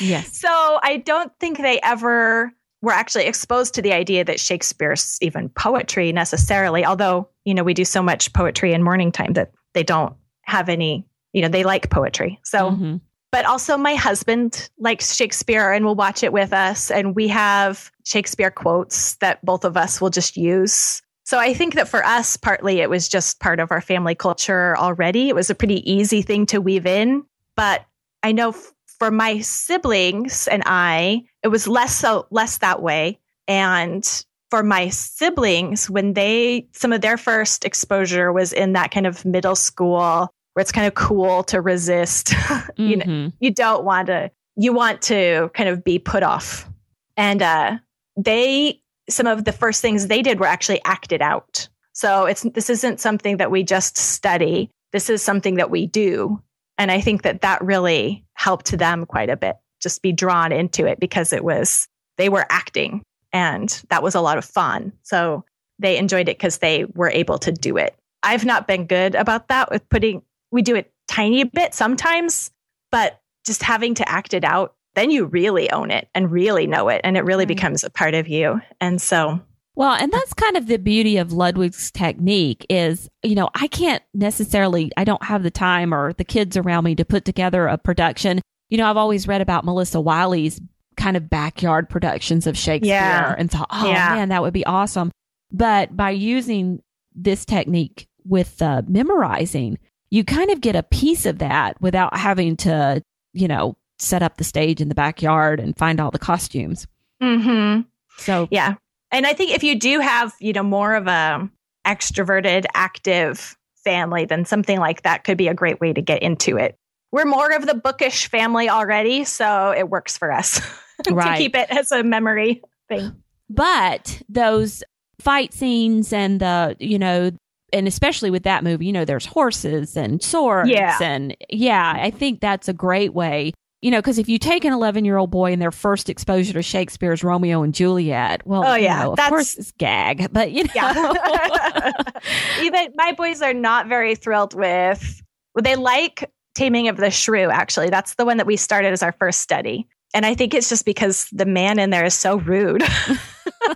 Yes. 0.00 0.38
So 0.40 0.48
I 0.82 1.02
don't 1.04 1.32
think 1.40 1.58
they 1.58 1.80
ever 1.82 2.52
were 2.82 2.92
actually 2.92 3.26
exposed 3.26 3.74
to 3.74 3.82
the 3.82 3.92
idea 3.92 4.24
that 4.24 4.40
Shakespeare's 4.40 5.18
even 5.20 5.48
poetry 5.50 6.12
necessarily, 6.12 6.84
although, 6.84 7.28
you 7.44 7.54
know, 7.54 7.62
we 7.62 7.74
do 7.74 7.84
so 7.84 8.02
much 8.02 8.32
poetry 8.32 8.72
in 8.72 8.82
morning 8.82 9.12
time 9.12 9.34
that 9.34 9.52
they 9.74 9.82
don't 9.82 10.14
have 10.42 10.68
any, 10.68 11.06
you 11.32 11.42
know, 11.42 11.48
they 11.48 11.62
like 11.64 11.90
poetry. 11.90 12.40
So 12.42 12.70
Mhm. 12.70 13.00
but 13.32 13.44
also 13.44 13.76
my 13.76 13.94
husband 13.94 14.68
likes 14.78 15.14
Shakespeare 15.14 15.70
and 15.72 15.84
will 15.84 15.94
watch 15.94 16.22
it 16.24 16.32
with 16.32 16.52
us. 16.52 16.90
And 16.90 17.14
we 17.14 17.28
have 17.28 17.90
Shakespeare 18.04 18.50
quotes 18.50 19.14
that 19.16 19.44
both 19.44 19.64
of 19.64 19.76
us 19.76 20.00
will 20.00 20.10
just 20.10 20.36
use. 20.36 21.00
So 21.24 21.38
I 21.38 21.54
think 21.54 21.74
that 21.74 21.86
for 21.86 22.04
us, 22.04 22.36
partly 22.36 22.80
it 22.80 22.90
was 22.90 23.08
just 23.08 23.38
part 23.38 23.60
of 23.60 23.70
our 23.70 23.80
family 23.80 24.16
culture 24.16 24.76
already. 24.76 25.28
It 25.28 25.36
was 25.36 25.48
a 25.48 25.54
pretty 25.54 25.88
easy 25.88 26.22
thing 26.22 26.44
to 26.46 26.60
weave 26.60 26.86
in. 26.86 27.24
But 27.56 27.84
I 28.24 28.32
know 28.32 28.48
f- 28.48 28.72
for 29.00 29.10
my 29.10 29.40
siblings 29.40 30.46
and 30.46 30.62
I, 30.66 31.22
it 31.42 31.48
was 31.48 31.66
less 31.66 31.96
so, 31.96 32.26
less 32.30 32.58
that 32.58 32.82
way. 32.82 33.18
And 33.48 34.06
for 34.50 34.62
my 34.62 34.90
siblings, 34.90 35.88
when 35.88 36.12
they, 36.12 36.68
some 36.72 36.92
of 36.92 37.00
their 37.00 37.16
first 37.16 37.64
exposure 37.64 38.32
was 38.32 38.52
in 38.52 38.74
that 38.74 38.90
kind 38.90 39.06
of 39.06 39.24
middle 39.24 39.56
school 39.56 40.28
where 40.52 40.60
it's 40.60 40.70
kind 40.70 40.86
of 40.86 40.94
cool 40.94 41.42
to 41.44 41.60
resist. 41.60 42.34
you 42.76 42.96
know, 42.96 43.32
you 43.40 43.50
don't 43.50 43.84
want 43.84 44.06
to 44.08 44.30
you 44.56 44.72
want 44.72 45.00
to 45.00 45.50
kind 45.54 45.68
of 45.68 45.82
be 45.82 45.98
put 45.98 46.22
off. 46.22 46.68
And 47.16 47.40
uh 47.40 47.78
they 48.16 48.82
some 49.08 49.26
of 49.26 49.44
the 49.44 49.52
first 49.52 49.80
things 49.80 50.06
they 50.06 50.20
did 50.22 50.40
were 50.40 50.46
actually 50.46 50.80
acted 50.84 51.22
out. 51.22 51.68
So 51.92 52.26
it's 52.26 52.42
this 52.42 52.68
isn't 52.68 53.00
something 53.00 53.38
that 53.38 53.50
we 53.50 53.62
just 53.62 53.96
study. 53.96 54.70
This 54.92 55.08
is 55.08 55.22
something 55.22 55.54
that 55.54 55.70
we 55.70 55.86
do 55.86 56.42
and 56.80 56.90
i 56.90 57.00
think 57.00 57.22
that 57.22 57.42
that 57.42 57.62
really 57.62 58.24
helped 58.34 58.76
them 58.76 59.06
quite 59.06 59.30
a 59.30 59.36
bit 59.36 59.56
just 59.80 60.02
be 60.02 60.12
drawn 60.12 60.50
into 60.50 60.86
it 60.86 60.98
because 60.98 61.32
it 61.32 61.44
was 61.44 61.86
they 62.16 62.28
were 62.28 62.46
acting 62.50 63.02
and 63.32 63.82
that 63.88 64.02
was 64.02 64.16
a 64.16 64.20
lot 64.20 64.38
of 64.38 64.44
fun 64.44 64.92
so 65.02 65.44
they 65.78 65.96
enjoyed 65.96 66.28
it 66.28 66.36
because 66.36 66.58
they 66.58 66.84
were 66.94 67.10
able 67.10 67.38
to 67.38 67.52
do 67.52 67.76
it 67.76 67.94
i've 68.24 68.44
not 68.44 68.66
been 68.66 68.86
good 68.86 69.14
about 69.14 69.46
that 69.48 69.70
with 69.70 69.88
putting 69.88 70.22
we 70.50 70.62
do 70.62 70.74
it 70.74 70.92
tiny 71.06 71.44
bit 71.44 71.74
sometimes 71.74 72.50
but 72.90 73.20
just 73.44 73.62
having 73.62 73.94
to 73.94 74.08
act 74.08 74.34
it 74.34 74.44
out, 74.44 74.74
then 74.94 75.10
you 75.10 75.24
really 75.24 75.70
own 75.70 75.90
it 75.90 76.08
and 76.14 76.30
really 76.30 76.66
know 76.66 76.88
it. 76.88 77.00
And 77.04 77.16
it 77.16 77.24
really 77.24 77.42
Right. 77.42 77.48
becomes 77.48 77.84
a 77.84 77.90
part 77.90 78.14
of 78.14 78.28
you. 78.28 78.60
And 78.80 79.00
so, 79.00 79.40
Well, 79.80 79.94
and 79.94 80.12
that's 80.12 80.34
kind 80.34 80.58
of 80.58 80.66
the 80.66 80.76
beauty 80.76 81.16
of 81.16 81.32
Ludwig's 81.32 81.90
technique 81.90 82.66
is, 82.68 83.08
you 83.22 83.34
know, 83.34 83.48
I 83.54 83.66
can't 83.66 84.02
necessarily, 84.12 84.92
I 84.98 85.04
don't 85.04 85.22
have 85.24 85.42
the 85.42 85.50
time 85.50 85.94
or 85.94 86.12
the 86.12 86.22
kids 86.22 86.58
around 86.58 86.84
me 86.84 86.94
to 86.96 87.04
put 87.06 87.24
together 87.24 87.66
a 87.66 87.78
production. 87.78 88.42
You 88.68 88.76
know, 88.76 88.90
I've 88.90 88.98
always 88.98 89.26
read 89.26 89.40
about 89.40 89.64
Melissa 89.64 89.98
Wiley's 89.98 90.60
kind 90.98 91.16
of 91.16 91.30
backyard 91.30 91.88
productions 91.88 92.46
of 92.46 92.58
Shakespeare 92.58 92.92
Yeah. 92.92 93.34
and 93.38 93.50
thought, 93.50 93.68
oh 93.70 93.88
Yeah. 93.90 94.16
man, 94.16 94.28
that 94.28 94.42
would 94.42 94.52
be 94.52 94.66
awesome. 94.66 95.10
But 95.50 95.96
by 95.96 96.10
using 96.10 96.82
this 97.14 97.46
technique 97.46 98.06
with 98.26 98.60
uh, 98.60 98.82
memorizing, 98.86 99.78
you 100.10 100.24
kind 100.24 100.50
of 100.50 100.60
get 100.60 100.76
a 100.76 100.82
piece 100.82 101.24
of 101.24 101.38
that 101.38 101.80
without 101.80 102.14
having 102.18 102.54
to, 102.58 103.02
you 103.32 103.48
know, 103.48 103.78
set 103.98 104.22
up 104.22 104.36
the 104.36 104.44
stage 104.44 104.82
in 104.82 104.90
the 104.90 104.94
backyard 104.94 105.58
and 105.58 105.74
find 105.78 106.00
all 106.00 106.10
the 106.10 106.18
costumes. 106.18 106.86
mhm. 107.22 107.86
So, 108.18 108.46
yeah. 108.50 108.74
And 109.12 109.26
I 109.26 109.32
think 109.34 109.50
if 109.52 109.62
you 109.62 109.74
do 109.78 110.00
have, 110.00 110.32
you 110.40 110.52
know, 110.52 110.62
more 110.62 110.94
of 110.94 111.06
a 111.06 111.48
extroverted, 111.86 112.64
active 112.74 113.56
family, 113.84 114.24
then 114.24 114.44
something 114.44 114.78
like 114.78 115.02
that 115.02 115.24
could 115.24 115.38
be 115.38 115.48
a 115.48 115.54
great 115.54 115.80
way 115.80 115.92
to 115.92 116.02
get 116.02 116.22
into 116.22 116.56
it. 116.56 116.76
We're 117.12 117.24
more 117.24 117.50
of 117.52 117.66
the 117.66 117.74
bookish 117.74 118.28
family 118.28 118.68
already, 118.68 119.24
so 119.24 119.74
it 119.76 119.88
works 119.88 120.16
for 120.16 120.30
us 120.30 120.60
Right. 121.10 121.36
to 121.38 121.42
keep 121.42 121.56
it 121.56 121.70
as 121.70 121.90
a 121.92 122.04
memory 122.04 122.62
thing. 122.88 123.16
but 123.48 124.20
those 124.28 124.82
fight 125.18 125.52
scenes 125.54 126.12
and 126.12 126.40
the 126.40 126.76
you 126.78 126.98
know 126.98 127.30
and 127.72 127.88
especially 127.88 128.30
with 128.30 128.42
that 128.44 128.62
movie 128.64 128.84
you 128.86 128.92
know 128.92 129.04
there's 129.06 129.24
horses 129.26 129.96
and 129.96 130.22
swords 130.22 130.68
Yeah. 130.70 130.98
and 131.00 131.34
yeah 131.50 131.94
i 131.96 132.10
think 132.10 132.40
that's 132.40 132.68
a 132.68 132.72
great 132.72 133.12
way 133.14 133.52
you 133.82 133.90
know 133.90 133.98
because 133.98 134.18
if 134.18 134.28
you 134.28 134.38
take 134.38 134.64
an 134.64 134.72
11 134.72 135.04
year 135.04 135.16
old 135.16 135.30
boy 135.30 135.52
and 135.52 135.60
their 135.60 135.70
first 135.70 136.08
exposure 136.10 136.52
to 136.52 136.62
shakespeare's 136.62 137.24
romeo 137.24 137.62
and 137.62 137.74
juliet 137.74 138.46
well 138.46 138.64
Oh, 138.64 138.74
you 138.74 138.84
yeah, 138.84 139.04
know, 139.04 139.12
of 139.12 139.18
course 139.18 139.56
it's 139.56 139.72
gag 139.72 140.32
but 140.32 140.52
you 140.52 140.64
know 140.64 140.70
Yeah. 140.74 141.92
Even 142.62 142.92
my 142.94 143.12
boys 143.12 143.40
are 143.42 143.54
not 143.54 143.86
very 143.88 144.14
thrilled 144.14 144.54
with. 144.54 145.22
Well, 145.54 145.62
they 145.62 145.76
like 145.76 146.30
Taming 146.54 146.88
of 146.88 146.96
the 146.98 147.10
Shrew. 147.10 147.48
Actually, 147.50 147.90
that's 147.90 148.14
the 148.14 148.24
one 148.24 148.36
that 148.36 148.46
we 148.46 148.56
started 148.56 148.92
as 148.92 149.02
our 149.02 149.12
first 149.12 149.40
study, 149.40 149.86
and 150.14 150.26
I 150.26 150.34
think 150.34 150.52
it's 150.54 150.68
just 150.68 150.84
because 150.84 151.26
the 151.32 151.46
man 151.46 151.78
in 151.78 151.90
there 151.90 152.04
is 152.04 152.14
so 152.14 152.36
rude 152.38 152.82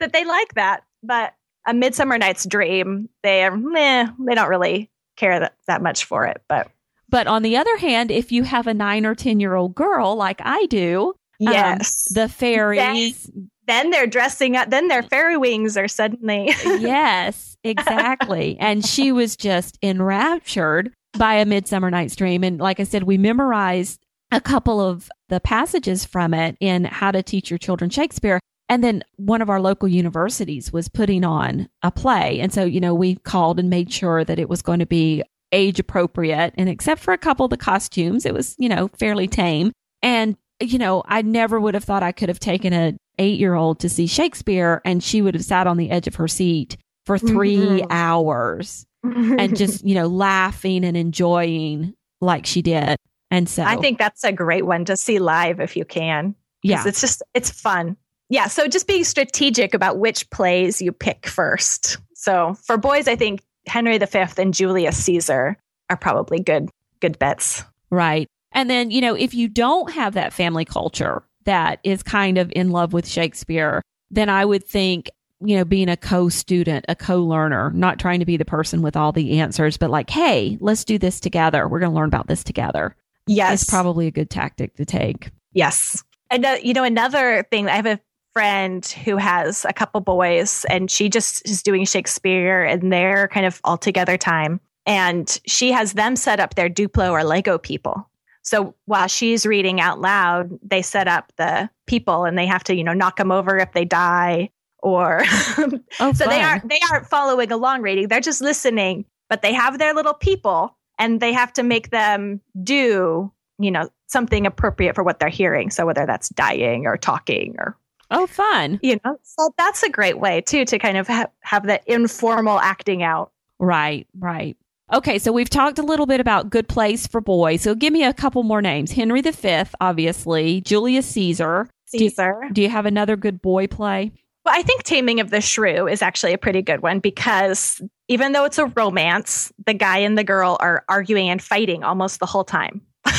that 0.00 0.12
they 0.12 0.24
like 0.24 0.54
that. 0.54 0.82
But 1.02 1.34
A 1.66 1.74
Midsummer 1.74 2.18
Night's 2.18 2.46
Dream, 2.46 3.08
they 3.22 3.44
are 3.44 3.56
meh. 3.56 4.08
They 4.26 4.34
don't 4.34 4.48
really 4.48 4.90
care 5.16 5.38
that, 5.40 5.54
that 5.66 5.82
much 5.82 6.04
for 6.04 6.24
it. 6.26 6.42
But 6.48 6.70
but 7.08 7.26
on 7.26 7.42
the 7.42 7.56
other 7.56 7.76
hand 7.78 8.10
if 8.10 8.32
you 8.32 8.42
have 8.42 8.66
a 8.66 8.74
nine 8.74 9.06
or 9.06 9.14
ten 9.14 9.40
year 9.40 9.54
old 9.54 9.74
girl 9.74 10.16
like 10.16 10.40
i 10.44 10.66
do 10.66 11.14
um, 11.46 11.52
yes, 11.52 12.06
the 12.14 12.30
fairies 12.30 13.30
then 13.66 13.90
they're 13.90 14.06
dressing 14.06 14.56
up. 14.56 14.70
Then 14.70 14.88
their 14.88 15.02
fairy 15.02 15.36
wings 15.36 15.76
are 15.76 15.88
suddenly. 15.88 16.46
yes, 16.64 17.56
exactly. 17.64 18.56
and 18.58 18.84
she 18.84 19.12
was 19.12 19.36
just 19.36 19.78
enraptured 19.82 20.92
by 21.18 21.34
A 21.34 21.44
Midsummer 21.44 21.90
Night's 21.90 22.16
Dream. 22.16 22.44
And 22.44 22.60
like 22.60 22.80
I 22.80 22.84
said, 22.84 23.04
we 23.04 23.18
memorized 23.18 24.00
a 24.30 24.40
couple 24.40 24.80
of 24.80 25.10
the 25.28 25.40
passages 25.40 26.04
from 26.04 26.34
it 26.34 26.56
in 26.60 26.84
How 26.84 27.10
to 27.10 27.22
Teach 27.22 27.50
Your 27.50 27.58
Children 27.58 27.90
Shakespeare. 27.90 28.40
And 28.68 28.82
then 28.82 29.04
one 29.14 29.42
of 29.42 29.48
our 29.48 29.60
local 29.60 29.88
universities 29.88 30.72
was 30.72 30.88
putting 30.88 31.24
on 31.24 31.68
a 31.82 31.90
play. 31.90 32.40
And 32.40 32.52
so, 32.52 32.64
you 32.64 32.80
know, 32.80 32.94
we 32.94 33.14
called 33.16 33.60
and 33.60 33.70
made 33.70 33.92
sure 33.92 34.24
that 34.24 34.40
it 34.40 34.48
was 34.48 34.62
going 34.62 34.80
to 34.80 34.86
be 34.86 35.22
age 35.52 35.78
appropriate. 35.78 36.54
And 36.56 36.68
except 36.68 37.00
for 37.00 37.12
a 37.12 37.18
couple 37.18 37.44
of 37.44 37.50
the 37.50 37.56
costumes, 37.56 38.26
it 38.26 38.34
was, 38.34 38.54
you 38.58 38.68
know, 38.68 38.88
fairly 38.98 39.26
tame. 39.28 39.72
And, 40.02 40.36
you 40.60 40.78
know, 40.78 41.02
I 41.06 41.22
never 41.22 41.60
would 41.60 41.74
have 41.74 41.84
thought 41.84 42.02
I 42.02 42.12
could 42.12 42.28
have 42.28 42.40
taken 42.40 42.72
a 42.72 42.94
eight 43.18 43.38
year 43.38 43.54
old 43.54 43.80
to 43.80 43.88
see 43.88 44.06
Shakespeare 44.06 44.82
and 44.84 45.02
she 45.02 45.22
would 45.22 45.34
have 45.34 45.44
sat 45.44 45.66
on 45.66 45.76
the 45.78 45.90
edge 45.90 46.06
of 46.06 46.16
her 46.16 46.28
seat 46.28 46.76
for 47.06 47.18
3 47.18 47.56
Mhm. 47.56 47.86
hours 47.90 48.84
and 49.02 49.56
just, 49.56 49.86
you 49.86 49.94
know, 49.94 50.06
laughing 50.06 50.84
and 50.84 50.96
enjoying 50.96 51.94
like 52.20 52.44
she 52.46 52.60
did. 52.62 52.96
And 53.30 53.48
so 53.48 53.62
I 53.62 53.76
think 53.76 53.98
that's 53.98 54.22
a 54.24 54.32
great 54.32 54.66
one 54.66 54.84
to 54.86 54.96
see 54.96 55.18
live 55.18 55.60
if 55.60 55.76
you 55.76 55.84
can. 55.84 56.34
yeah. 56.62 56.82
It's 56.86 57.00
just, 57.00 57.22
it's 57.34 57.50
fun. 57.50 57.96
Yeah. 58.28 58.48
So 58.48 58.66
just 58.68 58.86
being 58.88 59.04
strategic 59.04 59.72
about 59.74 59.98
which 59.98 60.28
plays 60.30 60.82
you 60.82 60.90
pick 60.92 61.26
first. 61.28 61.98
So 62.14 62.54
for 62.64 62.76
boys, 62.76 63.06
I 63.08 63.14
think 63.16 63.40
Henry 63.66 63.98
V 63.98 64.24
and 64.38 64.54
Julius 64.54 65.02
Caesar 65.04 65.56
are 65.90 65.96
probably 65.96 66.40
good, 66.40 66.68
good 67.00 67.18
bets. 67.18 67.64
Right. 67.90 68.28
And 68.52 68.70
then, 68.70 68.90
you 68.90 69.00
know, 69.00 69.14
if 69.14 69.34
you 69.34 69.48
don't 69.48 69.92
have 69.92 70.14
that 70.14 70.32
family 70.32 70.64
culture 70.64 71.22
that 71.44 71.78
is 71.84 72.02
kind 72.02 72.38
of 72.38 72.52
in 72.54 72.70
love 72.70 72.92
with 72.92 73.06
Shakespeare, 73.06 73.82
then 74.10 74.28
I 74.28 74.44
would 74.44 74.64
think, 74.64 75.10
you 75.40 75.56
know, 75.56 75.64
being 75.64 75.88
a 75.88 75.96
co 75.96 76.28
student, 76.28 76.84
a 76.88 76.94
co 76.96 77.22
learner, 77.22 77.70
not 77.70 77.98
trying 77.98 78.20
to 78.20 78.26
be 78.26 78.36
the 78.36 78.44
person 78.44 78.82
with 78.82 78.96
all 78.96 79.12
the 79.12 79.40
answers, 79.40 79.76
but 79.76 79.90
like, 79.90 80.10
hey, 80.10 80.56
let's 80.60 80.84
do 80.84 80.98
this 80.98 81.20
together. 81.20 81.68
We're 81.68 81.80
going 81.80 81.92
to 81.92 81.96
learn 81.96 82.08
about 82.08 82.28
this 82.28 82.42
together. 82.42 82.96
Yes. 83.26 83.62
It's 83.62 83.70
probably 83.70 84.06
a 84.06 84.10
good 84.10 84.30
tactic 84.30 84.74
to 84.76 84.84
take. 84.84 85.30
Yes. 85.52 86.02
And, 86.30 86.44
uh, 86.44 86.56
you 86.62 86.72
know, 86.72 86.84
another 86.84 87.46
thing, 87.50 87.68
I 87.68 87.76
have 87.76 87.86
a 87.86 88.00
friend 88.36 88.84
who 89.06 89.16
has 89.16 89.64
a 89.64 89.72
couple 89.72 89.98
boys 90.02 90.66
and 90.68 90.90
she 90.90 91.08
just 91.08 91.48
is 91.48 91.62
doing 91.62 91.86
Shakespeare 91.86 92.62
and 92.62 92.92
they're 92.92 93.28
kind 93.28 93.46
of 93.46 93.62
all 93.64 93.78
together 93.78 94.18
time. 94.18 94.60
And 94.84 95.40
she 95.46 95.72
has 95.72 95.94
them 95.94 96.16
set 96.16 96.38
up 96.38 96.54
their 96.54 96.68
Duplo 96.68 97.12
or 97.12 97.24
Lego 97.24 97.56
people. 97.56 98.10
So 98.42 98.74
while 98.84 99.06
she's 99.06 99.46
reading 99.46 99.80
out 99.80 100.02
loud, 100.02 100.50
they 100.60 100.82
set 100.82 101.08
up 101.08 101.32
the 101.38 101.70
people 101.86 102.26
and 102.26 102.36
they 102.36 102.44
have 102.44 102.62
to, 102.64 102.74
you 102.76 102.84
know, 102.84 102.92
knock 102.92 103.16
them 103.16 103.32
over 103.32 103.56
if 103.56 103.72
they 103.72 103.86
die 103.86 104.50
or 104.80 105.22
oh, 105.98 106.12
so 106.12 106.26
they 106.26 106.42
aren't 106.42 106.68
they 106.68 106.80
aren't 106.92 107.06
following 107.06 107.50
along 107.50 107.80
reading. 107.80 108.08
They're 108.08 108.20
just 108.20 108.42
listening, 108.42 109.06
but 109.30 109.40
they 109.40 109.54
have 109.54 109.78
their 109.78 109.94
little 109.94 110.12
people 110.12 110.76
and 110.98 111.20
they 111.20 111.32
have 111.32 111.54
to 111.54 111.62
make 111.62 111.88
them 111.88 112.42
do, 112.62 113.32
you 113.58 113.70
know, 113.70 113.88
something 114.08 114.46
appropriate 114.46 114.94
for 114.94 115.02
what 115.02 115.20
they're 115.20 115.30
hearing. 115.30 115.70
So 115.70 115.86
whether 115.86 116.04
that's 116.04 116.28
dying 116.28 116.84
or 116.84 116.98
talking 116.98 117.56
or 117.58 117.78
Oh, 118.10 118.26
fun. 118.26 118.78
You 118.82 118.98
know, 119.04 119.18
so 119.22 119.50
that's 119.58 119.82
a 119.82 119.90
great 119.90 120.18
way 120.18 120.40
too 120.40 120.64
to 120.64 120.78
kind 120.78 120.96
of 120.96 121.08
ha- 121.08 121.26
have 121.40 121.66
that 121.66 121.82
informal 121.86 122.58
acting 122.58 123.02
out. 123.02 123.32
Right, 123.58 124.06
right. 124.18 124.56
Okay, 124.92 125.18
so 125.18 125.32
we've 125.32 125.50
talked 125.50 125.80
a 125.80 125.82
little 125.82 126.06
bit 126.06 126.20
about 126.20 126.48
good 126.48 126.68
plays 126.68 127.08
for 127.08 127.20
boys. 127.20 127.62
So 127.62 127.74
give 127.74 127.92
me 127.92 128.04
a 128.04 128.14
couple 128.14 128.44
more 128.44 128.62
names. 128.62 128.92
Henry 128.92 129.20
V, 129.20 129.64
obviously, 129.80 130.60
Julius 130.60 131.06
Caesar. 131.06 131.68
Caesar. 131.86 132.38
Do 132.40 132.46
you, 132.46 132.52
do 132.52 132.62
you 132.62 132.68
have 132.68 132.86
another 132.86 133.16
good 133.16 133.42
boy 133.42 133.66
play? 133.66 134.12
Well, 134.44 134.54
I 134.56 134.62
think 134.62 134.84
Taming 134.84 135.18
of 135.18 135.30
the 135.30 135.40
Shrew 135.40 135.88
is 135.88 136.02
actually 136.02 136.32
a 136.32 136.38
pretty 136.38 136.62
good 136.62 136.80
one 136.80 137.00
because 137.00 137.82
even 138.06 138.30
though 138.30 138.44
it's 138.44 138.58
a 138.58 138.66
romance, 138.66 139.52
the 139.66 139.74
guy 139.74 139.98
and 139.98 140.16
the 140.16 140.22
girl 140.22 140.56
are 140.60 140.84
arguing 140.88 141.28
and 141.30 141.42
fighting 141.42 141.82
almost 141.82 142.20
the 142.20 142.26
whole 142.26 142.44
time. 142.44 142.80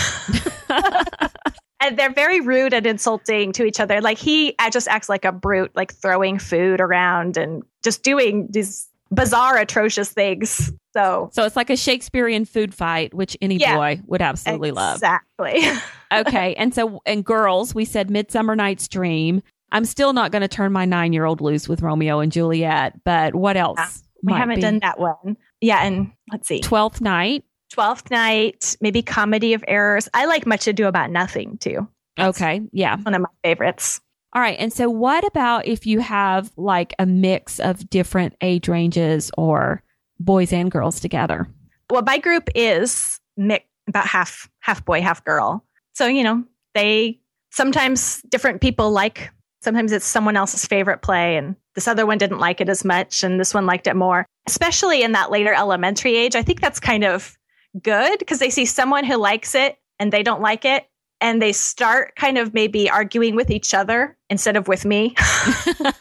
and 1.80 1.98
they're 1.98 2.14
very 2.14 2.42
rude 2.42 2.74
and 2.74 2.86
insulting 2.86 3.52
to 3.54 3.66
each 3.66 3.80
other. 3.80 4.02
Like 4.02 4.18
he 4.18 4.56
just 4.72 4.88
acts 4.88 5.10
like 5.10 5.26
a 5.26 5.32
brute, 5.32 5.72
like 5.76 5.94
throwing 5.94 6.40
food 6.40 6.82
around 6.82 7.38
and 7.38 7.64
just 7.84 8.04
doing 8.04 8.48
these 8.50 8.90
bizarre, 9.12 9.58
atrocious 9.58 10.12
things. 10.12 10.72
So, 10.94 11.30
so 11.32 11.44
it's 11.46 11.56
like 11.56 11.70
a 11.70 11.78
Shakespearean 11.78 12.46
food 12.46 12.74
fight, 12.74 13.14
which 13.14 13.38
any 13.42 13.58
yeah, 13.58 13.76
boy 13.76 14.02
would 14.08 14.22
absolutely 14.22 14.70
exactly. 14.70 15.46
love. 15.46 15.56
Exactly. 15.56 15.92
okay, 16.14 16.56
and 16.56 16.74
so 16.74 17.02
and 17.06 17.24
girls, 17.24 17.76
we 17.76 17.86
said 17.86 18.10
Midsummer 18.10 18.56
Night's 18.56 18.88
Dream. 18.88 19.44
I'm 19.72 19.86
still 19.86 20.14
not 20.14 20.32
going 20.32 20.42
to 20.42 20.48
turn 20.48 20.72
my 20.72 20.86
nine 20.86 21.14
year 21.14 21.26
old 21.26 21.42
loose 21.42 21.68
with 21.68 21.82
Romeo 21.82 22.20
and 22.20 22.32
Juliet, 22.32 23.04
but 23.04 23.36
what 23.36 23.58
else? 23.58 23.78
Yeah, 23.78 23.88
we 24.24 24.34
haven't 24.34 24.56
be? 24.56 24.62
done 24.62 24.80
that 24.80 25.00
one. 25.00 25.38
Yeah, 25.62 25.84
and 25.84 26.12
let's 26.32 26.48
see, 26.48 26.62
Twelfth 26.62 27.02
Night. 27.02 27.44
Twelfth 27.72 28.10
Night, 28.10 28.76
maybe 28.82 29.02
Comedy 29.02 29.54
of 29.54 29.64
Errors. 29.68 30.08
I 30.14 30.26
like 30.26 30.46
Much 30.46 30.68
Ado 30.68 30.88
About 30.88 31.12
Nothing 31.12 31.58
too. 31.58 31.88
That's 32.16 32.38
okay, 32.38 32.62
yeah, 32.72 32.98
one 32.98 33.14
of 33.14 33.22
my 33.22 33.30
favorites. 33.44 34.02
All 34.34 34.42
right, 34.42 34.58
and 34.60 34.72
so 34.74 34.90
what 34.90 35.26
about 35.26 35.68
if 35.68 35.86
you 35.86 36.00
have 36.00 36.52
like 36.58 36.94
a 37.00 37.06
mix 37.06 37.60
of 37.60 37.90
different 37.90 38.36
age 38.42 38.68
ranges 38.68 39.32
or 39.38 39.84
boys 40.20 40.52
and 40.52 40.72
girls 40.72 41.00
together? 41.00 41.48
Well, 41.90 42.02
my 42.02 42.18
group 42.18 42.50
is 42.56 43.20
mix, 43.36 43.66
about 43.88 44.08
half 44.08 44.50
half 44.60 44.84
boy, 44.84 45.02
half 45.02 45.24
girl. 45.24 45.64
So 45.94 46.08
you 46.08 46.24
know, 46.24 46.44
they 46.74 47.20
sometimes 47.52 48.22
different 48.24 48.62
people 48.62 48.92
like. 48.92 49.32
Sometimes 49.62 49.92
it's 49.92 50.06
someone 50.06 50.38
else's 50.38 50.66
favorite 50.66 51.02
play, 51.02 51.36
and 51.36 51.56
this 51.76 51.88
other 51.88 52.06
one 52.06 52.18
didn't 52.20 52.40
like 52.40 52.62
it 52.62 52.70
as 52.70 52.86
much, 52.86 53.24
and 53.24 53.40
this 53.40 53.54
one 53.54 53.66
liked 53.66 53.88
it 53.88 53.96
more. 53.96 54.26
Especially 54.46 55.02
in 55.02 55.14
that 55.14 55.32
later 55.32 55.54
elementary 55.54 56.16
age, 56.16 56.36
I 56.36 56.44
think 56.44 56.62
that's 56.62 56.80
kind 56.80 57.04
of 57.04 57.36
good 57.84 58.20
because 58.20 58.40
they 58.40 58.50
see 58.50 58.66
someone 58.66 59.04
who 59.04 59.18
likes 59.18 59.56
it 59.56 59.78
and 60.00 60.12
they 60.12 60.24
don't 60.24 60.42
like 60.42 60.66
it 60.66 60.88
and 61.22 61.42
they 61.42 61.52
start 61.52 62.16
kind 62.16 62.38
of 62.38 62.54
maybe 62.54 62.90
arguing 62.90 63.36
with 63.36 63.50
each 63.50 63.74
other 63.74 64.16
instead 64.30 64.56
of 64.56 64.68
with 64.68 64.86
me. 64.86 65.16
and 65.18 65.96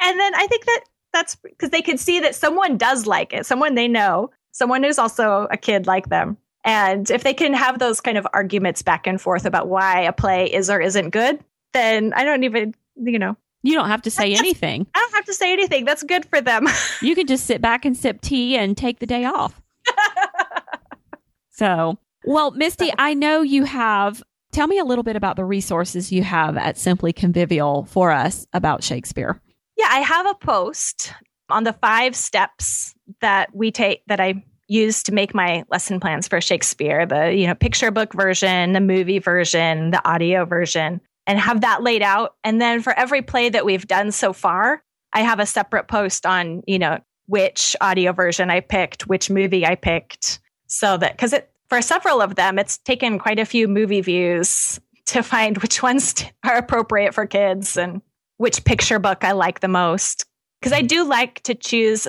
then 0.00 0.34
I 0.34 0.46
think 0.48 0.64
that 0.66 0.80
that's 1.12 1.36
because 1.36 1.70
they 1.70 1.82
can 1.82 1.98
see 1.98 2.20
that 2.20 2.34
someone 2.34 2.76
does 2.76 3.06
like 3.06 3.32
it, 3.32 3.46
someone 3.46 3.74
they 3.74 3.88
know, 3.88 4.30
someone 4.52 4.82
who's 4.82 4.98
also 4.98 5.46
a 5.50 5.56
kid 5.56 5.86
like 5.86 6.08
them. 6.08 6.36
And 6.64 7.10
if 7.10 7.24
they 7.24 7.34
can 7.34 7.54
have 7.54 7.78
those 7.78 8.00
kind 8.00 8.16
of 8.16 8.26
arguments 8.32 8.82
back 8.82 9.06
and 9.06 9.20
forth 9.20 9.44
about 9.44 9.68
why 9.68 10.02
a 10.02 10.12
play 10.12 10.52
is 10.52 10.70
or 10.70 10.80
isn't 10.80 11.10
good, 11.10 11.42
then 11.72 12.12
I 12.14 12.24
don't 12.24 12.44
even, 12.44 12.74
you 12.96 13.18
know. 13.18 13.36
You 13.64 13.74
don't 13.74 13.88
have 13.88 14.02
to 14.02 14.10
say 14.10 14.34
anything. 14.38 14.86
I 14.94 14.98
don't 14.98 15.14
have 15.14 15.24
to 15.26 15.34
say 15.34 15.52
anything. 15.52 15.84
That's 15.84 16.02
good 16.02 16.24
for 16.26 16.40
them. 16.40 16.66
you 17.02 17.14
can 17.14 17.26
just 17.26 17.46
sit 17.46 17.60
back 17.60 17.84
and 17.84 17.96
sip 17.96 18.20
tea 18.20 18.56
and 18.56 18.76
take 18.76 18.98
the 18.98 19.06
day 19.06 19.24
off. 19.24 19.61
So, 21.62 21.96
well, 22.24 22.50
Mystie, 22.50 22.90
I 22.98 23.14
know 23.14 23.42
you 23.42 23.62
have. 23.62 24.20
Tell 24.50 24.66
me 24.66 24.80
a 24.80 24.84
little 24.84 25.04
bit 25.04 25.14
about 25.14 25.36
the 25.36 25.44
resources 25.44 26.10
you 26.10 26.24
have 26.24 26.56
at 26.56 26.76
Simply 26.76 27.12
Convivial 27.12 27.84
for 27.84 28.10
us 28.10 28.48
about 28.52 28.82
Shakespeare. 28.82 29.40
Yeah, 29.76 29.86
I 29.88 30.00
have 30.00 30.26
a 30.26 30.34
post 30.34 31.12
on 31.50 31.62
the 31.62 31.72
five 31.72 32.16
steps 32.16 32.96
that 33.20 33.54
we 33.54 33.70
take 33.70 34.02
that 34.08 34.18
I 34.18 34.44
use 34.66 35.04
to 35.04 35.14
make 35.14 35.36
my 35.36 35.62
lesson 35.70 36.00
plans 36.00 36.26
for 36.26 36.40
Shakespeare, 36.40 37.06
the, 37.06 37.32
you 37.32 37.46
know, 37.46 37.54
picture 37.54 37.92
book 37.92 38.12
version, 38.12 38.72
the 38.72 38.80
movie 38.80 39.20
version, 39.20 39.92
the 39.92 40.04
audio 40.04 40.44
version, 40.44 41.00
and 41.28 41.38
have 41.38 41.60
that 41.60 41.84
laid 41.84 42.02
out. 42.02 42.34
And 42.42 42.60
then 42.60 42.82
for 42.82 42.92
every 42.98 43.22
play 43.22 43.50
that 43.50 43.64
we've 43.64 43.86
done 43.86 44.10
so 44.10 44.32
far, 44.32 44.82
I 45.12 45.20
have 45.20 45.38
a 45.38 45.46
separate 45.46 45.86
post 45.86 46.26
on, 46.26 46.64
you 46.66 46.80
know, 46.80 46.98
which 47.26 47.76
audio 47.80 48.12
version 48.12 48.50
I 48.50 48.58
picked, 48.58 49.06
which 49.06 49.30
movie 49.30 49.64
I 49.64 49.76
picked, 49.76 50.40
so 50.66 50.96
that 50.96 51.12
because 51.12 51.32
it 51.32 51.51
for 51.72 51.80
several 51.80 52.20
of 52.20 52.34
them, 52.34 52.58
it's 52.58 52.76
taken 52.76 53.18
quite 53.18 53.38
a 53.38 53.46
few 53.46 53.66
movie 53.66 54.02
views 54.02 54.78
to 55.06 55.22
find 55.22 55.56
which 55.62 55.82
ones 55.82 56.22
are 56.44 56.58
appropriate 56.58 57.14
for 57.14 57.26
kids 57.26 57.78
and 57.78 58.02
which 58.36 58.62
picture 58.66 58.98
book 58.98 59.24
I 59.24 59.32
like 59.32 59.60
the 59.60 59.68
most. 59.68 60.26
Because 60.60 60.74
I 60.74 60.82
do 60.82 61.02
like 61.02 61.42
to 61.44 61.54
choose 61.54 62.06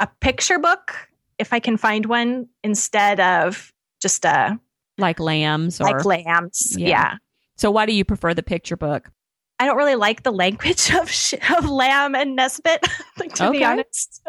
a 0.00 0.08
picture 0.20 0.58
book 0.58 1.08
if 1.38 1.54
I 1.54 1.60
can 1.60 1.78
find 1.78 2.04
one 2.04 2.50
instead 2.62 3.18
of 3.18 3.72
just 4.02 4.26
a 4.26 4.60
like 4.98 5.18
lambs 5.18 5.80
or 5.80 5.84
like 5.84 6.04
lambs. 6.04 6.76
Yeah. 6.76 6.88
yeah. 6.88 7.14
So 7.56 7.70
why 7.70 7.86
do 7.86 7.94
you 7.94 8.04
prefer 8.04 8.34
the 8.34 8.42
picture 8.42 8.76
book? 8.76 9.10
I 9.58 9.64
don't 9.64 9.78
really 9.78 9.94
like 9.94 10.24
the 10.24 10.30
language 10.30 10.90
of 10.94 11.10
of 11.56 11.66
Lamb 11.70 12.14
and 12.14 12.36
Nesbit, 12.36 12.82
to 13.36 13.46
okay. 13.46 13.50
be 13.50 13.64
honest. 13.64 14.20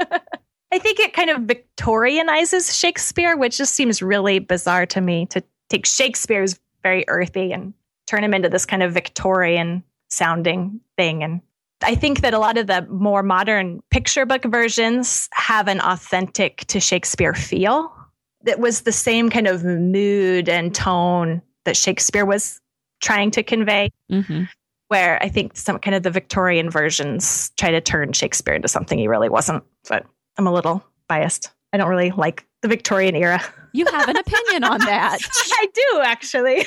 I 0.74 0.80
think 0.80 1.00
it 1.00 1.14
kind 1.14 1.30
of 1.30 1.44
Victorianizes 1.44 2.78
Shakespeare, 2.78 3.38
which 3.38 3.58
just 3.58 3.74
seems 3.74 4.02
really 4.02 4.40
bizarre 4.40 4.86
to 4.88 5.02
me 5.02 5.26
to 5.28 5.44
take 5.70 5.86
Shakespeare's 5.86 6.60
very 6.84 7.06
earthy 7.08 7.52
and 7.52 7.74
turn 8.06 8.24
him 8.24 8.34
into 8.34 8.50
this 8.50 8.66
kind 8.66 8.84
of 8.84 8.94
Victorian 8.94 9.84
sounding 10.10 10.80
thing. 10.98 11.24
And 11.24 11.42
I 11.82 11.96
think 11.96 12.22
that 12.22 12.34
a 12.34 12.40
lot 12.40 12.58
of 12.58 12.68
the 12.68 12.86
more 12.90 13.24
modern 13.24 13.82
picture 13.92 14.26
book 14.26 14.44
versions 14.44 15.30
have 15.34 15.68
an 15.68 15.80
authentic 15.82 16.66
to 16.68 16.80
Shakespeare 16.80 17.34
feel 17.34 17.94
that 18.44 18.60
was 18.60 18.82
the 18.82 18.92
same 18.92 19.30
kind 19.30 19.48
of 19.48 19.64
mood 19.64 20.50
and 20.50 20.74
tone 20.74 21.42
that 21.66 21.78
Shakespeare 21.78 22.26
was 22.26 22.60
trying 23.02 23.32
to 23.32 23.44
convey. 23.44 23.92
Mm-hmm. 24.12 24.44
Where 24.90 25.22
I 25.22 25.28
think 25.28 25.58
some 25.58 25.80
kind 25.80 25.96
of 25.96 26.04
the 26.04 26.10
Victorian 26.10 26.70
versions 26.70 27.52
try 27.58 27.72
to 27.72 27.82
turn 27.82 28.14
Shakespeare 28.14 28.54
into 28.54 28.70
something 28.70 28.98
he 28.98 29.10
really 29.10 29.28
wasn't. 29.28 29.66
But 29.90 30.06
I'm 30.38 30.48
a 30.48 30.54
little 30.54 30.84
biased. 31.08 31.52
I 31.74 31.78
don't 31.78 31.90
really 31.90 32.12
like 32.12 32.46
the 32.62 32.68
Victorian 32.68 33.16
era. 33.16 33.42
You 33.74 33.86
have 33.86 34.10
an 34.10 34.18
opinion 34.18 34.64
on 34.64 34.80
that. 34.80 35.20
I 35.36 35.68
do 35.74 36.02
actually. 36.04 36.66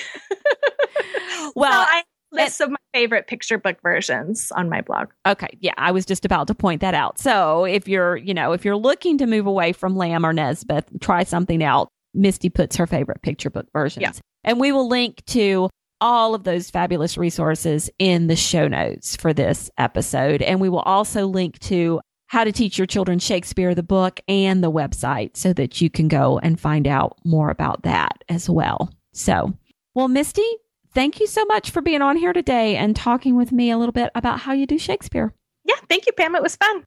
well, 1.55 1.73
so 1.73 1.91
I 1.91 2.03
list 2.33 2.61
of 2.61 2.71
my 2.71 2.77
favorite 2.95 3.27
picture 3.27 3.59
book 3.59 3.79
versions 3.83 4.53
on 4.53 4.69
my 4.69 4.81
blog. 4.81 5.09
Okay, 5.27 5.49
yeah, 5.61 5.73
I 5.77 5.91
was 5.91 6.07
just 6.07 6.25
about 6.25 6.47
to 6.49 6.55
point 6.55 6.81
that 6.81 6.95
out. 6.95 7.19
So 7.19 7.65
if 7.65 7.89
you're, 7.89 8.17
you 8.17 8.35
know, 8.35 8.53
if 8.53 8.65
you're 8.65 8.77
looking 8.77 9.19
to 9.19 9.27
move 9.27 9.47
away 9.47 9.73
from 9.73 9.97
Lamb 9.97 10.25
or 10.25 10.33
Nesbit, 10.33 11.01
try 11.01 11.25
something 11.25 11.63
else. 11.63 11.89
Mystie 12.17 12.53
puts 12.53 12.77
her 12.77 12.87
favorite 12.87 13.23
picture 13.23 13.51
book 13.51 13.67
versions. 13.73 14.03
Yeah. 14.03 14.13
And 14.45 14.61
we 14.61 14.73
will 14.73 14.89
link 14.89 15.25
to 15.27 15.69
all 16.01 16.35
of 16.35 16.45
those 16.45 16.71
fabulous 16.71 17.19
resources 17.19 17.91
in 17.99 18.27
the 18.27 18.37
show 18.37 18.67
notes 18.67 19.17
for 19.17 19.33
this 19.33 19.71
episode. 19.79 20.43
And 20.43 20.61
we 20.61 20.69
will 20.69 20.81
also 20.81 21.27
link 21.27 21.59
to 21.61 22.01
how 22.31 22.45
to 22.45 22.53
Teach 22.53 22.79
Your 22.79 22.87
Children 22.87 23.19
Shakespeare, 23.19 23.75
the 23.75 23.83
book, 23.83 24.21
and 24.29 24.63
the 24.63 24.71
website 24.71 25.37
so 25.37 25.53
that 25.55 25.81
you 25.81 25.91
can 25.91 26.07
go 26.07 26.39
and 26.39 26.61
find 26.61 26.87
out 26.87 27.19
more 27.25 27.51
about 27.51 27.83
that 27.83 28.23
as 28.29 28.49
well. 28.49 28.95
So, 29.13 29.53
well, 29.95 30.07
Mystie, 30.07 30.49
thank 30.95 31.19
you 31.19 31.27
so 31.27 31.45
much 31.47 31.71
for 31.71 31.83
being 31.83 32.03
on 32.03 32.17
here 32.17 32.33
today 32.33 32.77
and 32.77 32.95
talking 32.95 33.35
with 33.35 33.51
me 33.51 33.73
a 33.73 33.79
little 33.79 33.93
bit 33.93 34.13
about 34.15 34.39
how 34.39 34.53
you 34.53 34.65
do 34.65 34.79
Shakespeare. 34.79 35.35
Yeah, 35.65 35.75
thank 35.89 36.07
you, 36.07 36.13
Pam. 36.13 36.37
It 36.37 36.43
was 36.43 36.55
fun. 36.55 36.85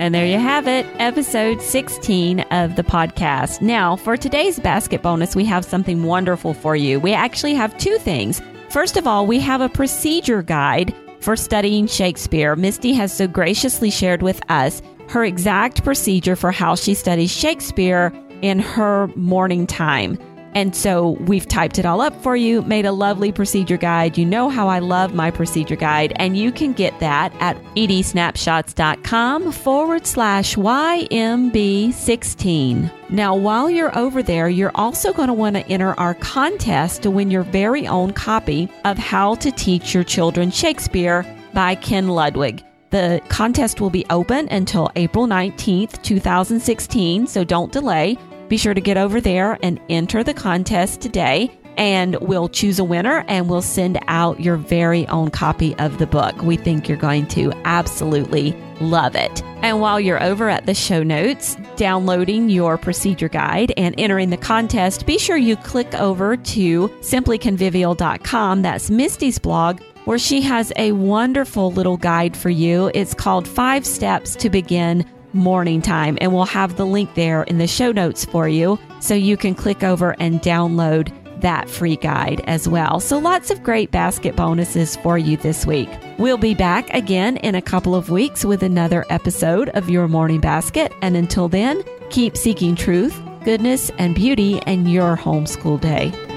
And 0.00 0.14
there 0.14 0.26
you 0.26 0.38
have 0.38 0.66
it, 0.66 0.86
episode 0.98 1.60
16 1.60 2.40
of 2.40 2.76
the 2.76 2.82
podcast. 2.82 3.60
Now, 3.60 3.96
for 3.96 4.16
today's 4.16 4.58
basket 4.58 5.02
bonus, 5.02 5.36
we 5.36 5.44
have 5.44 5.62
something 5.62 6.04
wonderful 6.04 6.54
for 6.54 6.74
you. 6.74 6.98
We 6.98 7.12
actually 7.12 7.52
have 7.52 7.76
two 7.76 7.98
things. 7.98 8.40
First 8.70 8.96
of 8.96 9.06
all, 9.06 9.26
we 9.26 9.40
have 9.40 9.60
a 9.60 9.68
procedure 9.68 10.42
guide 10.42 10.94
for 11.22 11.36
studying 11.36 11.86
Shakespeare, 11.86 12.56
Mystie 12.56 12.94
has 12.94 13.16
so 13.16 13.28
graciously 13.28 13.90
shared 13.90 14.22
with 14.22 14.40
us 14.50 14.82
her 15.08 15.24
exact 15.24 15.84
procedure 15.84 16.34
for 16.34 16.50
how 16.50 16.74
she 16.74 16.94
studies 16.94 17.30
Shakespeare 17.30 18.12
in 18.42 18.58
her 18.58 19.06
morning 19.14 19.66
time. 19.66 20.18
And 20.54 20.76
so 20.76 21.10
we've 21.20 21.46
typed 21.48 21.78
it 21.78 21.86
all 21.86 22.00
up 22.00 22.20
for 22.22 22.34
you, 22.36 22.62
made 22.62 22.86
a 22.86 22.92
lovely 22.92 23.32
procedure 23.32 23.76
guide. 23.76 24.16
You 24.18 24.26
know 24.26 24.48
how 24.48 24.66
I 24.68 24.80
love 24.80 25.14
my 25.14 25.30
procedure 25.30 25.76
guide, 25.76 26.12
and 26.16 26.36
you 26.36 26.50
can 26.52 26.72
get 26.72 26.98
that 27.00 27.32
at 27.40 27.56
edsnapshots.com 27.74 29.52
forward 29.52 30.06
slash 30.06 30.56
YMB16. 30.56 32.90
Now, 33.10 33.34
while 33.34 33.68
you're 33.68 33.98
over 33.98 34.22
there, 34.22 34.48
you're 34.48 34.72
also 34.74 35.12
going 35.12 35.28
to 35.28 35.34
want 35.34 35.56
to 35.56 35.66
enter 35.68 35.98
our 36.00 36.14
contest 36.14 37.02
to 37.02 37.10
win 37.10 37.30
your 37.30 37.42
very 37.42 37.86
own 37.86 38.12
copy 38.12 38.70
of 38.84 38.98
How 38.98 39.34
to 39.36 39.50
Teach 39.50 39.94
Your 39.94 40.04
Children 40.04 40.50
Shakespeare 40.50 41.24
by 41.52 41.74
Ken 41.74 42.08
Ludwig. 42.08 42.64
The 42.90 43.20
contest 43.28 43.80
will 43.80 43.90
be 43.90 44.04
open 44.10 44.48
until 44.50 44.90
April 44.96 45.26
19th, 45.26 46.02
2016, 46.02 47.26
so 47.26 47.42
don't 47.42 47.72
delay. 47.72 48.18
Be 48.52 48.58
sure 48.58 48.74
to 48.74 48.82
get 48.82 48.98
over 48.98 49.18
there 49.18 49.58
and 49.62 49.80
enter 49.88 50.22
the 50.22 50.34
contest 50.34 51.00
today, 51.00 51.50
and 51.78 52.16
we'll 52.16 52.50
choose 52.50 52.78
a 52.78 52.84
winner 52.84 53.24
and 53.26 53.48
we'll 53.48 53.62
send 53.62 53.98
out 54.08 54.40
your 54.40 54.58
very 54.58 55.08
own 55.08 55.30
copy 55.30 55.74
of 55.76 55.96
the 55.96 56.06
book. 56.06 56.36
We 56.42 56.58
think 56.58 56.86
you're 56.86 56.98
going 56.98 57.28
to 57.28 57.50
absolutely 57.64 58.54
love 58.78 59.16
it. 59.16 59.42
And 59.62 59.80
while 59.80 59.98
you're 59.98 60.22
over 60.22 60.50
at 60.50 60.66
the 60.66 60.74
show 60.74 61.02
notes, 61.02 61.56
downloading 61.76 62.50
your 62.50 62.76
procedure 62.76 63.30
guide 63.30 63.72
and 63.78 63.94
entering 63.96 64.28
the 64.28 64.36
contest, 64.36 65.06
be 65.06 65.16
sure 65.16 65.38
you 65.38 65.56
click 65.56 65.94
over 65.94 66.36
to 66.36 66.88
simplyconvivial.com. 66.88 68.60
That's 68.60 68.90
Mystie's 68.90 69.38
blog 69.38 69.80
where 70.04 70.18
she 70.18 70.40
has 70.42 70.72
a 70.76 70.92
wonderful 70.92 71.72
little 71.72 71.96
guide 71.96 72.36
for 72.36 72.50
you. 72.50 72.90
It's 72.92 73.14
called 73.14 73.46
Five 73.46 73.86
Steps 73.86 74.34
to 74.36 74.50
Begin 74.50 75.06
morning 75.32 75.82
time. 75.82 76.18
And 76.20 76.32
we'll 76.32 76.44
have 76.44 76.76
the 76.76 76.86
link 76.86 77.14
there 77.14 77.42
in 77.44 77.58
the 77.58 77.66
show 77.66 77.92
notes 77.92 78.24
for 78.24 78.48
you 78.48 78.78
so 79.00 79.14
you 79.14 79.36
can 79.36 79.54
click 79.54 79.82
over 79.82 80.16
and 80.18 80.40
download 80.40 81.12
that 81.40 81.68
free 81.68 81.96
guide 81.96 82.40
as 82.46 82.68
well. 82.68 83.00
So 83.00 83.18
lots 83.18 83.50
of 83.50 83.62
great 83.62 83.90
basket 83.90 84.36
bonuses 84.36 84.96
for 84.96 85.18
you 85.18 85.36
this 85.36 85.66
week. 85.66 85.88
We'll 86.18 86.38
be 86.38 86.54
back 86.54 86.88
again 86.94 87.36
in 87.38 87.54
a 87.54 87.62
couple 87.62 87.94
of 87.94 88.10
weeks 88.10 88.44
with 88.44 88.62
another 88.62 89.04
episode 89.10 89.68
of 89.70 89.90
Your 89.90 90.08
Morning 90.08 90.40
Basket. 90.40 90.92
And 91.02 91.16
until 91.16 91.48
then, 91.48 91.82
keep 92.10 92.36
seeking 92.36 92.76
truth, 92.76 93.20
goodness, 93.44 93.90
and 93.98 94.14
beauty 94.14 94.58
in 94.66 94.86
your 94.86 95.16
homeschool 95.16 95.80
day. 95.80 96.31